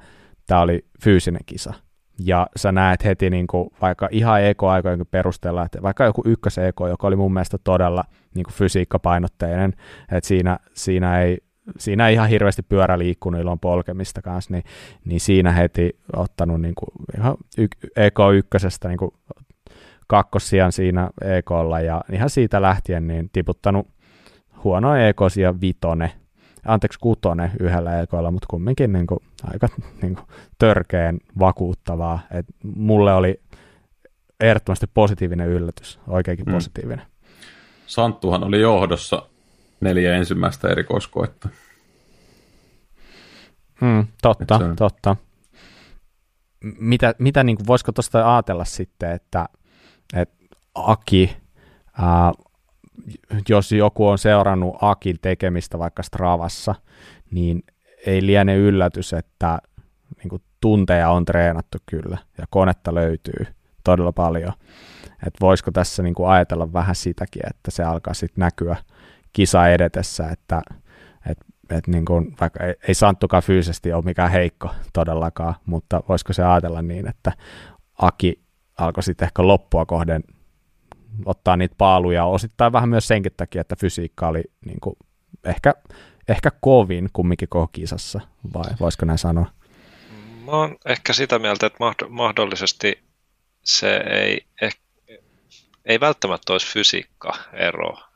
[0.46, 1.74] tämä oli fyysinen kisa,
[2.18, 7.06] ja sä näet heti niin kuin, vaikka ihan eko-aikojen perusteella, että vaikka joku ykkös-eko, joka
[7.06, 8.04] oli mun mielestä todella
[8.34, 9.72] niin kuin fysiikkapainotteinen,
[10.12, 11.38] että siinä, siinä ei
[11.78, 14.64] siinä ei ihan hirveästi pyörä liikkunut ilon polkemista kanssa, niin,
[15.04, 19.10] niin siinä heti ottanut niin kuin ihan y- EK1 niin kuin
[20.06, 23.86] kakkossijan siinä EKlla ja ihan siitä lähtien niin tiputtanut
[24.64, 26.12] huono EK ja vitone,
[26.66, 29.20] anteeksi kutone yhdellä EKlla, mutta kumminkin niin kuin,
[29.52, 29.68] aika
[30.02, 30.26] niin kuin,
[30.58, 32.20] törkeen vakuuttavaa.
[32.30, 32.46] Et
[32.76, 33.40] mulle oli
[34.40, 36.52] ehdottomasti positiivinen yllätys, oikeinkin mm.
[36.52, 37.06] positiivinen.
[37.86, 39.22] Santtuhan oli johdossa
[39.84, 41.48] neljä ensimmäistä erikoiskoetta.
[43.80, 45.16] Mm, totta, totta.
[46.78, 49.48] Mitä, mitä niin kuin, voisiko tuosta ajatella sitten, että
[50.14, 50.34] että
[50.74, 51.36] Aki,
[52.02, 52.32] ää,
[53.48, 56.74] jos joku on seurannut Akin tekemistä vaikka Stravassa,
[57.30, 57.62] niin
[58.06, 59.58] ei liene yllätys, että
[60.16, 63.46] niin kuin tunteja on treenattu kyllä ja konetta löytyy
[63.84, 64.52] todella paljon.
[65.26, 68.76] Että voisiko tässä niin kuin ajatella vähän sitäkin, että se alkaa sitten näkyä
[69.34, 70.62] kisa edetessä, että
[71.30, 71.38] et,
[71.70, 76.44] et niin kuin, vaikka ei, ei Santtukaan fyysisesti ole mikään heikko todellakaan, mutta voisiko se
[76.44, 77.32] ajatella niin, että
[77.98, 78.40] Aki
[78.78, 80.24] alkoi sitten ehkä loppua kohden
[81.24, 84.96] ottaa niitä paaluja, osittain vähän myös senkin takia, että fysiikka oli niin kuin
[85.44, 85.74] ehkä,
[86.28, 88.20] ehkä kovin kumminkin koko kisassa,
[88.54, 89.46] vai voisiko näin sanoa?
[90.44, 91.78] Mä oon ehkä sitä mieltä, että
[92.08, 93.04] mahdollisesti
[93.64, 94.46] se ei,
[95.84, 98.13] ei välttämättä olisi fysiikka-ero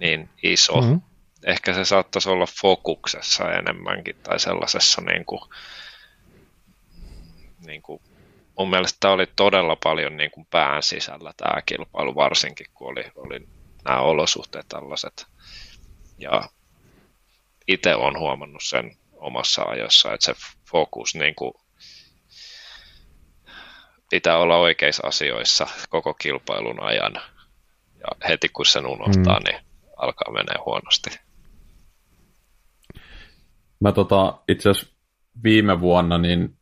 [0.00, 0.80] niin iso.
[0.80, 1.00] Mm-hmm.
[1.46, 5.40] Ehkä se saattaisi olla fokuksessa enemmänkin tai sellaisessa niin kuin,
[7.66, 8.02] niin kuin
[8.58, 13.04] mun mielestä tämä oli todella paljon niin kuin pään sisällä tämä kilpailu, varsinkin kun oli,
[13.16, 13.48] oli
[13.84, 15.26] nämä olosuhteet tällaiset.
[16.18, 16.42] Ja
[17.68, 20.34] itse olen huomannut sen omassa ajossa, että se
[20.70, 21.54] fokus niin kuin
[24.10, 27.14] pitää olla oikeissa asioissa koko kilpailun ajan.
[28.00, 29.44] Ja heti kun sen unohtaa, mm.
[29.44, 29.67] niin
[29.98, 31.10] alkaa menee huonosti.
[33.80, 34.96] Mä tota, itse asiassa
[35.42, 36.56] viime vuonna niin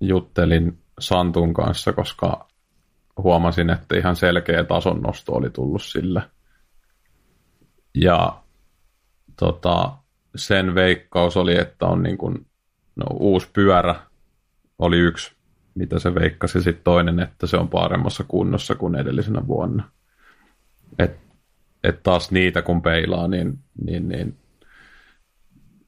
[0.00, 2.48] juttelin Santun kanssa, koska
[3.16, 6.22] huomasin, että ihan selkeä tason nosto oli tullut sille.
[7.94, 8.42] Ja
[9.38, 9.92] tota,
[10.36, 12.46] sen veikkaus oli, että on niin kuin,
[12.96, 13.94] no, uusi pyörä
[14.78, 15.36] oli yksi,
[15.74, 16.62] mitä se veikkasi.
[16.62, 19.90] Sitten toinen, että se on paremmassa kunnossa kuin edellisenä vuonna.
[20.98, 21.25] Et,
[21.88, 24.36] et taas niitä kun peilaa, niin, niin, niin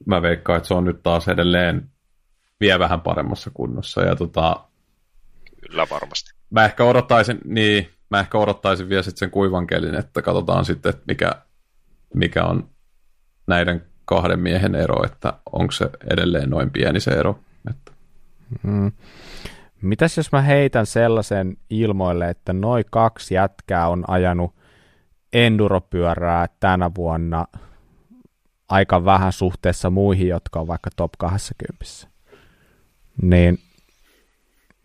[0.06, 1.90] mä veikkaan, että se on nyt taas edelleen
[2.60, 4.00] vie vähän paremmassa kunnossa.
[4.00, 4.56] Ja tota,
[5.68, 6.30] Kyllä varmasti.
[6.50, 10.90] Mä ehkä odottaisin, niin, mä ehkä odottaisin vielä sitten sen kuivan kelin, että katsotaan sitten,
[10.90, 11.32] että mikä,
[12.14, 12.68] mikä on
[13.46, 17.38] näiden kahden miehen ero, että onko se edelleen noin pieni se ero.
[17.70, 17.92] Että.
[18.62, 18.92] Mm.
[19.82, 24.57] Mitäs jos mä heitän sellaisen ilmoille, että noin kaksi jätkää on ajanut
[25.32, 27.46] enduropyörää tänä vuonna
[28.68, 31.84] aika vähän suhteessa muihin, jotka on vaikka top 20.
[33.22, 33.58] Niin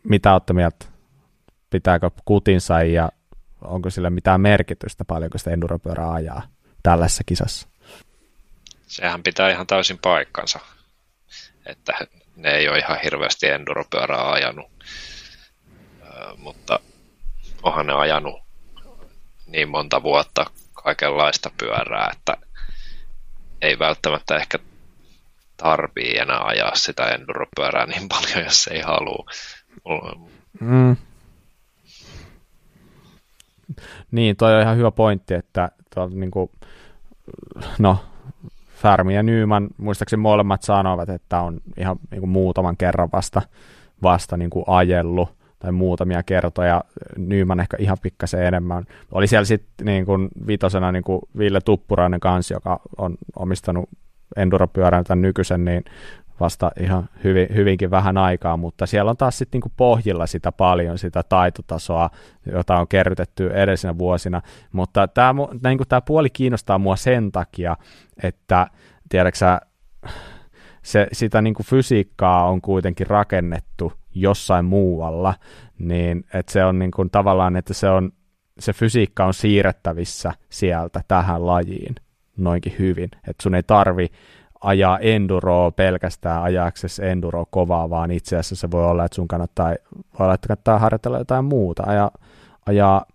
[0.04, 0.86] mitä olette mieltä?
[1.70, 3.10] Pitääkö kutinsa ja
[3.62, 6.42] onko sillä mitään merkitystä, paljonko sitä enduropyörää ajaa
[6.84, 7.68] tällaisessa kisassa?
[8.88, 10.60] Sehän pitää ihan täysin paikkansa,
[11.66, 11.94] että
[12.36, 14.72] ne ei ole ihan hirveästi enduropyörää ajanut,
[16.38, 16.80] mutta
[17.64, 18.44] onhan ne ajanut
[19.54, 22.38] niin monta vuotta kaikenlaista pyörää, että
[23.62, 24.60] ei välttämättä ehkä
[25.58, 29.26] tarvii enää ajaa sitä enduropyörää niin paljon, jos ei halua.
[30.60, 30.96] Mm.
[34.12, 36.52] Niin, toi on ihan hyvä pointti, että tuo, niin kuin,
[37.80, 37.98] no,
[38.82, 43.42] Färmi ja Nyman, muistaakseni molemmat sanovat, että on ihan niin kuin muutaman kerran vasta,
[44.04, 46.84] vasta niin kuin ajellut tai muutamia kertoja,
[47.18, 48.84] Nyman ehkä ihan pikkasen enemmän.
[49.12, 53.90] Oli siellä sitten niin kuin vitosena niin kuin Ville Tuppurainen kanssa, joka on omistanut
[54.36, 55.84] enduropyörän tämän nykyisen, niin
[56.40, 60.98] vasta ihan hyvin, hyvinkin vähän aikaa, mutta siellä on taas sitten niinku pohjilla sitä paljon,
[60.98, 62.10] sitä taitotasoa,
[62.52, 64.42] jota on kerrytetty edellisinä vuosina,
[64.72, 65.34] mutta tämä
[65.64, 67.78] niinku puoli kiinnostaa mua sen takia,
[68.24, 68.68] että
[69.10, 69.62] tiedäksä,
[70.82, 75.34] se, sitä niinku fysiikkaa on kuitenkin rakennettu jossain muualla,
[75.80, 78.12] niin että se on niinku tavallaan, että se, on,
[78.60, 81.96] se fysiikka on siirrettävissä sieltä tähän lajiin
[82.38, 84.08] noinkin hyvin, että sun ei tarvi
[84.62, 89.68] ajaa enduroa pelkästään ajaksesi enduro kovaa, vaan itse asiassa se voi olla, että sun kannattaa,
[90.20, 92.12] voi olla, että kannattaa harjoitella jotain muuta, ajaa,
[92.66, 93.06] ajaa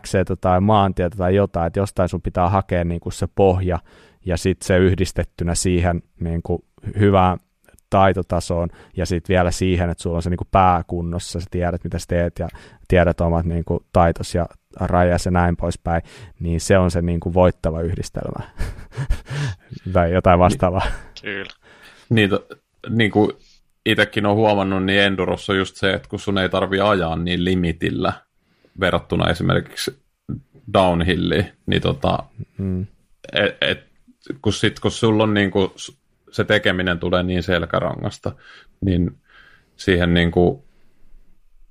[0.00, 3.78] x tai maantietä tai jotain, että jostain sun pitää hakea niin kuin se pohja
[4.24, 6.64] ja sitten se yhdistettynä siihen niin kuin
[6.98, 7.38] hyvään
[7.92, 11.98] taitotasoon ja sitten vielä siihen, että sulla on se niin kuin pääkunnossa, sä tiedät mitä
[11.98, 12.48] sä teet ja
[12.88, 14.46] tiedät omat niin kuin taitos ja
[14.80, 16.02] rajas ja näin poispäin,
[16.40, 18.50] niin se on se niin kuin voittava yhdistelmä
[19.92, 20.86] tai jotain vastaavaa.
[21.22, 21.52] Kyllä.
[22.08, 22.46] Niin, to,
[22.88, 23.32] niin kuin
[23.86, 27.44] itsekin on huomannut, niin Endurossa on just se, että kun sun ei tarvi ajaa niin
[27.44, 28.12] limitillä
[28.80, 30.02] verrattuna esimerkiksi
[30.74, 32.18] downhilliin, niin tota,
[32.58, 32.86] mm.
[33.32, 33.84] et, et,
[34.42, 35.70] kun, sit, kun sulla on niin kuin,
[36.32, 38.32] se tekeminen tulee niin selkärangasta,
[38.84, 39.10] niin
[39.76, 40.62] siihen niin kuin,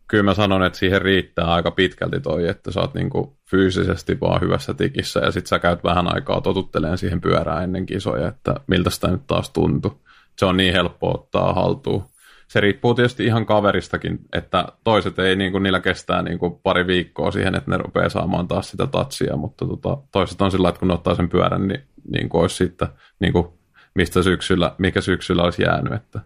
[0.07, 4.41] kyllä mä sanon, että siihen riittää aika pitkälti toi, että sä oot niinku fyysisesti vaan
[4.41, 8.89] hyvässä tikissä ja sit sä käyt vähän aikaa totutteleen siihen pyörään ennen kisoja, että miltä
[8.89, 10.01] sitä nyt taas tuntuu.
[10.37, 12.05] Se on niin helppo ottaa haltuun.
[12.47, 17.55] Se riippuu tietysti ihan kaveristakin, että toiset ei niinku, niillä kestää niinku pari viikkoa siihen,
[17.55, 20.93] että ne rupeaa saamaan taas sitä tatsia, mutta tota, toiset on sillä että kun ne
[20.93, 21.83] ottaa sen pyörän, niin,
[22.13, 22.87] niin kuin olisi sitten,
[23.19, 23.47] niin kuin,
[23.95, 25.93] mistä syksyllä, mikä syksyllä olisi jäänyt.
[25.93, 26.19] Että.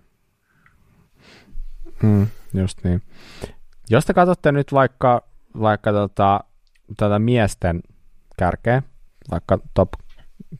[2.01, 3.01] Hmm, just niin.
[3.89, 5.23] Jos te katsotte nyt vaikka,
[5.59, 6.39] vaikka tota,
[6.97, 7.81] tätä miesten
[8.37, 8.83] kärkeä,
[9.31, 9.89] vaikka top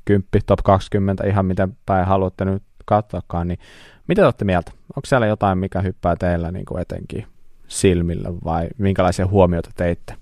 [0.06, 3.60] 10, top 20, ihan miten päin haluatte nyt katsoakaan, niin
[4.08, 4.72] mitä te olette mieltä?
[4.72, 7.28] Onko siellä jotain, mikä hyppää teillä niin kuin etenkin
[7.68, 10.16] silmillä vai minkälaisia huomioita teitte?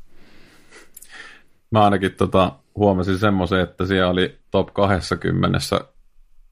[1.72, 5.60] Mä ainakin tota, huomasin semmoisen, että siellä oli top 20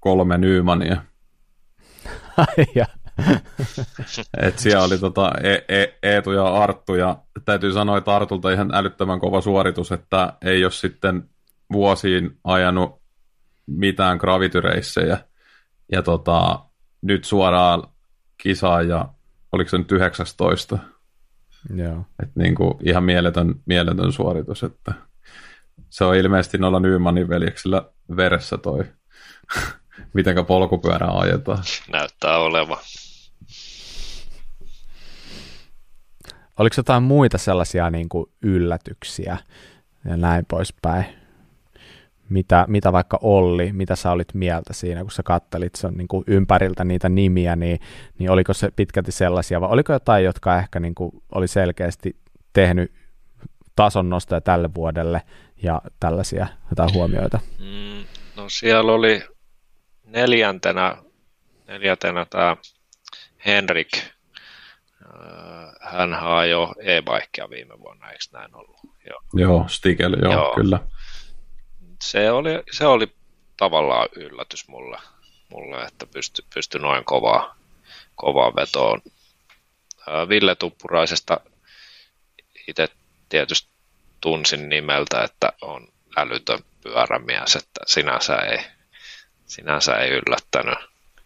[0.02, 1.02] kolme Nymania.
[4.42, 8.76] Et siellä oli tota e- e- Eetu ja Arttu, ja täytyy sanoa, että Artulta ihan
[8.76, 11.30] älyttömän kova suoritus, että ei ole sitten
[11.74, 13.02] vuosiin ajanut
[13.68, 15.18] mitään gravityreissejä.
[15.92, 16.66] Ja tota,
[17.02, 17.84] nyt suoraan
[18.38, 19.10] kisaa ja
[19.52, 20.78] oliko se nyt 19?
[21.76, 22.06] Joo.
[22.24, 24.94] Et niin kuin ihan mieletön, mieletön suoritus, että
[25.90, 27.84] se on ilmeisesti noilla Nymanin veljeksillä
[28.18, 28.84] veressä toi,
[30.14, 31.64] mitenkä polkupyörää ajetaan.
[31.92, 32.78] Näyttää olevan.
[36.58, 39.38] Oliko jotain muita sellaisia niin kuin yllätyksiä
[40.06, 41.06] ja näin poispäin,
[42.30, 46.24] mitä, mitä vaikka Olli, mitä sä olit mieltä siinä, kun sä kattelit sen niin kuin
[46.28, 47.80] ympäriltä niitä nimiä, niin,
[48.20, 52.16] niin oliko se pitkälti sellaisia, vai oliko jotain, jotka ehkä niin kuin oli selkeästi
[52.54, 52.92] tehnyt
[53.76, 55.22] tason nostoja tälle vuodelle
[55.64, 57.40] ja tällaisia jotain huomioita?
[57.60, 58.06] Mm,
[58.36, 59.24] no siellä oli
[60.12, 60.98] neljäntenä,
[61.68, 62.58] neljäntenä tämä
[63.46, 63.92] Henrik.
[65.82, 68.78] Hän jo e-bikea viime vuonna, eikö näin ollut?
[69.10, 70.80] Joo, joo Stigel, joo, joo, kyllä.
[72.02, 73.16] Se oli, se oli
[73.58, 74.98] tavallaan yllätys mulle,
[75.50, 77.56] mulle että pysty, pysty noin kovaa,
[78.16, 79.02] kovaa vetoon.
[80.30, 81.40] Ville Tuppuraisesta
[82.68, 82.88] itse
[83.30, 83.70] tietysti
[84.22, 88.60] tunsin nimeltä, että on älytön pyörämies, että sinänsä ei,
[89.52, 90.80] sinänsä ei yllättänyt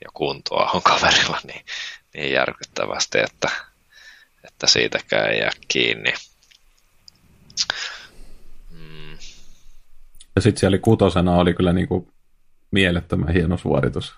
[0.04, 1.66] ja kuntoa on kaverilla niin,
[2.14, 3.50] niin järkyttävästi, että,
[4.44, 6.14] että siitäkään ei jää kiinni.
[8.72, 9.12] Mm.
[10.36, 12.14] Ja sitten siellä kutosena oli kyllä niin kuin
[12.72, 14.16] mielettömän hieno suoritus.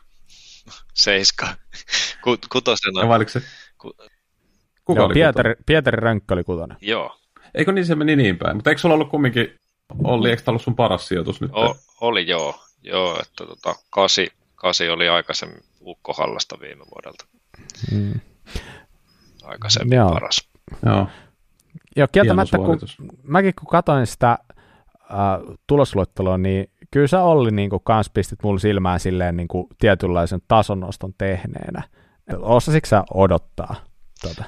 [0.93, 1.55] Seiska.
[2.51, 3.01] Kutosena.
[3.01, 3.41] Ja se?
[3.77, 3.93] Ku...
[4.85, 6.77] Kuka Joo, oli Pietari, Pietari Rönkkö oli kutonen.
[6.81, 7.19] Joo,
[7.55, 8.57] Eikö niin se meni niin päin?
[8.57, 9.55] Mutta eikö sulla ollut kumminkin,
[10.03, 11.51] Olli, eikö ollut sun paras sijoitus nyt?
[11.53, 17.25] O, oli joo, joo että tota, kasi, kasi oli aikaisemmin Ukkohallasta viime vuodelta.
[17.91, 18.19] Hmm.
[19.43, 20.09] Aikaisemmin joo.
[20.13, 20.49] paras.
[20.85, 21.07] Joo.
[21.95, 22.79] Joo, kieltämättä, kun,
[23.23, 28.59] mäkin kun katsoin sitä äh, tulosluetteloa, niin kyllä sä Olli niin kuin, kans pistit mulle
[28.59, 31.83] silmään silleen niin kuin, tietynlaisen tasonnoston tehneenä.
[32.39, 33.75] Osasitko sä odottaa
[34.21, 34.43] tuota?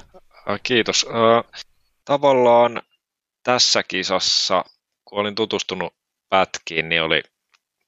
[0.62, 1.06] Kiitos.
[1.08, 1.62] Äh,
[2.04, 2.82] tavallaan
[3.42, 4.64] tässä kisassa,
[5.04, 5.94] kun olin tutustunut
[6.28, 7.22] pätkiin, niin oli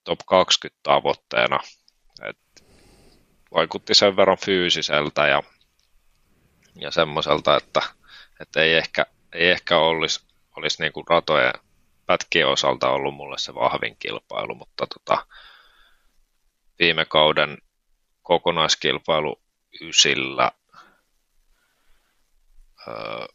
[0.05, 1.59] top 20 tavoitteena.
[2.29, 2.65] Et
[3.55, 5.43] vaikutti sen verran fyysiseltä ja,
[6.75, 7.83] ja semmoiselta, että,
[8.41, 10.27] että ei ehkä, ei ehkä olisi,
[10.57, 11.53] olisi niin kuin ratojen
[12.07, 15.27] pätkien osalta ollut mulle se vahvin kilpailu, mutta tota,
[16.79, 17.59] viime kauden
[18.23, 19.41] kokonaiskilpailu
[19.81, 20.53] ysillä,
[22.89, 23.27] öö,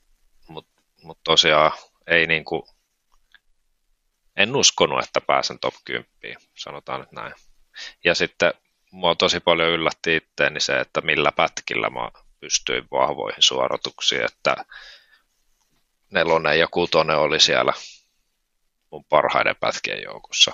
[0.48, 1.72] mutta mut tosiaan
[2.07, 2.64] ei niin kuin,
[4.38, 6.08] en uskonut, että pääsen top 10,
[6.56, 7.34] sanotaan nyt näin.
[8.04, 8.54] Ja sitten
[8.92, 14.56] mua tosi paljon yllätti itteeni se, että millä pätkillä mä pystyin vahvoihin suorituksiin, että
[16.12, 17.74] nelonen ja kutonen oli siellä
[18.92, 20.52] mun parhaiden pätkien joukossa.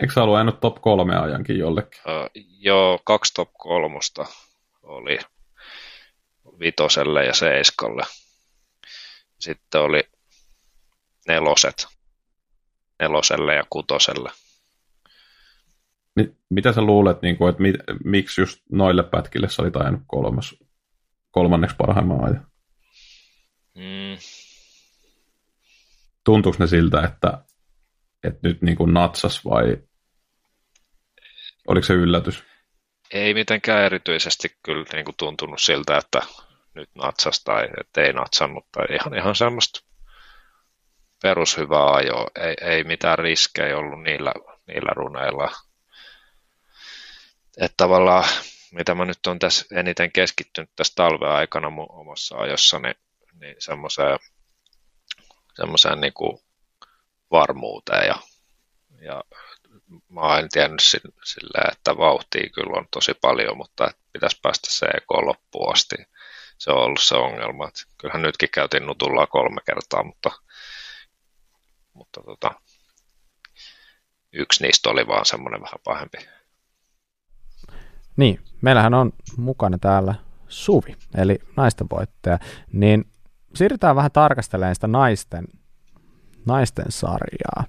[0.00, 2.00] Eikö sä ollut aina top kolme ajankin jollekin?
[2.08, 2.26] Öö,
[2.58, 4.26] joo, kaksi top kolmosta
[4.82, 5.18] oli
[6.60, 8.02] vitoselle ja seiskalle
[9.42, 10.02] sitten oli
[11.28, 11.86] neloset,
[13.02, 14.30] neloselle ja kutoselle.
[16.50, 20.54] Mitä sä luulet, niin kuin, että mit, miksi just noille pätkille sä olit ajanut kolmas,
[21.30, 22.46] kolmanneksi parhaimman ajan?
[23.74, 24.18] Mm.
[26.24, 27.44] Tuntuuko ne siltä, että,
[28.24, 29.76] että nyt niin kuin natsas vai
[31.68, 32.44] oliko se yllätys?
[33.12, 36.22] Ei mitenkään erityisesti kyllä niin kuin tuntunut siltä, että
[36.74, 39.91] nyt natsas tai ei natsannut tai ihan, ihan semmoista
[41.22, 42.26] perushyvää ajoa.
[42.40, 44.32] Ei, ei mitään riskejä ollut niillä,
[44.66, 45.52] niillä runeilla.
[47.60, 48.28] Että tavallaan,
[48.72, 52.94] mitä mä nyt on tässä eniten keskittynyt tässä talven aikana mun omassa ajossa, niin,
[53.58, 54.18] semmoiseen,
[55.54, 56.38] semmoiseen niin kuin
[57.30, 58.16] varmuuteen ja,
[59.00, 59.22] ja
[60.08, 60.80] mä oon tiennyt
[61.24, 65.96] silleen, että vauhtia kyllä on tosi paljon, mutta pitäisi päästä se EK loppuun asti
[66.62, 67.70] se on ollut se ongelma.
[67.98, 70.30] Kyllähän nytkin käytiin nutulla kolme kertaa, mutta,
[71.92, 72.50] mutta tota,
[74.32, 76.18] yksi niistä oli vaan semmoinen vähän pahempi.
[78.16, 80.14] Niin, meillähän on mukana täällä
[80.48, 82.38] Suvi, eli naisten voittaja,
[82.72, 83.04] niin
[83.54, 85.44] siirrytään vähän tarkastelemaan sitä naisten,
[86.46, 87.64] naisten sarjaa.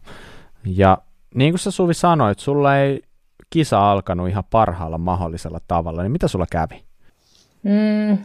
[0.66, 0.98] Ja
[1.36, 3.02] niin kuin sä Suvi sanoit, sulla ei
[3.50, 6.84] kisa alkanut ihan parhaalla mahdollisella tavalla, niin mitä sulla kävi?
[7.64, 8.18] Mm,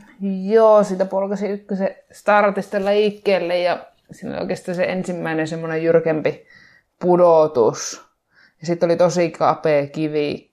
[0.51, 6.47] joo, sitä polkasi ykkösen startista liikkeelle ja siinä oikeastaan se ensimmäinen semmoinen jyrkempi
[7.01, 8.09] pudotus.
[8.61, 10.51] Ja sitten oli tosi kapea kivi,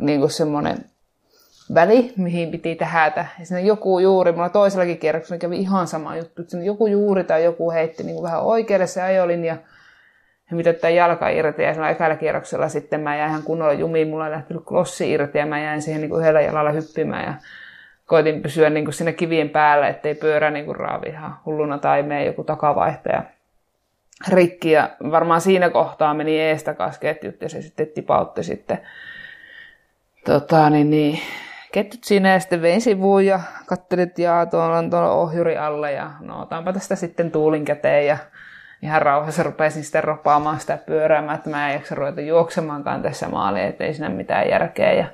[0.00, 0.78] niin kuin semmoinen
[1.74, 3.26] väli, mihin piti tähätä.
[3.38, 7.44] Ja siinä joku juuri, mulla toisellakin kierroksella kävi ihan sama juttu, että joku juuri tai
[7.44, 9.56] joku heitti niin kuin vähän oikealle se ajolinja
[10.50, 14.08] ja mitä tämä jalka irti ja siinä ekalla kierroksella sitten mä jäin ihan kunnolla jumiin,
[14.08, 17.34] mulla ei lähtenyt klossi irti ja mä jäin siihen niin kuin yhdellä jalalla hyppimään ja
[18.06, 22.02] koitin pysyä niin kuin siinä kivien päällä, ettei pyörä niin kuin raavi ihan hulluna tai
[22.02, 23.22] mene joku takavaihtaja
[24.28, 24.70] rikki.
[24.70, 28.78] Ja varmaan siinä kohtaa meni eestä ketjut ja se sitten tipautti sitten
[30.24, 31.18] tota, niin, niin,
[31.72, 35.92] ketjut siinä ja sitten vein sivuun ja katselin, että jaa, tuolla on tuolla ohjuri alle
[35.92, 38.18] ja no otanpa tästä sitten tuulin käteen ja
[38.82, 43.64] ihan rauhassa rupesin sitten ropaamaan sitä pyöräämään, että mä en jaksa ruveta juoksemaankaan tässä maaliin,
[43.64, 44.92] ettei siinä mitään järkeä.
[44.92, 45.06] Ja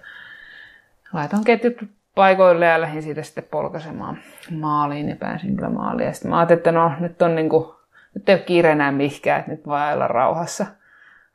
[1.12, 1.76] laitoin ketjut
[2.14, 4.18] paikoille ja lähdin siitä sitten polkaisemaan
[4.50, 6.06] maaliin ja pääsin kyllä maaliin.
[6.06, 7.66] Ja sitten mä ajattelin, että no nyt on niin kuin,
[8.14, 10.66] nyt ei ole kiire enää mihkään, että nyt voi olla rauhassa,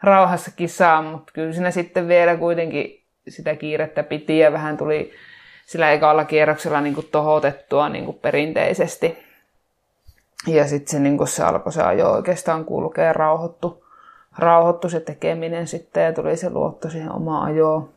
[0.04, 5.12] rauhassa kisaa, mutta kyllä siinä sitten vielä kuitenkin sitä kiirettä piti ja vähän tuli
[5.66, 9.18] sillä ekalla kierroksella niin kuin tohotettua niin kuin perinteisesti.
[10.48, 13.86] Ja sitten se, niin se alkoi se ajo oikeastaan kulkea rauhoittu,
[14.38, 17.97] rauhoittu se tekeminen sitten ja tuli se luotto siihen omaan ajoon.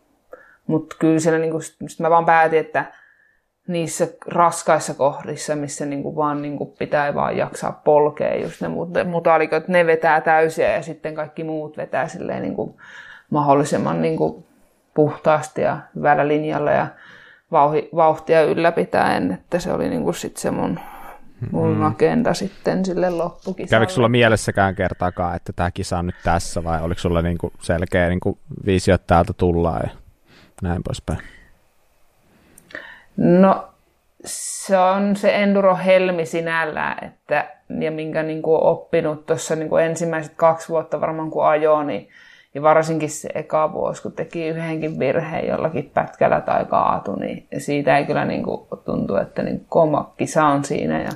[0.67, 2.85] Mutta kyllä siellä niin kuin, sit mä vaan päätin, että
[3.69, 8.69] niissä raskaissa kohdissa, missä niin kuin vaan niin kuin pitää vaan jaksaa polkea just ne
[9.05, 12.75] mutaalikot, ne vetää täysiä ja sitten kaikki muut vetää silleen niin kuin
[13.31, 14.45] mahdollisimman niin kuin
[14.95, 16.87] puhtaasti ja hyvällä linjalla ja
[17.97, 20.81] vauhtia ylläpitäen, että se oli niin kuin sit se mun
[21.51, 21.83] mun mm.
[21.83, 23.71] agenda sitten sille loppukisalle.
[23.71, 28.09] Kävikö sulla mielessäkään kertaakaan, että tämä kisa on nyt tässä vai oliko sulla niinku selkeä
[28.09, 29.91] niinku visio, että täältä tullaan ja
[30.63, 31.19] näin poispäin?
[33.17, 33.69] No
[34.25, 37.51] se on se enduro-helmi sinällään, että,
[37.81, 42.09] ja minkä niin kuin oppinut tuossa niin ensimmäiset kaksi vuotta varmaan kun ajoin, niin
[42.55, 47.99] ja varsinkin se eka vuosi, kun teki yhdenkin virheen jollakin pätkällä tai kaatu, niin siitä
[47.99, 51.11] ei kyllä niin kuin tuntu, että niin koma kisa on siinä ja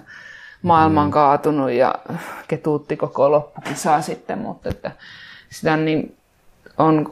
[0.62, 1.12] maailma on mm.
[1.12, 1.94] kaatunut ja
[2.48, 4.90] ketuutti koko loppukisaa sitten, mutta että
[5.50, 6.16] sitä niin
[6.78, 7.06] on,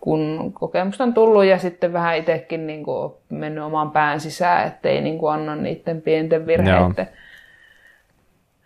[0.00, 5.00] kun kokemusta on tullut ja sitten vähän itsekin niin kuin mennyt oman pään sisään, ettei
[5.00, 7.06] niin kuin anna niiden pienten virheiden Joo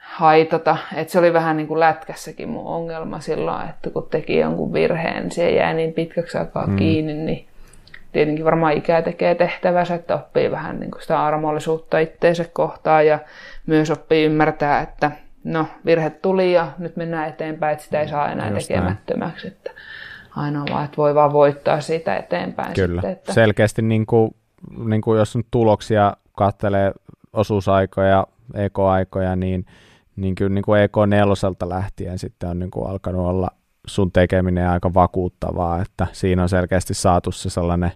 [0.06, 0.76] haitata.
[0.96, 5.22] Et se oli vähän niin kuin lätkässäkin mun ongelma silloin, että kun teki jonkun virheen,
[5.22, 6.76] niin se jää niin pitkäksi aikaa mm.
[6.76, 7.46] kiinni, niin
[8.12, 13.18] tietenkin varmaan ikää tekee tehtävänsä, että oppii vähän niin kuin sitä armollisuutta itteensä kohtaan ja
[13.66, 15.10] myös oppii ymmärtää, että
[15.44, 19.48] no virhe tuli ja nyt mennään eteenpäin, että sitä ei saa enää Just tekemättömäksi.
[19.48, 19.70] Että
[20.36, 22.74] ainoa vaan, että voi vaan voittaa siitä eteenpäin.
[22.74, 23.32] Kyllä, sitten, että...
[23.32, 24.30] selkeästi niin kuin,
[24.84, 26.92] niin kuin jos nyt tuloksia kattelee
[27.32, 29.66] osuusaikoja, ekoaikoja, niin
[30.16, 33.48] niin kyllä niin kuin EK4 lähtien sitten on niin kuin alkanut olla
[33.86, 37.92] sun tekeminen aika vakuuttavaa, että siinä on selkeästi saatu se sellainen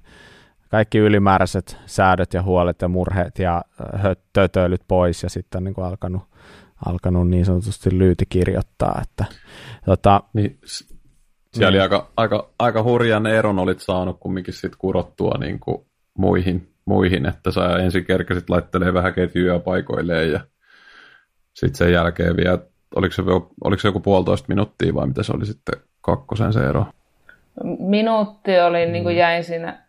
[0.68, 3.64] kaikki ylimääräiset säädöt ja huolet ja murheet ja
[4.32, 6.22] tötöilyt pois ja sitten on niin kuin alkanut,
[6.86, 9.00] alkanut niin sanotusti lyyti kirjoittaa.
[9.02, 9.24] Että,
[9.84, 10.58] tota, niin,
[11.52, 11.82] siellä niin.
[11.82, 15.86] aika, aika, aika hurjan eron olit saanut kumminkin sit kurottua niin kuin
[16.18, 20.40] muihin, muihin, että sä ensin kerkesit laittelee vähän ketjuja paikoilleen ja
[21.54, 22.58] sitten sen jälkeen vielä,
[22.96, 23.22] oliko se,
[23.64, 26.86] oliko se joku puolitoista minuuttia vai mitä se oli sitten kakkosen se ero?
[27.78, 28.92] Minuutti oli, mm.
[28.92, 29.82] niin kuin jäin siinä,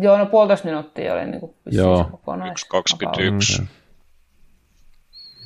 [0.00, 2.08] joo no puolitoista minuuttia oli niin kuin joo.
[2.10, 2.66] kokonais.
[2.74, 3.62] 1.21.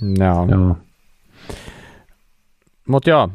[0.01, 0.14] Mm.
[0.18, 0.48] Joo.
[0.51, 0.76] joo.
[2.90, 3.28] Mutta joo,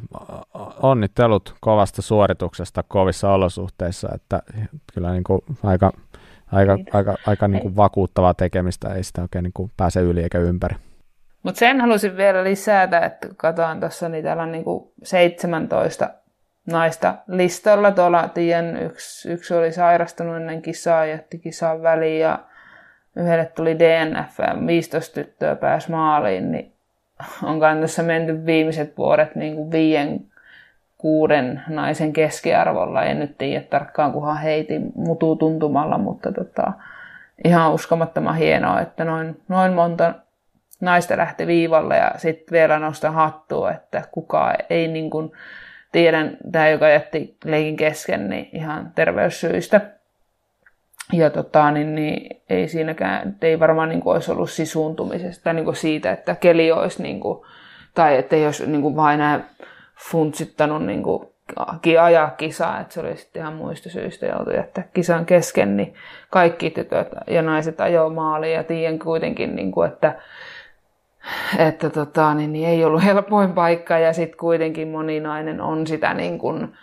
[0.82, 4.42] onnittelut kovasta suorituksesta kovissa olosuhteissa, että
[4.94, 5.92] kyllä niin kuin aika,
[6.52, 10.40] aika, aika, aika niin kuin vakuuttavaa tekemistä, ei sitä oikein niin kuin pääse yli eikä
[10.40, 10.76] ympäri.
[11.44, 16.10] Mutta sen halusin vielä lisätä, että katsoin tuossa, niin täällä on niinku 17
[16.66, 17.92] naista listalla.
[17.92, 22.40] Tuolla tien yksi, yksi oli sairastunut ennen kisaa, jätti kisan väliin ja
[23.16, 26.75] yhdelle tuli DNF ja 15 tyttöä pääsi maaliin, niin
[27.44, 30.26] on tässä menty viimeiset vuodet niin kuin viien
[30.98, 33.04] kuuden naisen keskiarvolla.
[33.04, 36.74] En nyt tiedä tarkkaan, kunhan heitin mutuu tuntumalla, mutta tota,
[37.44, 40.14] ihan uskomattoman hienoa, että noin, noin monta
[40.82, 45.32] naista lähti viivalle ja sitten vielä nostan hattua, että kukaan ei niin kuin,
[45.92, 49.82] tiedän, tämä joka jätti leikin kesken, niin ihan terveyssyistä.
[51.14, 55.76] Ja tota, niin, niin, ei siinäkään, ei varmaan niin kuin, olisi ollut sisuuntumisesta niin kuin
[55.76, 57.46] siitä, että keli olisi, niin kuin,
[57.96, 59.50] tai että ei olisi niin kuin, vain enää
[60.12, 61.28] funtsittanut niin kuin,
[62.02, 65.94] ajaa kisaa, että se oli sitten ihan muista syistä joutu jättää kisan kesken, niin
[66.30, 68.54] kaikki tytöt ja naiset ajoivat maaliin.
[68.54, 70.16] Ja tiedän kuitenkin, niin kuin, että
[71.58, 73.98] että tota, niin, niin ei ollut helpoin paikka.
[73.98, 76.74] Ja sitten kuitenkin moninainen on sitä niin kuin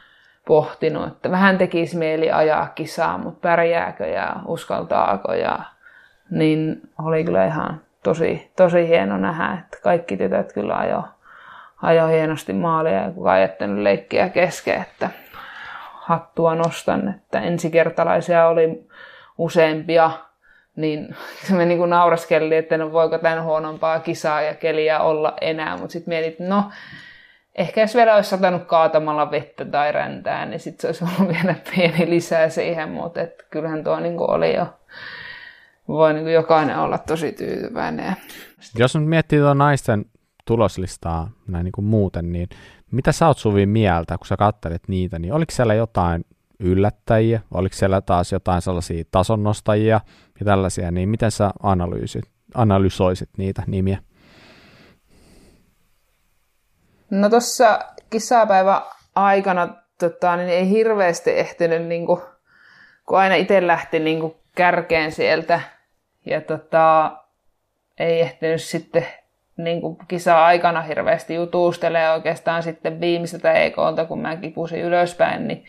[0.46, 5.58] pohtinut, että vähän tekisi mieli ajaa kisaa, mutta pärjääkö ja uskaltaako ja
[6.30, 11.04] niin oli kyllä ihan tosi, tosi hieno nähdä, että kaikki tytöt kyllä ajo,
[11.82, 15.10] ajo hienosti maalia ja kukaan jättänyt leikkiä kesken, että
[15.92, 18.88] hattua nostan, että ensikertalaisia oli
[19.38, 20.10] useampia
[20.76, 21.16] niin
[21.56, 26.12] me niin nauraskeltiin, että no voiko tämän huonompaa kisaa ja keliä olla enää, mutta sitten
[26.12, 26.64] mietit, no
[27.54, 31.54] ehkä jos vielä olisi satanut kaatamalla vettä tai räntää, niin sitten se olisi ollut vielä
[31.74, 34.66] pieni lisää siihen, mutta et kyllähän tuo niin oli jo,
[35.88, 38.16] voi niin jokainen olla tosi tyytyväinen.
[38.78, 40.04] Jos nyt miettii tuon naisten
[40.44, 42.48] tuloslistaa näin niin kuin muuten, niin
[42.90, 46.24] mitä sä oot Suvi mieltä, kun sä katselet niitä, niin oliko siellä jotain
[46.60, 50.00] yllättäjiä, oliko siellä taas jotain sellaisia tasonnostajia
[50.40, 52.24] ja tällaisia, niin miten sä analyysit,
[52.54, 53.98] analysoisit niitä nimiä?
[57.12, 57.78] No tuossa
[58.10, 58.82] kisapäivä
[59.14, 59.68] aikana
[59.98, 62.20] tota, niin ei hirveästi ehtinyt, niin kuin,
[63.06, 65.60] kun aina itse lähti niin kuin, kärkeen sieltä.
[66.26, 67.12] Ja tota,
[67.98, 69.06] ei ehtinyt sitten
[69.56, 75.64] niin kuin kisa-aikana hirveästi jutustelee oikeastaan sitten viimeiseltä EKlta, kun mä kipusin ylöspäin, niin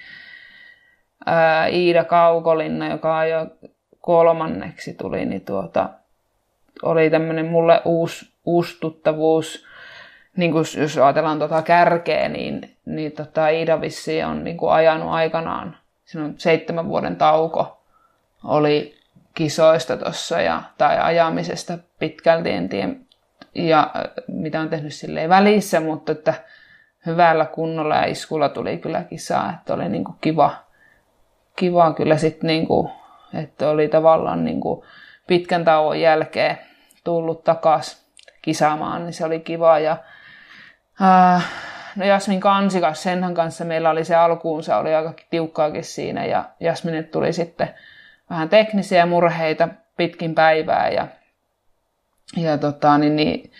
[1.26, 3.48] ää, Iida Kaukolinna, joka jo
[3.99, 5.90] kolmanneksi tuli, niin tuota,
[6.84, 9.72] oli tämmöinen mulle uusi, uusi tuttavuus,
[10.38, 15.10] niin kuin jos ajatellaan tuota kärkeä, niin, niin tota Iida Vissi on niin kuin ajanut
[15.10, 17.84] aikanaan, siinä on seitsemän vuoden tauko,
[18.43, 18.95] oli
[19.34, 22.93] kisoista tuossa ja, tai ajamisesta pitkälti, en tiedä,
[23.55, 23.91] ja
[24.27, 26.34] mitä on tehnyt silleen välissä, mutta että
[27.05, 30.55] hyvällä kunnolla ja iskulla tuli kyllä kisaa, että oli niin kuin kiva,
[31.55, 32.89] kiva kyllä sitten, niin kuin,
[33.34, 34.85] että oli tavallaan niin kuin
[35.27, 36.57] pitkän tauon jälkeen
[37.03, 38.03] tullut takaisin
[38.41, 39.97] kisaamaan, niin se oli kiva ja
[41.02, 41.45] äh,
[41.95, 47.06] no Jasmin Kansikas, senhän kanssa meillä oli se alkuunsa, oli aika tiukkaakin siinä ja Jasminen
[47.06, 47.70] tuli sitten
[48.30, 49.68] vähän teknisiä murheita
[49.98, 51.07] pitkin päivää ja,
[52.38, 53.52] ja, tota, niin, niin,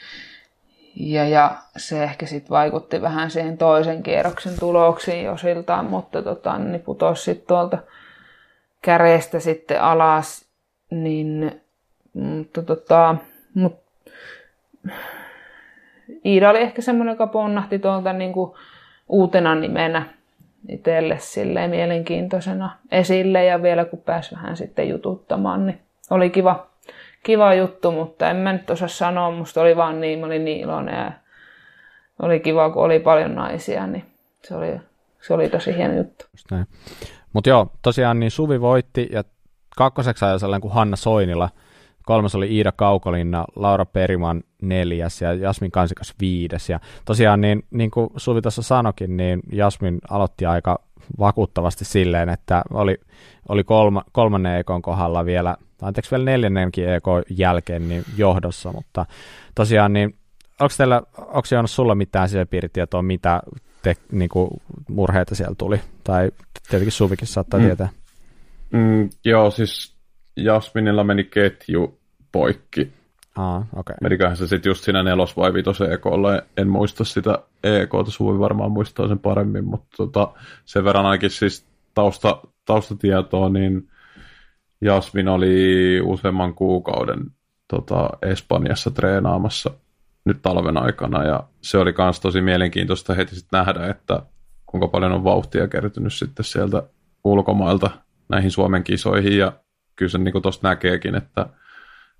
[0.96, 6.82] ja, ja se ehkä sitten vaikutti vähän siihen toisen kierroksen tuloksiin osiltaan, mutta tota, niin
[6.82, 7.78] putosi sitten tuolta
[8.82, 10.46] käreestä sitten alas,
[10.90, 11.62] niin
[12.14, 13.16] mutta tota,
[13.54, 13.84] mut,
[16.26, 18.52] Iida oli ehkä semmoinen, joka ponnahti tuolta niin kuin
[19.10, 20.06] uutena nimenä
[20.70, 26.68] itselle silleen mielenkiintoisena esille ja vielä kun pääsi vähän sitten jututtamaan, niin oli kiva,
[27.24, 30.62] kiva juttu, mutta en mä nyt osaa sanoa, musta oli vaan niin, mä olin niin
[30.62, 31.12] iloinen ja
[32.20, 34.06] oli kiva, kun oli paljon naisia, niin
[34.44, 34.82] se oli,
[35.22, 36.26] se oli tosi hieno juttu.
[37.34, 39.24] Mutta joo, tosiaan niin Suvi voitti ja
[39.78, 41.50] kakkoseksi ajoi sellainen kuin Hanna Soinila,
[42.06, 46.70] kolmas oli Iida Kaukolinna, Laura Periman neljäs ja Jasmin Kansikas viides.
[46.70, 50.80] Ja tosiaan niin, niin kuin Suvi tuossa sanokin, niin Jasmin aloitti aika
[51.20, 52.98] vakuuttavasti silleen, että oli,
[53.50, 59.06] oli kolma, kolmannen ekon kohdalla vielä, anteeksi vielä neljännenkin ekon jälkeen niin johdossa, mutta
[59.56, 60.16] tosiaan niin
[60.60, 63.42] onko teillä, onko sulla mitään sisäpiiritietoa, mitä
[63.82, 64.50] te, niin kuin,
[64.90, 65.82] murheita siellä tuli?
[66.04, 66.32] Tai
[66.70, 67.66] tietenkin Suvikin saattaa mm.
[67.66, 67.90] tietää.
[68.72, 69.93] Mm, joo, siis
[70.38, 72.00] Jasminilla meni ketju
[72.32, 72.94] poikki.
[73.36, 73.96] Ah, okay.
[74.02, 78.72] Meniköhän se sitten just siinä nelos vai vitos EKlla, en muista sitä EKta, Suvi varmaan
[78.72, 80.34] muistaa sen paremmin, mutta tota,
[80.66, 83.90] sen verran ainakin siis tausta, taustatietoa, niin
[84.82, 87.20] Jasmin oli useamman kuukauden
[87.68, 89.72] tota, Espanjassa treenaamassa
[90.26, 94.22] nyt talven aikana, ja se oli myös tosi mielenkiintoista heti sitten nähdä, että
[94.66, 96.84] kuinka paljon on vauhtia kertynyt sitten sieltä
[97.24, 97.90] ulkomailta
[98.30, 99.52] näihin Suomen kisoihin, ja
[99.95, 101.49] kyllä se niin tuosta näkeekin, että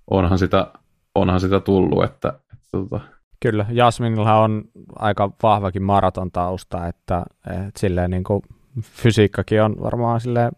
[0.10, 0.72] onhan sitä,
[1.16, 2.04] onhan sitä tullut.
[2.04, 3.00] Että, että tota.
[3.40, 4.64] Kyllä, Jasminilla on
[4.96, 8.42] aika vahvakin maraton tausta, että, että silleen niin kuin
[8.82, 10.52] fysiikkakin on varmaan silleen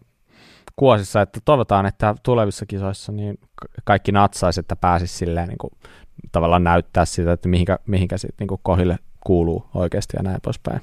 [0.76, 3.38] kuosissa, että toivotaan, että tulevissa kisoissa niin
[3.84, 5.70] kaikki natsaisi, että pääsisi silleen niin kuin,
[6.32, 10.80] tavallaan näyttää sitä, että mihinkä, mihinkä sitten niin kohille kuuluu oikeasti ja näin poispäin.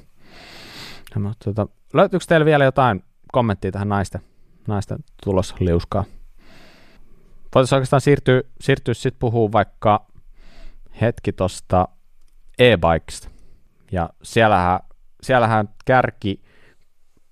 [1.19, 4.22] Mutta, tota, löytyykö teillä vielä jotain kommenttia tähän naisten,
[4.68, 6.05] naisten tulosliuskaan?
[7.55, 10.07] Voitaisiin oikeastaan siirtyä, siirtyä sitten puhua vaikka
[11.01, 11.88] hetki tuosta
[12.59, 13.30] e-bikesta.
[13.91, 14.80] Ja siellähän,
[15.21, 16.41] siellähän kärki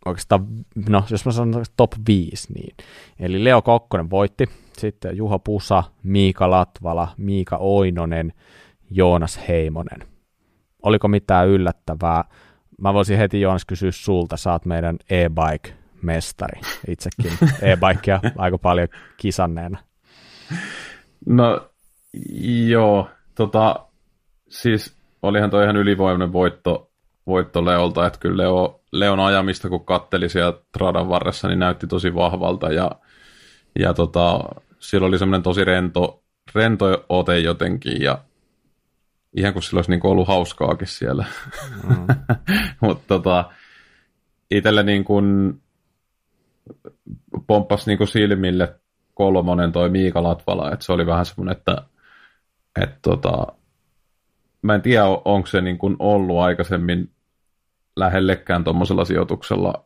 [0.06, 0.48] oikeastaan,
[0.90, 2.76] no jos mä sanon top 5, niin.
[3.20, 4.46] Eli Leo Kokkonen voitti,
[4.78, 8.34] sitten Juho Pusa, Miika Latvala, Miika Oinonen,
[8.90, 10.08] Joonas Heimonen.
[10.84, 12.24] Oliko mitään yllättävää?
[12.78, 17.32] Mä voisin heti Joonas kysyä sulta, sä oot meidän e-bike mestari itsekin
[17.62, 18.88] e-bikea aika paljon
[19.18, 19.91] kisanneena.
[21.26, 21.70] No
[22.68, 23.86] joo, tota,
[24.50, 26.92] siis olihan toi ihan ylivoimainen voitto,
[27.28, 32.16] voitto Leolta, että kyllä Leo, Leon ajamista kun katteli siellä tradan varressa, niin näytti tosi
[32.16, 32.92] vahvalta ja,
[33.80, 34.40] ja tota,
[34.80, 36.24] siellä oli semmoinen tosi rento,
[36.56, 38.18] rento ote jotenkin ja
[39.38, 41.26] ihan kuin sillä olisi niin ollut hauskaakin siellä.
[41.88, 42.08] Mm.
[42.82, 43.52] Mutta tota,
[44.52, 45.62] itselle niin kuin
[47.48, 48.81] pomppasi niin kuin silmille
[49.22, 51.82] kolmonen toi Miika Latvala, että se oli vähän semmoinen, että,
[52.82, 53.48] että tota,
[54.62, 57.12] mä en tiedä, onko se niin kuin ollut aikaisemmin
[57.96, 59.86] lähellekään tuommoisella sijoituksella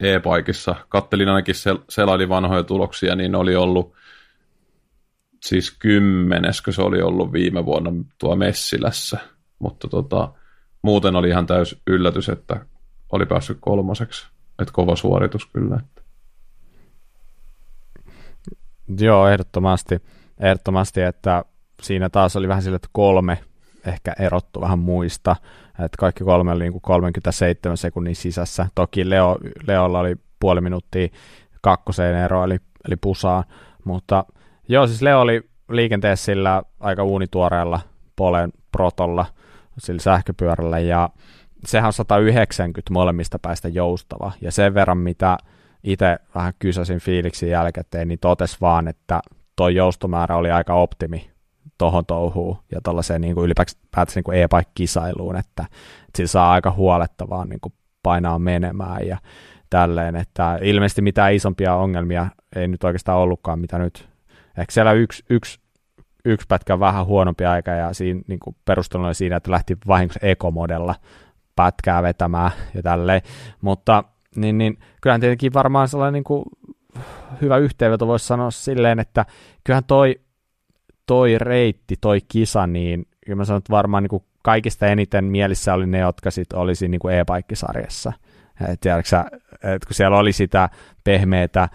[0.00, 0.74] e-paikissa.
[0.88, 3.94] Kattelin ainakin sel- selailin vanhoja tuloksia, niin oli ollut
[5.42, 9.18] siis kymmeneskö se oli ollut viime vuonna tuo Messilässä.
[9.58, 10.32] mutta tota,
[10.82, 12.66] muuten oli ihan täys yllätys, että
[13.12, 14.26] oli päässyt kolmoseksi.
[14.58, 15.80] Että kova suoritus kyllä.
[19.00, 20.02] Joo, ehdottomasti.
[20.40, 21.44] Ehdottomasti, että
[21.82, 23.38] siinä taas oli vähän sille, että kolme
[23.86, 25.36] ehkä erottu vähän muista,
[25.70, 28.66] että kaikki kolme oli niin kuin 37 sekunnin sisässä.
[28.74, 31.08] Toki Leo, Leolla oli puoli minuuttia
[31.60, 32.56] kakkoseen ero, eli,
[32.86, 33.44] eli pusaa,
[33.84, 34.24] mutta
[34.68, 37.80] joo, siis Leo oli liikenteessä sillä aika uunituoreella
[38.16, 39.26] Polen Protolla,
[39.78, 41.10] sillä sähköpyörällä, ja
[41.66, 45.38] sehän on 190 molemmista päistä joustava, ja sen verran mitä
[45.84, 49.20] itse vähän kysäsin fiiliksin jälkikäteen, niin totes vaan, että
[49.56, 51.30] tuo joustomäärä oli aika optimi
[51.78, 53.50] tuohon touhuun ja tuollaiseen niin kuin
[54.14, 59.18] niin e-bike-kisailuun, että, että sillä saa aika huolettavaa niin kuin painaa menemään ja
[59.70, 64.08] tälleen, että ilmeisesti mitään isompia ongelmia ei nyt oikeastaan ollutkaan, mitä nyt,
[64.58, 65.60] ehkä siellä yksi, yksi,
[66.24, 70.94] yksi pätkä vähän huonompi aika ja siinä niin kuin perusteluna siinä, että lähti vahingossa ekomodella
[71.56, 73.20] pätkää vetämään ja tälleen,
[73.60, 74.04] mutta
[74.36, 76.44] niin, niin kyllähän tietenkin varmaan sellainen niin kuin
[77.40, 79.26] hyvä yhteenveto voisi sanoa silleen, että
[79.64, 80.20] kyllähän toi,
[81.06, 85.74] toi reitti, toi kisa, niin kyllä mä sanon, että varmaan niin kuin kaikista eniten mielissä
[85.74, 88.12] oli ne, jotka sitten olisi niin kuin e-paikkisarjassa.
[88.80, 89.16] Tiedätkö
[89.54, 90.68] että kun siellä oli sitä
[91.04, 91.68] pehmeätä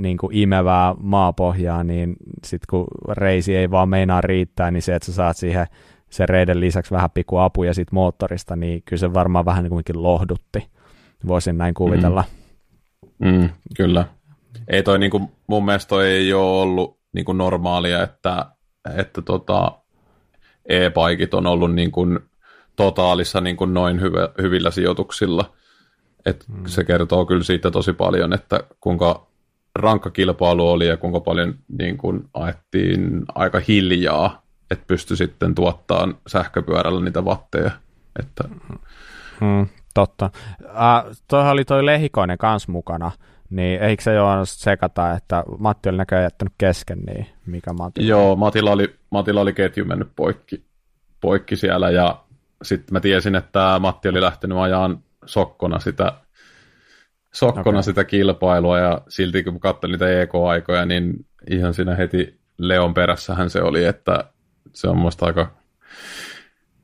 [0.00, 5.06] niin kuin imevää maapohjaa, niin sitten kun reisi ei vaan meinaa riittää, niin se, että
[5.06, 5.66] sä saat siihen
[6.10, 10.02] sen reiden lisäksi vähän pikku apuja siitä moottorista, niin kyllä se varmaan vähän niin kuin
[10.02, 10.68] lohdutti.
[11.26, 12.24] Voisin näin kuvitella.
[13.18, 13.28] Mm.
[13.30, 14.04] Mm, kyllä.
[14.68, 18.46] Ei toi niin kuin, mun mielestä toi ei ole ollut niin kuin normaalia, että,
[18.96, 19.72] että tota,
[20.68, 22.18] e-paikit on ollut niin kuin
[22.76, 25.52] totaalissa niin kuin noin hyvä, hyvillä sijoituksilla.
[26.26, 26.66] Et mm.
[26.66, 29.26] Se kertoo kyllä siitä tosi paljon, että kuinka
[29.74, 36.16] rankka kilpailu oli ja kuinka paljon niin kuin ajettiin aika hiljaa, että pystyi sitten tuottamaan
[36.26, 37.70] sähköpyörällä niitä vatteja.
[38.18, 38.44] Että...
[39.40, 40.30] Hmm, totta.
[40.64, 43.10] Äh, tuohon oli toi Lehikoinen kans mukana,
[43.50, 48.06] niin eikö se jo sekata, että Matti oli näköjään jättänyt kesken, niin mikä Matti?
[48.06, 50.64] Joo, Matilla oli, Matilla oli ketju mennyt poikki,
[51.20, 52.24] poikki siellä ja
[52.62, 56.12] sitten mä tiesin, että Matti oli lähtenyt ajaan sokkona sitä,
[57.34, 57.82] sokkona okay.
[57.82, 63.62] sitä kilpailua ja silti kun katsoin niitä EK-aikoja, niin ihan siinä heti Leon perässähän se
[63.62, 64.24] oli, että
[64.72, 65.50] se on musta aika,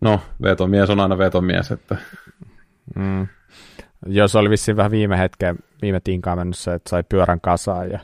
[0.01, 1.97] no vetomies on aina vetomies, että
[2.97, 3.27] mm.
[4.07, 7.99] Joo, se oli vissiin vähän viime hetken, viime tinkaan mennessä, että sai pyörän kasaan ja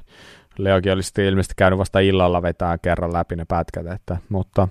[0.58, 4.68] Leokin oli sitten ilmeisesti käynyt vasta illalla vetää kerran läpi ne pätkät, että, mutta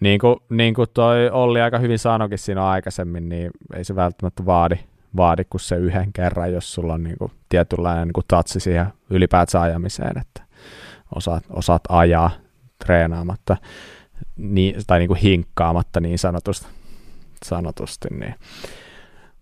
[0.00, 4.46] niin kuin, niin kuin toi Olli aika hyvin sanoikin siinä aikaisemmin, niin ei se välttämättä
[4.46, 4.76] vaadi,
[5.16, 8.86] vaadi kuin se yhden kerran, jos sulla on niin kuin tietynlainen niin kuin tatsi siihen
[9.10, 10.42] ylipäätään ajamiseen, että
[11.14, 12.30] osaat, osaat ajaa
[12.84, 13.56] treenaamatta
[14.36, 16.66] niin, tai niin kuin hinkkaamatta niin sanotusti.
[17.44, 18.34] sanotusti niin.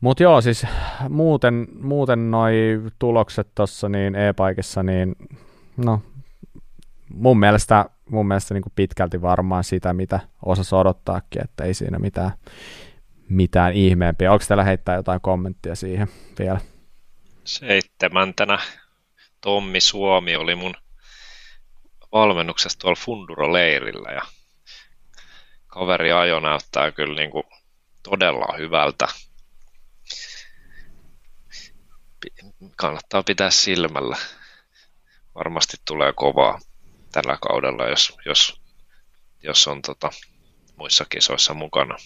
[0.01, 0.66] Mutta joo, siis
[1.09, 2.55] muuten, muuten noi
[2.98, 5.16] tulokset tuossa niin e-paikissa, niin
[5.77, 6.02] no
[7.14, 12.31] mun mielestä, mun mielestä niin pitkälti varmaan sitä, mitä osasi odottaakin, että ei siinä mitään,
[13.28, 14.32] mitään ihmeempiä.
[14.32, 16.09] Onko teillä heittää jotain kommenttia siihen
[16.39, 16.60] vielä?
[17.44, 18.59] Seitsemäntenä
[19.40, 20.74] Tommi Suomi oli mun
[22.12, 24.22] valmennuksessa tuolla Funduro-leirillä ja
[25.66, 27.44] kaveri ajo näyttää kyllä niin kuin
[28.02, 29.09] todella hyvältä
[32.77, 34.16] kannattaa pitää silmällä.
[35.35, 36.61] Varmasti tulee kovaa
[37.12, 38.61] tällä kaudella, jos, jos,
[39.43, 40.11] jos on tota,
[40.77, 41.97] muissa kisoissa mukana.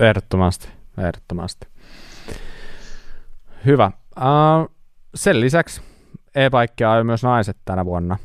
[0.00, 0.68] Ehdottomasti,
[0.98, 1.66] ehdottomasti.
[3.64, 3.90] Hyvä.
[4.16, 4.76] Uh,
[5.14, 5.80] sen lisäksi
[6.34, 8.18] e-paikkia ajoi myös naiset tänä vuonna.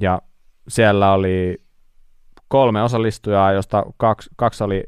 [0.00, 0.22] Ja
[0.68, 1.64] siellä oli
[2.48, 4.84] kolme osallistujaa, josta kaksi, kaksi oli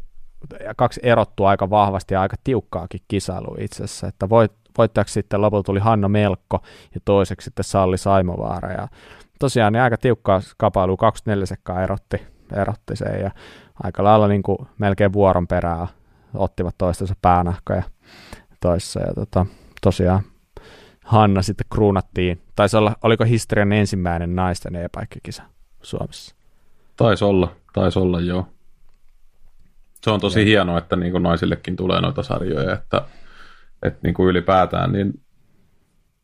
[0.76, 5.66] kaksi erottua aika vahvasti ja aika tiukkaakin kisailua itse asiassa, että voit, voittajaksi sitten lopulta
[5.66, 6.62] tuli Hanna Melkko
[6.94, 8.88] ja toiseksi sitten Salli Saimovaara ja
[9.38, 13.30] tosiaan niin aika tiukkaa kapailu, 24 sekkaa erotti, erotti sen ja
[13.82, 15.88] aika lailla niin kuin melkein vuoron perää
[16.34, 17.82] ottivat toistensa päänahkoja
[18.60, 19.46] toissa ja tota,
[19.82, 20.22] tosiaan
[21.04, 25.42] Hanna sitten kruunattiin, taisi olla, oliko historian ensimmäinen naisten e-paikkikisa
[25.82, 26.34] Suomessa?
[26.96, 28.46] Taisi olla, taisi olla joo.
[30.04, 30.46] Se on tosi ja.
[30.46, 33.02] hienoa, että niin kuin naisillekin tulee noita sarjoja, että,
[33.82, 35.20] että niin kuin ylipäätään niin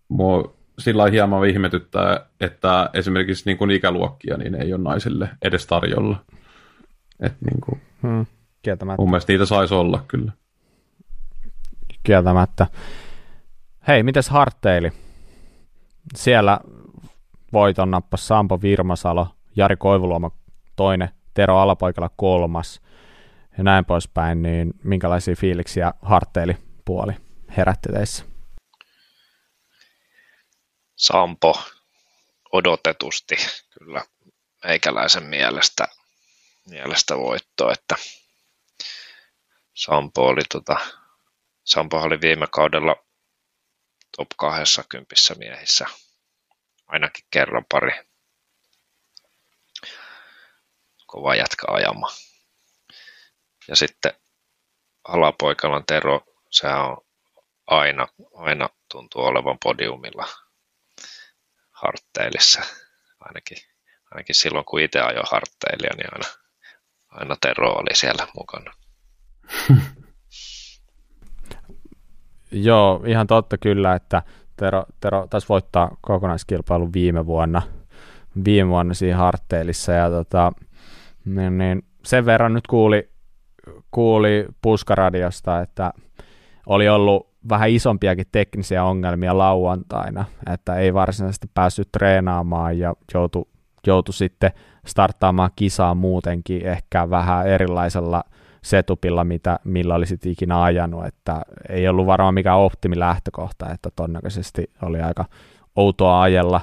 [0.09, 6.25] mua sillä hieman ihmetyttää, että esimerkiksi niin kuin ikäluokkia niin ei ole naisille edes tarjolla.
[7.21, 8.27] että niin kuin, hmm,
[8.99, 10.33] mun mielestä niitä saisi olla kyllä.
[12.03, 12.67] Kieltämättä.
[13.89, 14.93] Hei, mites Harteili?
[16.17, 16.61] Siellä
[17.53, 20.31] voiton nappasi Sampo Virmasalo, Jari Koivuluoma
[20.77, 22.81] toinen Tero alapaikalla kolmas
[23.59, 27.13] ja näin poispäin, niin minkälaisia fiiliksiä harteilipuoli
[27.57, 28.25] herätti teissä?
[30.97, 31.63] Sampo
[32.53, 33.37] odotetusti
[33.79, 34.05] kyllä
[34.65, 35.89] meikäläisen mielestä,
[36.69, 37.97] mielestä voitto, että
[39.75, 40.77] Sampo oli, tota,
[41.65, 42.97] Sampo oli viime kaudella
[44.17, 45.87] top 20 miehissä
[46.87, 47.93] ainakin kerran pari
[51.07, 52.09] kova jätkä ajama.
[53.69, 54.13] Ja sitten
[55.09, 56.21] alapoikalan Tero,
[56.51, 56.97] se on
[57.67, 60.27] aina, aina tuntuu olevan podiumilla
[61.71, 62.61] hartteilissa.
[63.21, 63.59] Ainakin,
[64.11, 66.29] ainakin silloin, kun itse ajoin hartteilia, niin aina,
[67.09, 68.75] aina Tero oli siellä mukana.
[72.53, 74.23] Joo, ihan totta kyllä, että
[74.57, 77.63] Tero, Tero taisi voittaa kokonaiskilpailun viime vuonna,
[78.45, 80.53] viime vuonna siinä hartteilissa ja tota,
[81.25, 83.08] niin, niin sen verran nyt kuuli,
[83.91, 85.93] kuuli Puskaradiosta, että
[86.67, 93.45] oli ollut vähän isompiakin teknisiä ongelmia lauantaina, että ei varsinaisesti päässyt treenaamaan ja joutui,
[93.87, 94.51] joutui sitten
[94.87, 98.25] starttaamaan kisaa muutenkin ehkä vähän erilaisella
[98.63, 104.71] setupilla, mitä, millä olisit ikinä ajanut, että ei ollut varmaan mikään optimi lähtökohta, että todennäköisesti
[104.83, 105.25] oli aika
[105.77, 106.61] outoa ajella,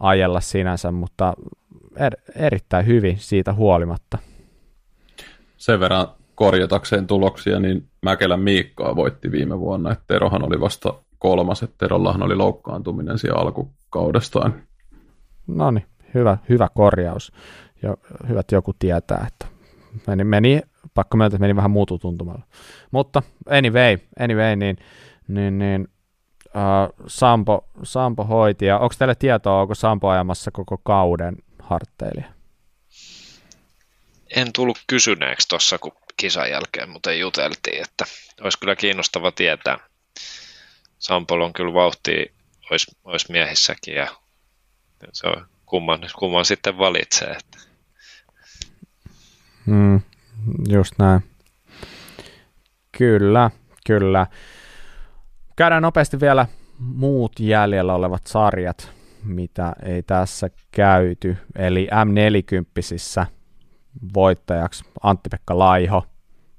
[0.00, 1.34] ajella sinänsä, mutta
[1.96, 4.18] er, erittäin hyvin siitä huolimatta.
[5.56, 6.06] Sen verran
[6.36, 12.22] korjatakseen tuloksia, niin Mäkelän Miikkaa voitti viime vuonna, että Terohan oli vasta kolmas, että Terollahan
[12.22, 14.62] oli loukkaantuminen siellä alkukaudestaan.
[15.46, 17.32] No niin, hyvä, hyvä korjaus.
[17.82, 17.96] Ja
[18.28, 19.46] hyvä, että joku tietää, että
[20.06, 20.60] meni, meni
[20.94, 22.42] pakko myöntää, että meni vähän muutu tuntumalla.
[22.90, 24.76] Mutta anyway, anyway niin,
[25.28, 25.88] niin, niin
[26.46, 32.26] uh, Sampo, Sampo hoiti, ja onko teille tietoa, onko Sampo ajamassa koko kauden hartteilija?
[34.36, 38.04] En tullut kysyneeksi tuossa, kun kisan jälkeen, mutta juteltiin, että
[38.40, 39.78] olisi kyllä kiinnostava tietää.
[40.98, 42.26] Sampolla on kyllä vauhtia,
[42.70, 44.08] olisi, olisi miehissäkin, ja
[45.12, 47.30] se on kumman, kumman sitten valitsee.
[47.30, 47.58] Että.
[49.66, 50.00] Hmm,
[50.68, 51.20] just näin.
[52.98, 53.50] Kyllä,
[53.86, 54.26] kyllä.
[55.56, 56.46] Käydään nopeasti vielä
[56.78, 58.92] muut jäljellä olevat sarjat,
[59.24, 61.36] mitä ei tässä käyty.
[61.56, 63.35] Eli M40
[64.14, 66.04] voittajaksi Antti-Pekka Laiho.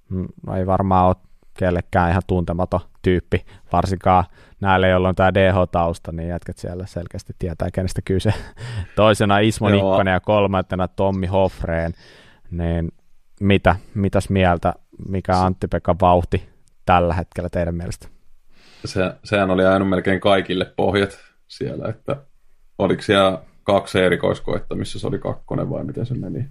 [0.10, 0.28] Mm,
[0.58, 1.16] ei varmaan ole
[1.58, 4.24] kellekään ihan tuntematon tyyppi, varsinkaan
[4.62, 8.34] näille, joilla on tämä DH-tausta, niin jätkät siellä selkeästi tietää, kenestä kyse.
[8.96, 11.94] Toisena Ismo Nikkonen ja kolmantena Tommi Hoffreen.
[12.52, 12.92] Niin
[13.42, 14.74] mitä, mitäs mieltä,
[15.10, 16.50] mikä Antti-Pekka vauhti
[16.86, 18.08] tällä hetkellä teidän mielestä?
[18.86, 22.16] Se, sehän oli aina melkein kaikille pohjat siellä, että
[22.78, 26.48] oliko siellä kaksi erikoiskoetta, missä se oli kakkonen vai miten se meni?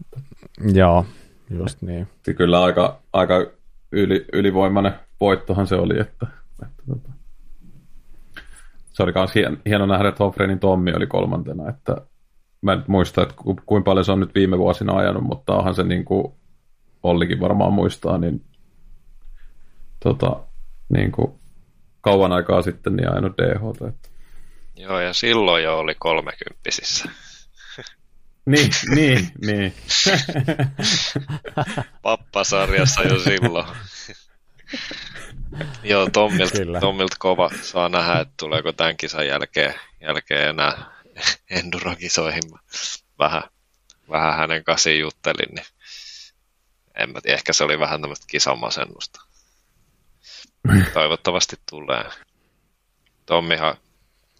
[0.74, 1.06] Joo,
[1.50, 2.08] just niin.
[2.22, 3.46] Se kyllä aika, aika
[3.92, 6.26] yli, ylivoimainen voittohan se oli, että,
[6.62, 7.10] että tota.
[8.92, 11.96] se oli myös hien, hieno nähdä, että Hoffrenin Tommi oli kolmantena, että
[12.62, 15.74] mä en muista, että ku, kuinka paljon se on nyt viime vuosina ajanut, mutta onhan
[15.74, 16.32] se niin kuin
[17.02, 18.44] Ollikin varmaan muistaa, niin,
[20.02, 20.40] tota,
[20.88, 21.32] niin kuin
[22.00, 23.88] kauan aikaa sitten niin ajanut DH.
[23.88, 24.08] Että.
[24.76, 27.08] Joo, ja silloin jo oli kolmekymppisissä.
[28.46, 29.74] niin, niin, niin.
[32.02, 33.66] Pappasarjassa jo silloin.
[35.82, 37.50] Joo, Tommilta, Tommilta kova.
[37.62, 40.90] Saa nähdä, että tuleeko tämän kisan jälkeen, jälkeen enää
[41.50, 42.42] Enduro-kisoihin.
[43.18, 43.42] Vähän,
[44.10, 45.66] vähän hänen kanssa juttelin, niin
[46.94, 49.20] en mä tiedä, ehkä se oli vähän tämmöistä kisamasennusta.
[50.92, 52.04] Toivottavasti tulee.
[53.26, 53.76] Tommihan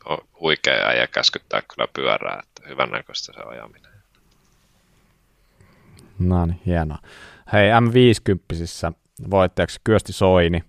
[0.09, 3.93] on huikea ja käskyttää kyllä pyörää, että hyvän näköistä se ajaminen.
[6.19, 6.99] No niin, hienoa.
[7.53, 8.93] Hei, M50
[9.31, 10.65] voittajaksi Kyösti Soini,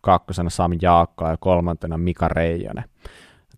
[0.00, 2.84] kakkosena Sami Jaakka ja kolmantena Mika Reijonen.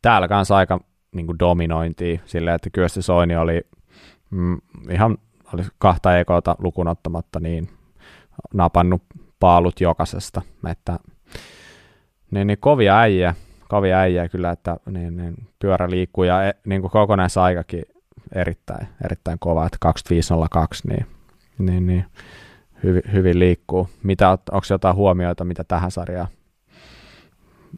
[0.03, 0.81] Täällä kanssa aika
[1.13, 3.61] niin kuin dominointia silleen, että Kyösti Soini oli
[4.31, 4.59] mm,
[4.91, 5.19] ihan
[5.55, 7.69] oli kahta ekota lukunottamatta niin
[8.55, 9.03] napannut
[9.41, 10.99] paalut jokaisesta, että
[12.31, 13.35] niin, niin kovia äijä,
[13.73, 17.82] kovia äijä kyllä, että niin, niin, pyörä liikkuu ja e, niin kuin kokonaisaikakin
[18.35, 21.07] erittäin, erittäin kova, että 2502, niin,
[21.59, 22.05] niin, niin
[22.82, 23.89] hyvin, hyvin liikkuu.
[24.03, 26.28] Mitä, onko jotain huomioita, mitä tähän sarjaan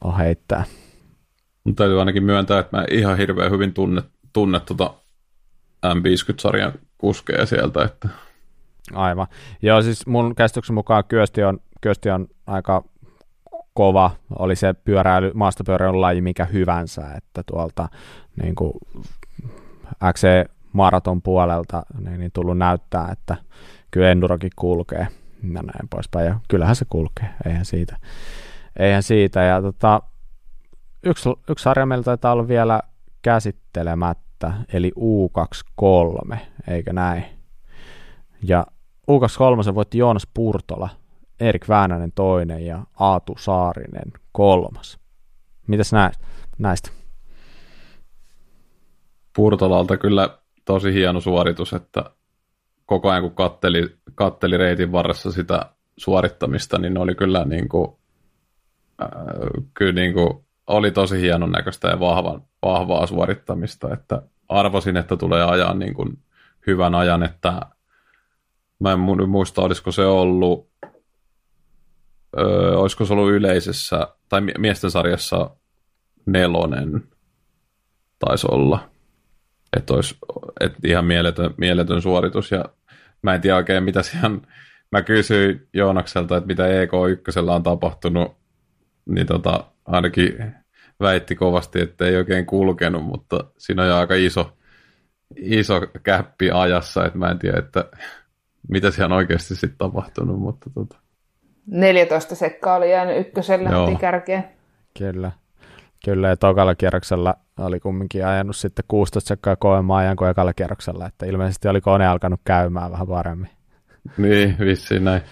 [0.04, 0.64] on heittää?
[1.64, 4.02] Mutta täytyy ainakin myöntää, että mä ihan hirveän hyvin tunne,
[4.32, 4.94] tunne tuota
[5.86, 7.84] M50-sarjan kuskeja sieltä.
[7.84, 8.08] Että...
[8.94, 9.26] Aivan.
[9.62, 12.84] Joo, siis mun käsityksen mukaan Kyösti on, Kyösti on aika
[13.74, 17.88] kova, oli se pyöräily, maastopyöräilyn laji mikä hyvänsä, että tuolta
[18.42, 18.72] niin kuin
[20.12, 20.26] XC
[20.72, 23.36] Maraton puolelta niin, niin tullut näyttää, että
[23.90, 25.06] kyllä Endurokin kulkee
[25.54, 26.26] ja näin poispäin.
[26.26, 27.96] Ja kyllähän se kulkee, eihän siitä.
[28.78, 29.42] Eihän siitä.
[29.42, 30.02] Ja tota,
[31.02, 32.80] yksi, yksi sarja meillä taitaa olla vielä
[33.22, 36.36] käsittelemättä, eli U23,
[36.68, 37.24] eikö näin?
[38.42, 38.66] Ja
[39.10, 40.88] U23 voitti Joonas Purtola,
[41.40, 44.98] Erik Väänänen toinen ja Aatu Saarinen kolmas.
[45.66, 45.92] Mitäs
[46.58, 46.90] näistä?
[49.36, 52.10] Purtolalta kyllä tosi hieno suoritus, että
[52.86, 55.66] koko ajan kun katteli, katteli reitin varressa sitä
[55.96, 57.88] suorittamista, niin oli kyllä niin kuin,
[59.02, 59.08] äh,
[59.74, 65.44] kyllä niin kuin, oli tosi hienon näköistä ja vahvan, vahvaa suorittamista, että arvasin, että tulee
[65.44, 66.18] ajan niin kuin
[66.66, 67.60] hyvän ajan, että
[68.78, 70.68] mä en muista, olisiko se ollut,
[72.38, 75.50] öö, olisiko se ollut yleisessä, tai miesten sarjassa
[76.26, 77.02] nelonen
[78.18, 78.90] taisi olla.
[79.76, 80.16] Että olisi
[80.60, 82.50] et ihan mieletön, mieletön suoritus.
[82.50, 82.64] Ja
[83.22, 84.38] mä en tiedä oikein, mitä siellä...
[84.92, 88.36] Mä kysyin Joonakselta, että mitä EK1 on tapahtunut,
[89.06, 90.54] niin tota, ainakin
[91.00, 94.56] väitti kovasti, että ei oikein kulkenut, mutta siinä on aika iso,
[95.36, 97.84] iso käppi ajassa, että mä en tiedä, että
[98.68, 101.03] mitä siellä on oikeasti sitten tapahtunut, mutta tota.
[101.66, 104.44] 14 sekkaa oli jäänyt ykkösellä heti kärkeen.
[104.98, 105.32] Kyllä.
[106.04, 111.06] Kyllä, ja tokalla kierroksella oli kumminkin ajanut sitten 16 sekkaa kovemman ajan kuin ekalla kierroksella,
[111.06, 113.50] että ilmeisesti oli kone alkanut käymään vähän paremmin.
[114.18, 115.22] Niin, vissiin näin.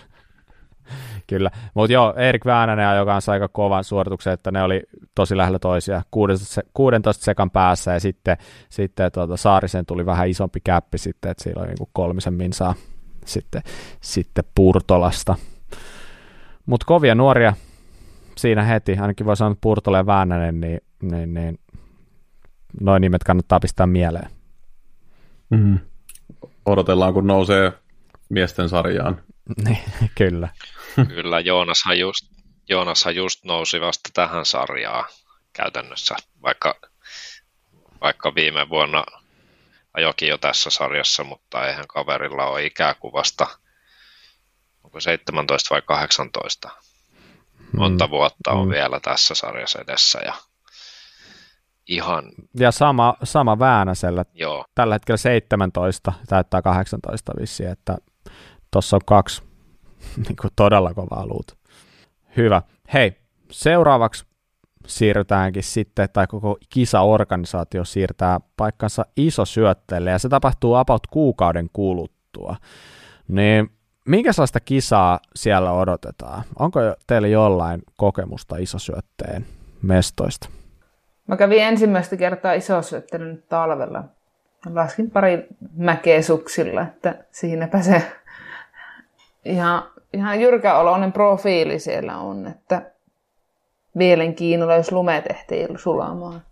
[1.27, 4.83] Kyllä, mutta joo, Erik Väänänen ajoi kanssa aika kovan suorituksen, että ne oli
[5.15, 6.03] tosi lähellä toisia,
[6.75, 8.37] 16 sekan päässä, ja sitten,
[8.69, 12.75] sitten tuota, Saarisen tuli vähän isompi käppi sitten, että siinä oli niin kolmisen minsaa
[13.25, 13.63] sitten,
[14.01, 15.35] sitten Purtolasta.
[16.67, 17.55] Mutta kovia nuoria
[18.37, 21.59] siinä heti, ainakin voi sanoa, että Purtola ja Väänänen, niin, niin, niin
[22.81, 24.31] noin nimet kannattaa pistää mieleen.
[25.51, 25.79] Mm.
[26.67, 27.73] Odotellaan, kun nousee
[28.29, 29.23] miesten sarjaan.
[29.65, 29.79] Niin,
[30.15, 30.49] kyllä.
[31.09, 32.27] Kyllä, Joonashan just,
[32.69, 35.05] Joonashan just nousi vasta tähän sarjaan
[35.53, 36.75] käytännössä, vaikka,
[38.01, 39.05] vaikka viime vuonna
[39.95, 43.47] ajokin jo tässä sarjassa, mutta eihän kaverilla ole ikäkuvasta,
[44.85, 46.71] onko 17 vai 18
[47.77, 48.11] monta mm.
[48.11, 48.71] vuotta on mm.
[48.71, 50.35] vielä tässä sarjassa edessä ja
[51.89, 52.25] ihan...
[52.59, 54.25] Ja sama, sama Väänäsellä.
[54.35, 54.65] Joo.
[54.75, 57.99] Tällä hetkellä 17, täyttää 18 vissiin, että
[58.71, 59.43] tuossa on kaksi
[60.29, 61.57] niin kuin todella kovaa luuta.
[62.37, 62.63] Hyvä.
[62.93, 63.13] Hei,
[63.51, 64.25] seuraavaksi
[64.87, 72.57] siirrytäänkin sitten, tai koko kisaorganisaatio siirtää paikkansa iso syötteelle, ja se tapahtuu about kuukauden kuluttua.
[73.29, 73.71] Niin
[74.05, 76.45] minkälaista kisaa siellä odotetaan?
[76.59, 79.47] Onko teillä jollain kokemusta isosyötteen
[79.83, 80.49] mestoista?
[81.27, 84.05] Mä kävin ensimmäistä kertaa isosyötteen nyt talvella.
[84.73, 85.47] Laskin pari
[85.77, 88.03] mäkeä suksilla, että siinäpä se
[89.45, 92.93] ihan, ihan jyrkä oloinen profiili siellä on, että
[93.95, 96.43] mielenkiinnolla, jos lumet ehtii sulamaan.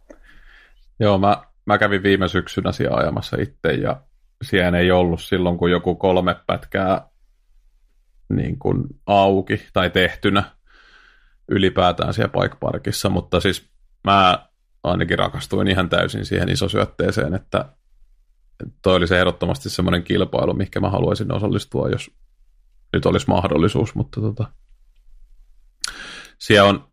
[1.01, 3.97] Joo, mä, mä kävin viime syksynä siellä ajamassa itse ja
[4.43, 7.10] siihen ei ollut silloin, kun joku kolme pätkää
[8.31, 10.43] niin kuin auki tai tehtynä
[11.49, 13.71] ylipäätään siellä Bike Parkissa, mutta siis
[14.05, 14.49] mä
[14.83, 17.65] ainakin rakastuin ihan täysin siihen isosyötteeseen, että
[18.83, 22.11] toi oli se ehdottomasti semmoinen kilpailu, mikä mä haluaisin osallistua, jos
[22.93, 24.47] nyt olisi mahdollisuus, mutta tota,
[26.39, 26.91] siellä on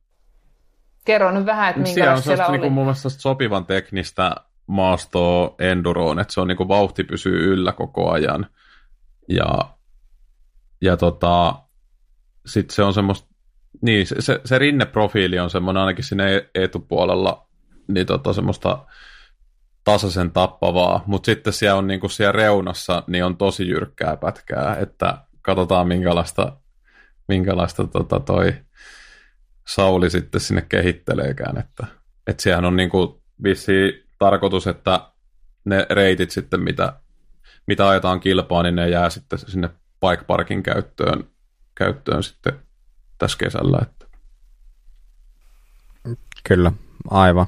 [1.07, 2.57] Kerro nyt vähän, että siellä on siellä oli.
[2.57, 4.35] Niin mun mielestä sopivan teknistä
[4.67, 8.47] maastoa enduroon, että se on niin kuin vauhti pysyy yllä koko ajan.
[9.29, 9.76] Ja
[10.81, 11.55] ja tota,
[12.45, 13.27] sitten se on semmoista,
[13.81, 17.47] niin se, se, se rinneprofiili on semmoinen ainakin siinä e-, etupuolella,
[17.87, 18.85] niin tota semmoista
[19.83, 25.17] tasaisen tappavaa, mutta sitten siellä on niinku siellä reunassa, niin on tosi jyrkkää pätkää, että
[25.41, 26.57] katsotaan minkälaista,
[27.27, 28.53] minkälaista tota toi
[29.67, 31.87] Sauli sitten sinne kehitteleekään, että,
[32.27, 35.11] että sehän on niinku vissi tarkoitus, että
[35.65, 36.93] ne reitit sitten, mitä,
[37.67, 39.69] mitä ajetaan kilpaa, niin ne jää sitten sinne
[40.01, 41.27] bike parkin käyttöön,
[41.75, 42.53] käyttöön sitten
[43.17, 43.79] tässä kesällä.
[43.81, 44.05] Että.
[46.43, 46.71] Kyllä,
[47.09, 47.45] aivan.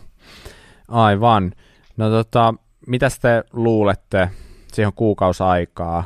[0.88, 1.54] Aivan.
[1.98, 2.54] No tota,
[2.88, 4.30] mitä te luulette,
[4.74, 6.04] siihen on kuukausi aikaa,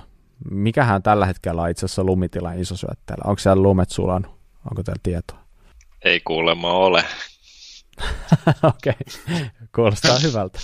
[0.51, 3.23] mikähän tällä hetkellä on itse asiassa lumitilan isosyötteellä?
[3.25, 4.31] Onko siellä lumet sulanut?
[4.71, 5.39] Onko teillä tietoa?
[6.05, 7.03] Ei kuulemma ole.
[8.63, 8.93] Okei,
[9.27, 9.45] okay.
[9.75, 10.59] kuulostaa hyvältä.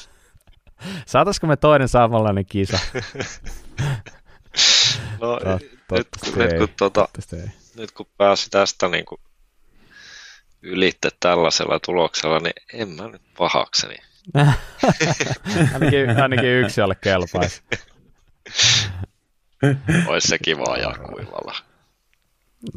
[1.06, 2.80] Saataisiko me toinen samanlainen kisa?
[5.22, 5.40] No
[5.92, 7.08] nyt, nyt, kun, tuota,
[7.76, 9.22] nyt kun pääsi tästä niin kuin
[10.62, 13.96] ylitte tällaisella tuloksella, niin en mä nyt pahakseni.
[15.74, 17.62] ainakin, ainakin yksi alle kelpaisi.
[20.08, 21.56] Olisi se kiva ajaa kuivalla.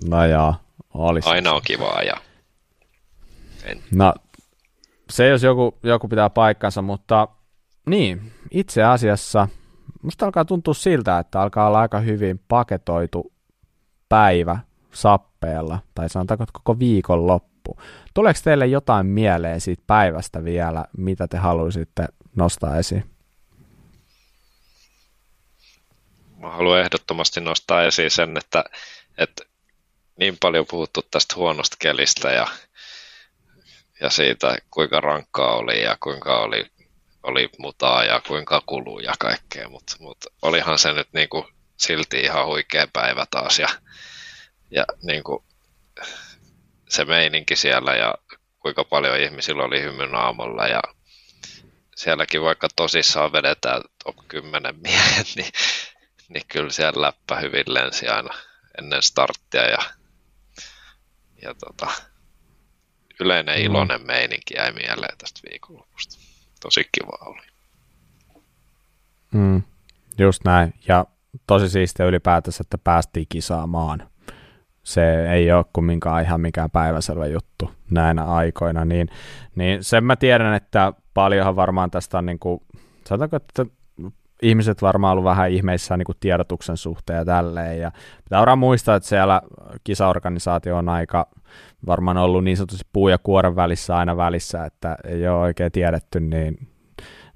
[0.09, 0.55] No joo,
[0.95, 1.29] olisi.
[1.29, 2.21] Aina on kiva ajaa.
[3.65, 3.83] En.
[3.91, 4.15] No,
[5.11, 7.29] se jos joku, joku pitää paikkansa, mutta
[7.87, 9.49] niin, itse asiassa
[10.03, 13.33] musta alkaa tuntua siltä, että alkaa olla aika hyvin paketoitu
[14.09, 14.59] päivä
[14.93, 17.79] sappeella, tai sanotaanko koko viikon loppu.
[18.15, 23.05] Tuleeko teille jotain mieleen siitä päivästä vielä, mitä te haluaisitte nostaa esiin?
[26.39, 28.65] Mä haluan ehdottomasti nostaa esiin sen, että,
[29.19, 29.45] että
[30.17, 32.47] niin paljon puhuttu tästä huonosta kelistä ja,
[34.01, 36.67] ja siitä, kuinka rankkaa oli ja kuinka oli,
[37.23, 42.47] oli mutaa ja kuinka kuluu ja kaikkea, mutta mut olihan se nyt niinku silti ihan
[42.47, 43.69] huikea päivä taas ja,
[44.71, 45.45] ja niinku
[46.89, 48.15] se meininki siellä ja
[48.59, 50.83] kuinka paljon ihmisillä oli hymy naamalla ja
[51.97, 55.53] sielläkin vaikka tosissaan vedetään top 10 miehet, niin,
[56.29, 58.35] niin kyllä siellä läppä hyvin lensi aina
[58.79, 59.79] ennen starttia ja,
[61.43, 61.93] ja tota,
[63.21, 63.65] yleinen mm.
[63.65, 66.32] iloinen meininki jäi mieleen tästä viikonlopusta.
[66.63, 67.43] Tosi kiva oli.
[69.33, 69.63] Mm,
[70.19, 70.75] just näin.
[70.89, 71.07] Ja
[71.47, 74.09] tosi siistiä ylipäätänsä, että päästiin kisaamaan
[74.83, 79.09] se ei ole kumminkaan ihan mikään päiväselvä juttu näinä aikoina, niin,
[79.55, 82.63] niin sen mä tiedän, että paljonhan varmaan tästä on niin kuin,
[83.07, 83.67] sanotaanko, että
[84.43, 87.93] ihmiset varmaan ollut vähän ihmeissään niin kuin tiedotuksen suhteen ja tälleen, ja
[88.25, 89.43] pitää varmaan muistaa, että siellä
[89.85, 91.27] kisaorganisaatio on aika
[91.87, 96.21] varmaan ollut niin sanotusti puu ja kuoren välissä aina välissä, että ei ole oikein tiedetty,
[96.21, 96.59] niin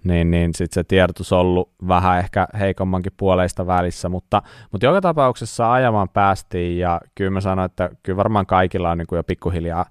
[0.04, 4.42] niin, niin sitten se tiedotus on ollut vähän ehkä heikommankin puoleista välissä, mutta,
[4.72, 9.06] mutta joka tapauksessa ajamaan päästiin ja kyllä mä sanoin, että kyllä varmaan kaikilla on niin
[9.06, 9.86] kuin jo pikkuhiljaa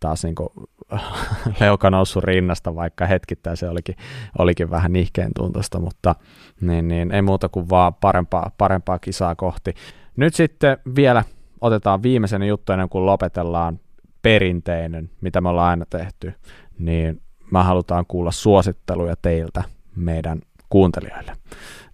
[0.00, 0.48] taas niin kuin
[1.60, 3.96] leuka noussut rinnasta, vaikka hetkittäin se olikin,
[4.38, 6.14] olikin vähän nihkeen tuntosta, mutta
[6.60, 9.74] niin, niin, ei muuta kuin vaan parempaa, parempaa kisaa kohti.
[10.16, 11.24] Nyt sitten vielä
[11.60, 13.80] otetaan viimeisen juttu ennen kuin lopetellaan
[14.22, 16.32] perinteinen, mitä me ollaan aina tehty,
[16.78, 19.64] niin mä halutaan kuulla suositteluja teiltä
[19.96, 21.32] meidän kuuntelijoille.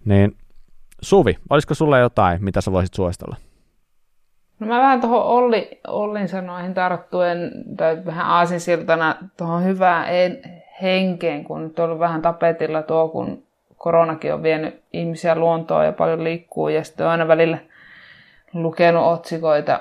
[0.05, 0.37] Niin
[1.01, 3.35] Suvi, olisiko sulle jotain, mitä sä voisit suositella?
[4.59, 10.07] No mä vähän tuohon Olli, Ollin sanoihin tarttuen, tai vähän aasinsiltana tuohon hyvään
[10.81, 13.43] henkeen, kun nyt on ollut vähän tapetilla tuo, kun
[13.77, 17.57] koronakin on vienyt ihmisiä luontoon ja paljon liikkuu, ja sitten on aina välillä
[18.53, 19.79] lukenut otsikoita,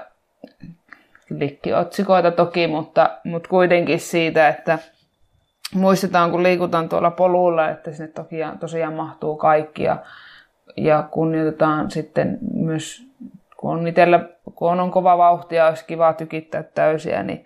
[1.31, 4.79] likkiotsikoita toki, mutta, mutta kuitenkin siitä, että
[5.75, 9.97] muistetaan, kun liikutaan tuolla polulla, että sinne tosiaan, tosiaan mahtuu kaikki ja,
[10.77, 13.07] ja kunnioitetaan sitten myös,
[13.57, 14.21] kun on, itellä,
[14.55, 17.45] kun on kova vauhti ja olisi kiva tykittää täysiä, niin,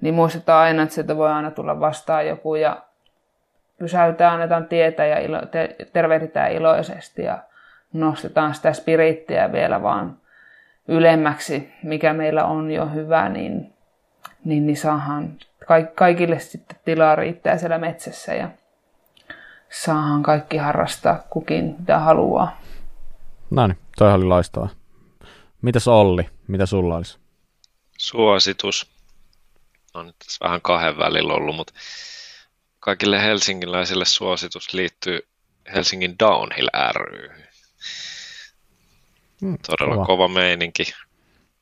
[0.00, 2.82] niin muistetaan aina, että sieltä voi aina tulla vastaan joku ja
[3.78, 7.38] pysäytään, annetaan tietä ja ilo, te, tervehditään iloisesti ja
[7.92, 10.16] nostetaan sitä spirittiä vielä vaan
[10.88, 13.72] ylemmäksi, mikä meillä on jo hyvä, niin,
[14.44, 15.32] niin, niin saadaan
[15.94, 18.48] kaikille sitten tilaa riittää siellä metsässä ja
[19.70, 22.56] saahan kaikki harrastaa kukin mitä haluaa.
[23.50, 24.68] No niin, toi oli loistavaa.
[25.64, 27.18] Mitäs Olli, mitä sulla olisi?
[27.98, 28.86] Suositus.
[29.94, 31.72] On nyt tässä vähän kahden välillä ollut, mutta
[32.80, 35.26] kaikille helsingiläisille suositus liittyy
[35.74, 37.30] Helsingin Downhill ry.
[39.40, 40.06] Hmm, Todella kova.
[40.06, 40.84] kova meininki.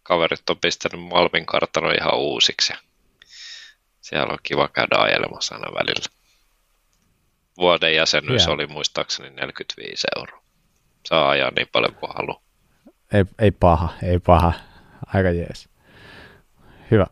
[0.03, 2.73] Kaverit on pistänyt Malmin kartano ihan uusiksi
[4.03, 6.07] siellä on kiva käydä ajelemassa aina välillä.
[7.57, 8.55] Vuoden jäsenyys yeah.
[8.55, 10.43] oli muistaakseni 45 euroa.
[11.09, 12.43] Saa ajaa niin paljon kuin haluaa.
[13.13, 14.53] Ei, ei paha, ei paha.
[15.07, 15.69] Aika jees.
[16.91, 17.07] Hyvä.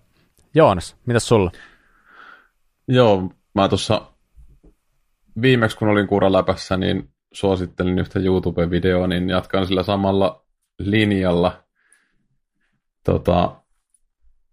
[0.54, 1.50] Joonas, mitä sulla?
[2.88, 4.12] Joo, mä tuossa
[5.42, 10.44] viimeksi kun olin läpässä, niin suosittelin yhtä YouTube-videoa, niin jatkan sillä samalla
[10.78, 11.64] linjalla.
[13.04, 13.60] Tota,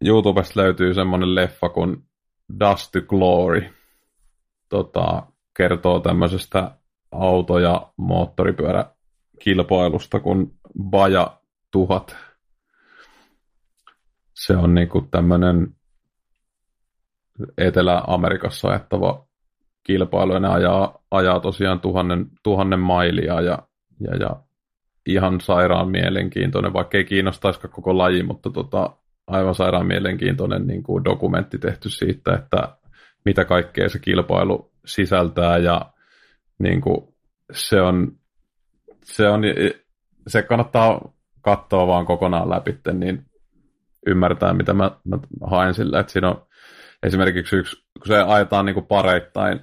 [0.06, 2.04] YouTubesta löytyy semmoinen leffa kuin
[2.60, 3.74] Dust to Glory
[4.70, 5.24] tota,
[5.58, 6.72] kertoo tämmöisestä
[7.12, 11.37] auto- ja moottoripyöräkilpailusta kuin Baja
[11.72, 12.16] 1000.
[14.34, 15.68] Se on niinku tämmöinen
[17.58, 19.28] Etelä-Amerikassa ajattava
[19.84, 23.68] kilpailu, ja ne ajaa, ajaa tosiaan tuhannen, tuhannen mailia ja,
[24.00, 24.30] ja, ja
[25.06, 31.06] ihan sairaan mielenkiintoinen, vaikka ei kiinnostaisikaan koko laji, mutta tota, aivan sairaan mielenkiintoinen niin kuin
[31.06, 32.78] dokumentti tehty siitä, että
[33.26, 35.94] mitä kaikkea se kilpailu sisältää ja
[36.60, 37.16] niin kuin
[37.52, 38.12] se on,
[39.04, 39.42] se on,
[40.28, 41.14] se kannattaa
[41.48, 43.26] katsoa vaan kokonaan läpi, niin
[44.08, 45.18] ymmärtää, mitä mä, mä
[45.48, 46.48] haen sillä, että siinä on
[47.04, 49.60] esimerkiksi yksi, kun se ajetaan niin kuin pareittain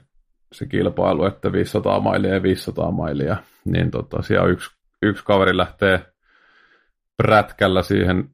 [0.53, 4.71] se kilpailu, että 500 mailia ja 500 mailia, niin tota, siellä yksi,
[5.03, 6.07] yksi kaveri lähtee
[7.17, 8.31] prätkällä siihen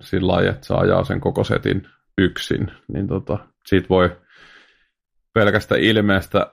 [0.00, 1.88] sillä lailla, että saa ajaa sen koko setin
[2.18, 4.16] yksin, niin tota, siitä voi
[5.34, 6.52] pelkästä ilmeestä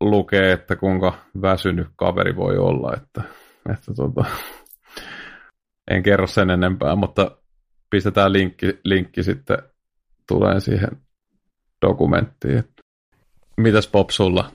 [0.00, 1.12] lukee, että kuinka
[1.42, 3.22] väsynyt kaveri voi olla, että,
[3.72, 4.24] että tota,
[5.90, 7.30] en kerro sen enempää, mutta
[7.90, 9.58] pistetään linkki, linkki sitten
[10.28, 10.90] tulee siihen
[11.86, 12.64] dokumenttiin.
[13.56, 14.50] Mitäs Pop sulla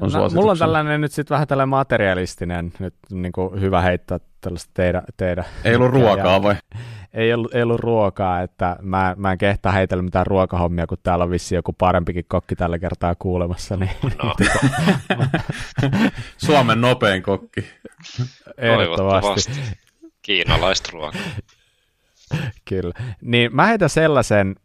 [0.00, 4.20] on no, Mulla on tällainen nyt sitten vähän tällainen materialistinen, nyt niin kuin hyvä heittää
[4.40, 5.02] tällaista teidän...
[5.16, 6.56] teidän ei ollut ruokaa vai?
[7.14, 11.24] Ei ollut, ei ollut ruokaa, että mä, mä en kehtaa heitellä mitään ruokahommia, kun täällä
[11.24, 13.76] on vissi joku parempikin kokki tällä kertaa kuulemassa.
[13.76, 13.90] Niin,
[14.22, 14.34] no.
[16.46, 17.64] Suomen nopein kokki.
[18.58, 19.52] Ehdottomasti.
[20.28, 21.20] Kiinalaista ruokaa.
[22.68, 22.94] Kyllä.
[23.22, 24.56] Niin mä heitän sellaisen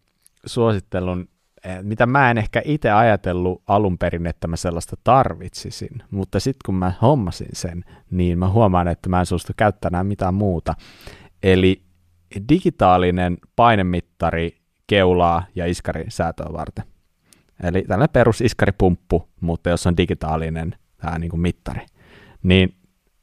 [0.45, 1.27] suosittelun,
[1.63, 6.59] eh, mitä mä en ehkä itse ajatellut alun perin, että mä sellaista tarvitsisin, mutta sitten
[6.65, 10.73] kun mä hommasin sen, niin mä huomaan, että mä en suostu käyttämään mitään muuta.
[11.43, 11.83] Eli
[12.49, 14.57] digitaalinen painemittari
[14.87, 16.85] keulaa ja iskari säätöä varten.
[17.63, 21.85] Eli tällainen perus iskaripumppu, mutta jos on digitaalinen tämä niin kuin mittari,
[22.43, 22.75] niin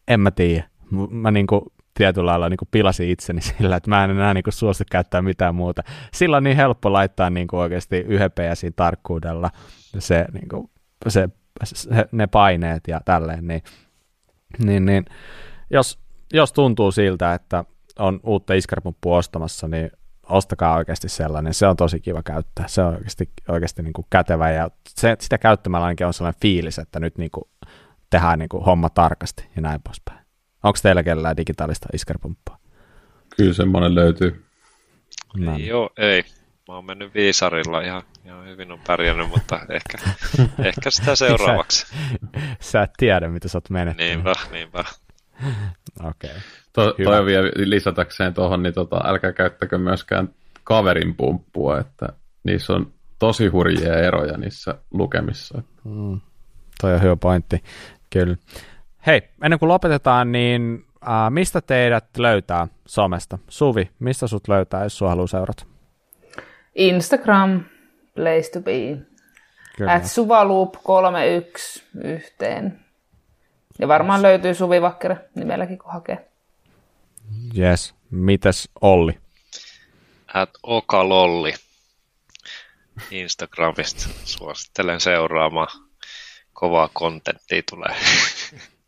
[0.09, 0.71] en mä tiedä.
[1.11, 1.63] Mä niin kuin
[2.01, 5.55] tietyllä lailla niin kuin pilasin itseni sillä, että mä en enää niin kuin käyttää mitään
[5.55, 5.83] muuta.
[6.13, 9.51] Sillä on niin helppo laittaa niin kuin oikeasti yhden PSin tarkkuudella
[9.99, 10.71] se, niin kuin,
[11.09, 11.29] se,
[11.65, 13.63] se, ne paineet ja tälleen, niin,
[14.65, 15.05] niin, niin
[15.71, 15.99] jos,
[16.33, 17.65] jos tuntuu siltä, että
[17.99, 19.91] on uutta iskarpumppua ostamassa, niin
[20.29, 21.55] ostakaa oikeasti sellainen.
[21.55, 22.69] Se on tosi kiva käyttää.
[22.69, 26.79] Se on oikeasti, oikeasti niin kuin kätevä ja se, sitä käyttämällä ainakin on sellainen fiilis,
[26.79, 27.45] että nyt niin kuin
[28.11, 30.20] tehdään niin kuin homma tarkasti ja näin poispäin.
[30.63, 32.59] Onko teillä kellään digitaalista iskarpumppaa?
[33.37, 34.45] Kyllä semmoinen löytyy.
[35.37, 35.57] No.
[35.57, 36.25] Joo, ei.
[36.69, 39.99] Mä oon mennyt viisarilla ihan, ihan hyvin on pärjännyt, mutta ehkä,
[40.69, 41.87] ehkä sitä seuraavaksi.
[41.87, 41.97] sä,
[42.61, 44.13] sä et tiedä, mitä sä oot menettänyt.
[44.13, 44.85] Niinpä, niinpä.
[46.05, 46.31] Okei.
[46.31, 46.41] Okay.
[46.73, 50.29] To, toi vielä lisätäkseen tuohon, niin tota, älkää käyttäkö myöskään
[50.65, 52.09] kaverin pumppua, että
[52.45, 55.63] niissä on tosi hurjia eroja niissä lukemissa.
[55.85, 56.21] Mm,
[56.81, 57.65] toi on hyvä pointti,
[58.11, 58.37] kyllä.
[59.07, 63.39] Hei, ennen kuin lopetetaan, niin äh, mistä teidät löytää somesta?
[63.49, 65.65] Suvi, mistä sut löytää, jos sua haluaa seurata?
[66.75, 67.65] Instagram,
[68.15, 68.99] place to be.
[69.77, 69.93] Kyllä.
[69.93, 72.85] At Suvaloop 31 yhteen.
[73.79, 74.23] Ja varmaan yes.
[74.23, 76.29] löytyy Suvi Vakkere nimelläkin, kun hakee.
[77.59, 77.95] Yes.
[78.11, 79.19] Mitäs Olli?
[80.35, 81.55] At Okalolli.
[83.11, 85.69] Instagramista suosittelen seuraamaan.
[86.53, 87.97] Kovaa kontenttia tulee.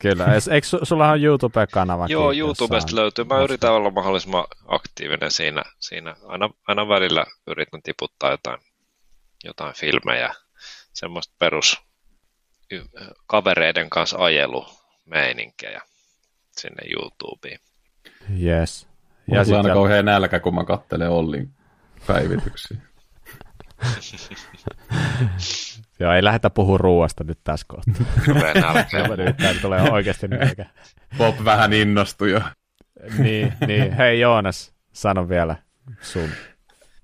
[0.00, 0.26] Kyllä.
[0.50, 2.06] Eikö sulla on YouTube-kanava?
[2.08, 3.24] Joo, YouTubesta löytyy.
[3.24, 5.62] Mä yritän olla mahdollisimman aktiivinen siinä.
[5.78, 6.16] siinä.
[6.26, 8.58] Aina, aina välillä yritän tiputtaa jotain,
[9.44, 10.34] jotain filmejä.
[10.92, 11.80] Semmoista perus
[13.26, 15.80] kavereiden kanssa ajelumeininkiä
[16.50, 17.58] sinne YouTubeen.
[18.42, 18.86] Yes.
[19.30, 21.50] Ja Mulla on aina kauhean nälkä, kun mä katselen Ollin
[22.06, 22.76] päivityksiä.
[26.00, 28.06] Joo, ei lähdetä puhua ruoasta nyt tässä kohtaa.
[29.16, 30.66] nyt tämä tulee oikeasti nälkä.
[31.18, 32.40] Pop vähän innostui jo.
[33.18, 35.56] niin, niin, hei Joonas, sano vielä
[36.00, 36.28] sun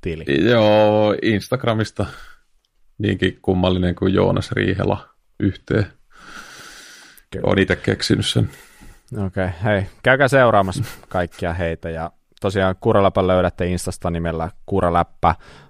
[0.00, 0.24] tili.
[0.50, 2.06] Joo, Instagramista
[2.98, 5.08] niinkin kummallinen kuin Joonas Riihela
[5.40, 5.86] yhteen.
[7.30, 7.46] Kyllä.
[7.46, 8.50] Olen itse keksinyt sen.
[9.26, 15.34] Okei, okay, hei, käykää seuraamassa kaikkia heitä ja tosiaan Kuraläpä löydätte Instasta nimellä Kuraläppä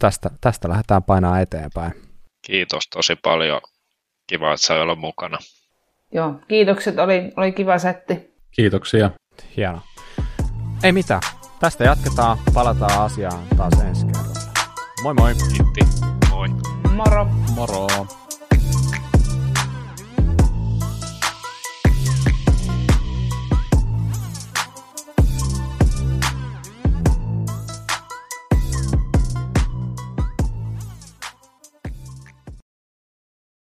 [0.00, 1.92] tästä, tästä lähdetään painaa eteenpäin.
[2.46, 3.60] Kiitos tosi paljon.
[4.26, 5.38] Kiva, että sai olla mukana.
[6.12, 6.98] Joo, kiitokset.
[6.98, 8.34] Oli, oli kiva setti.
[8.50, 9.10] Kiitoksia.
[9.56, 9.80] Hieno.
[10.82, 11.20] Ei mitään.
[11.60, 12.38] Tästä jatketaan.
[12.54, 14.40] Palataan asiaan taas ensi kerralla.
[15.02, 15.34] Moi moi.
[15.34, 15.80] Kiitti.
[16.30, 16.48] Moi.
[16.94, 17.24] Moro.
[17.54, 17.86] Moro.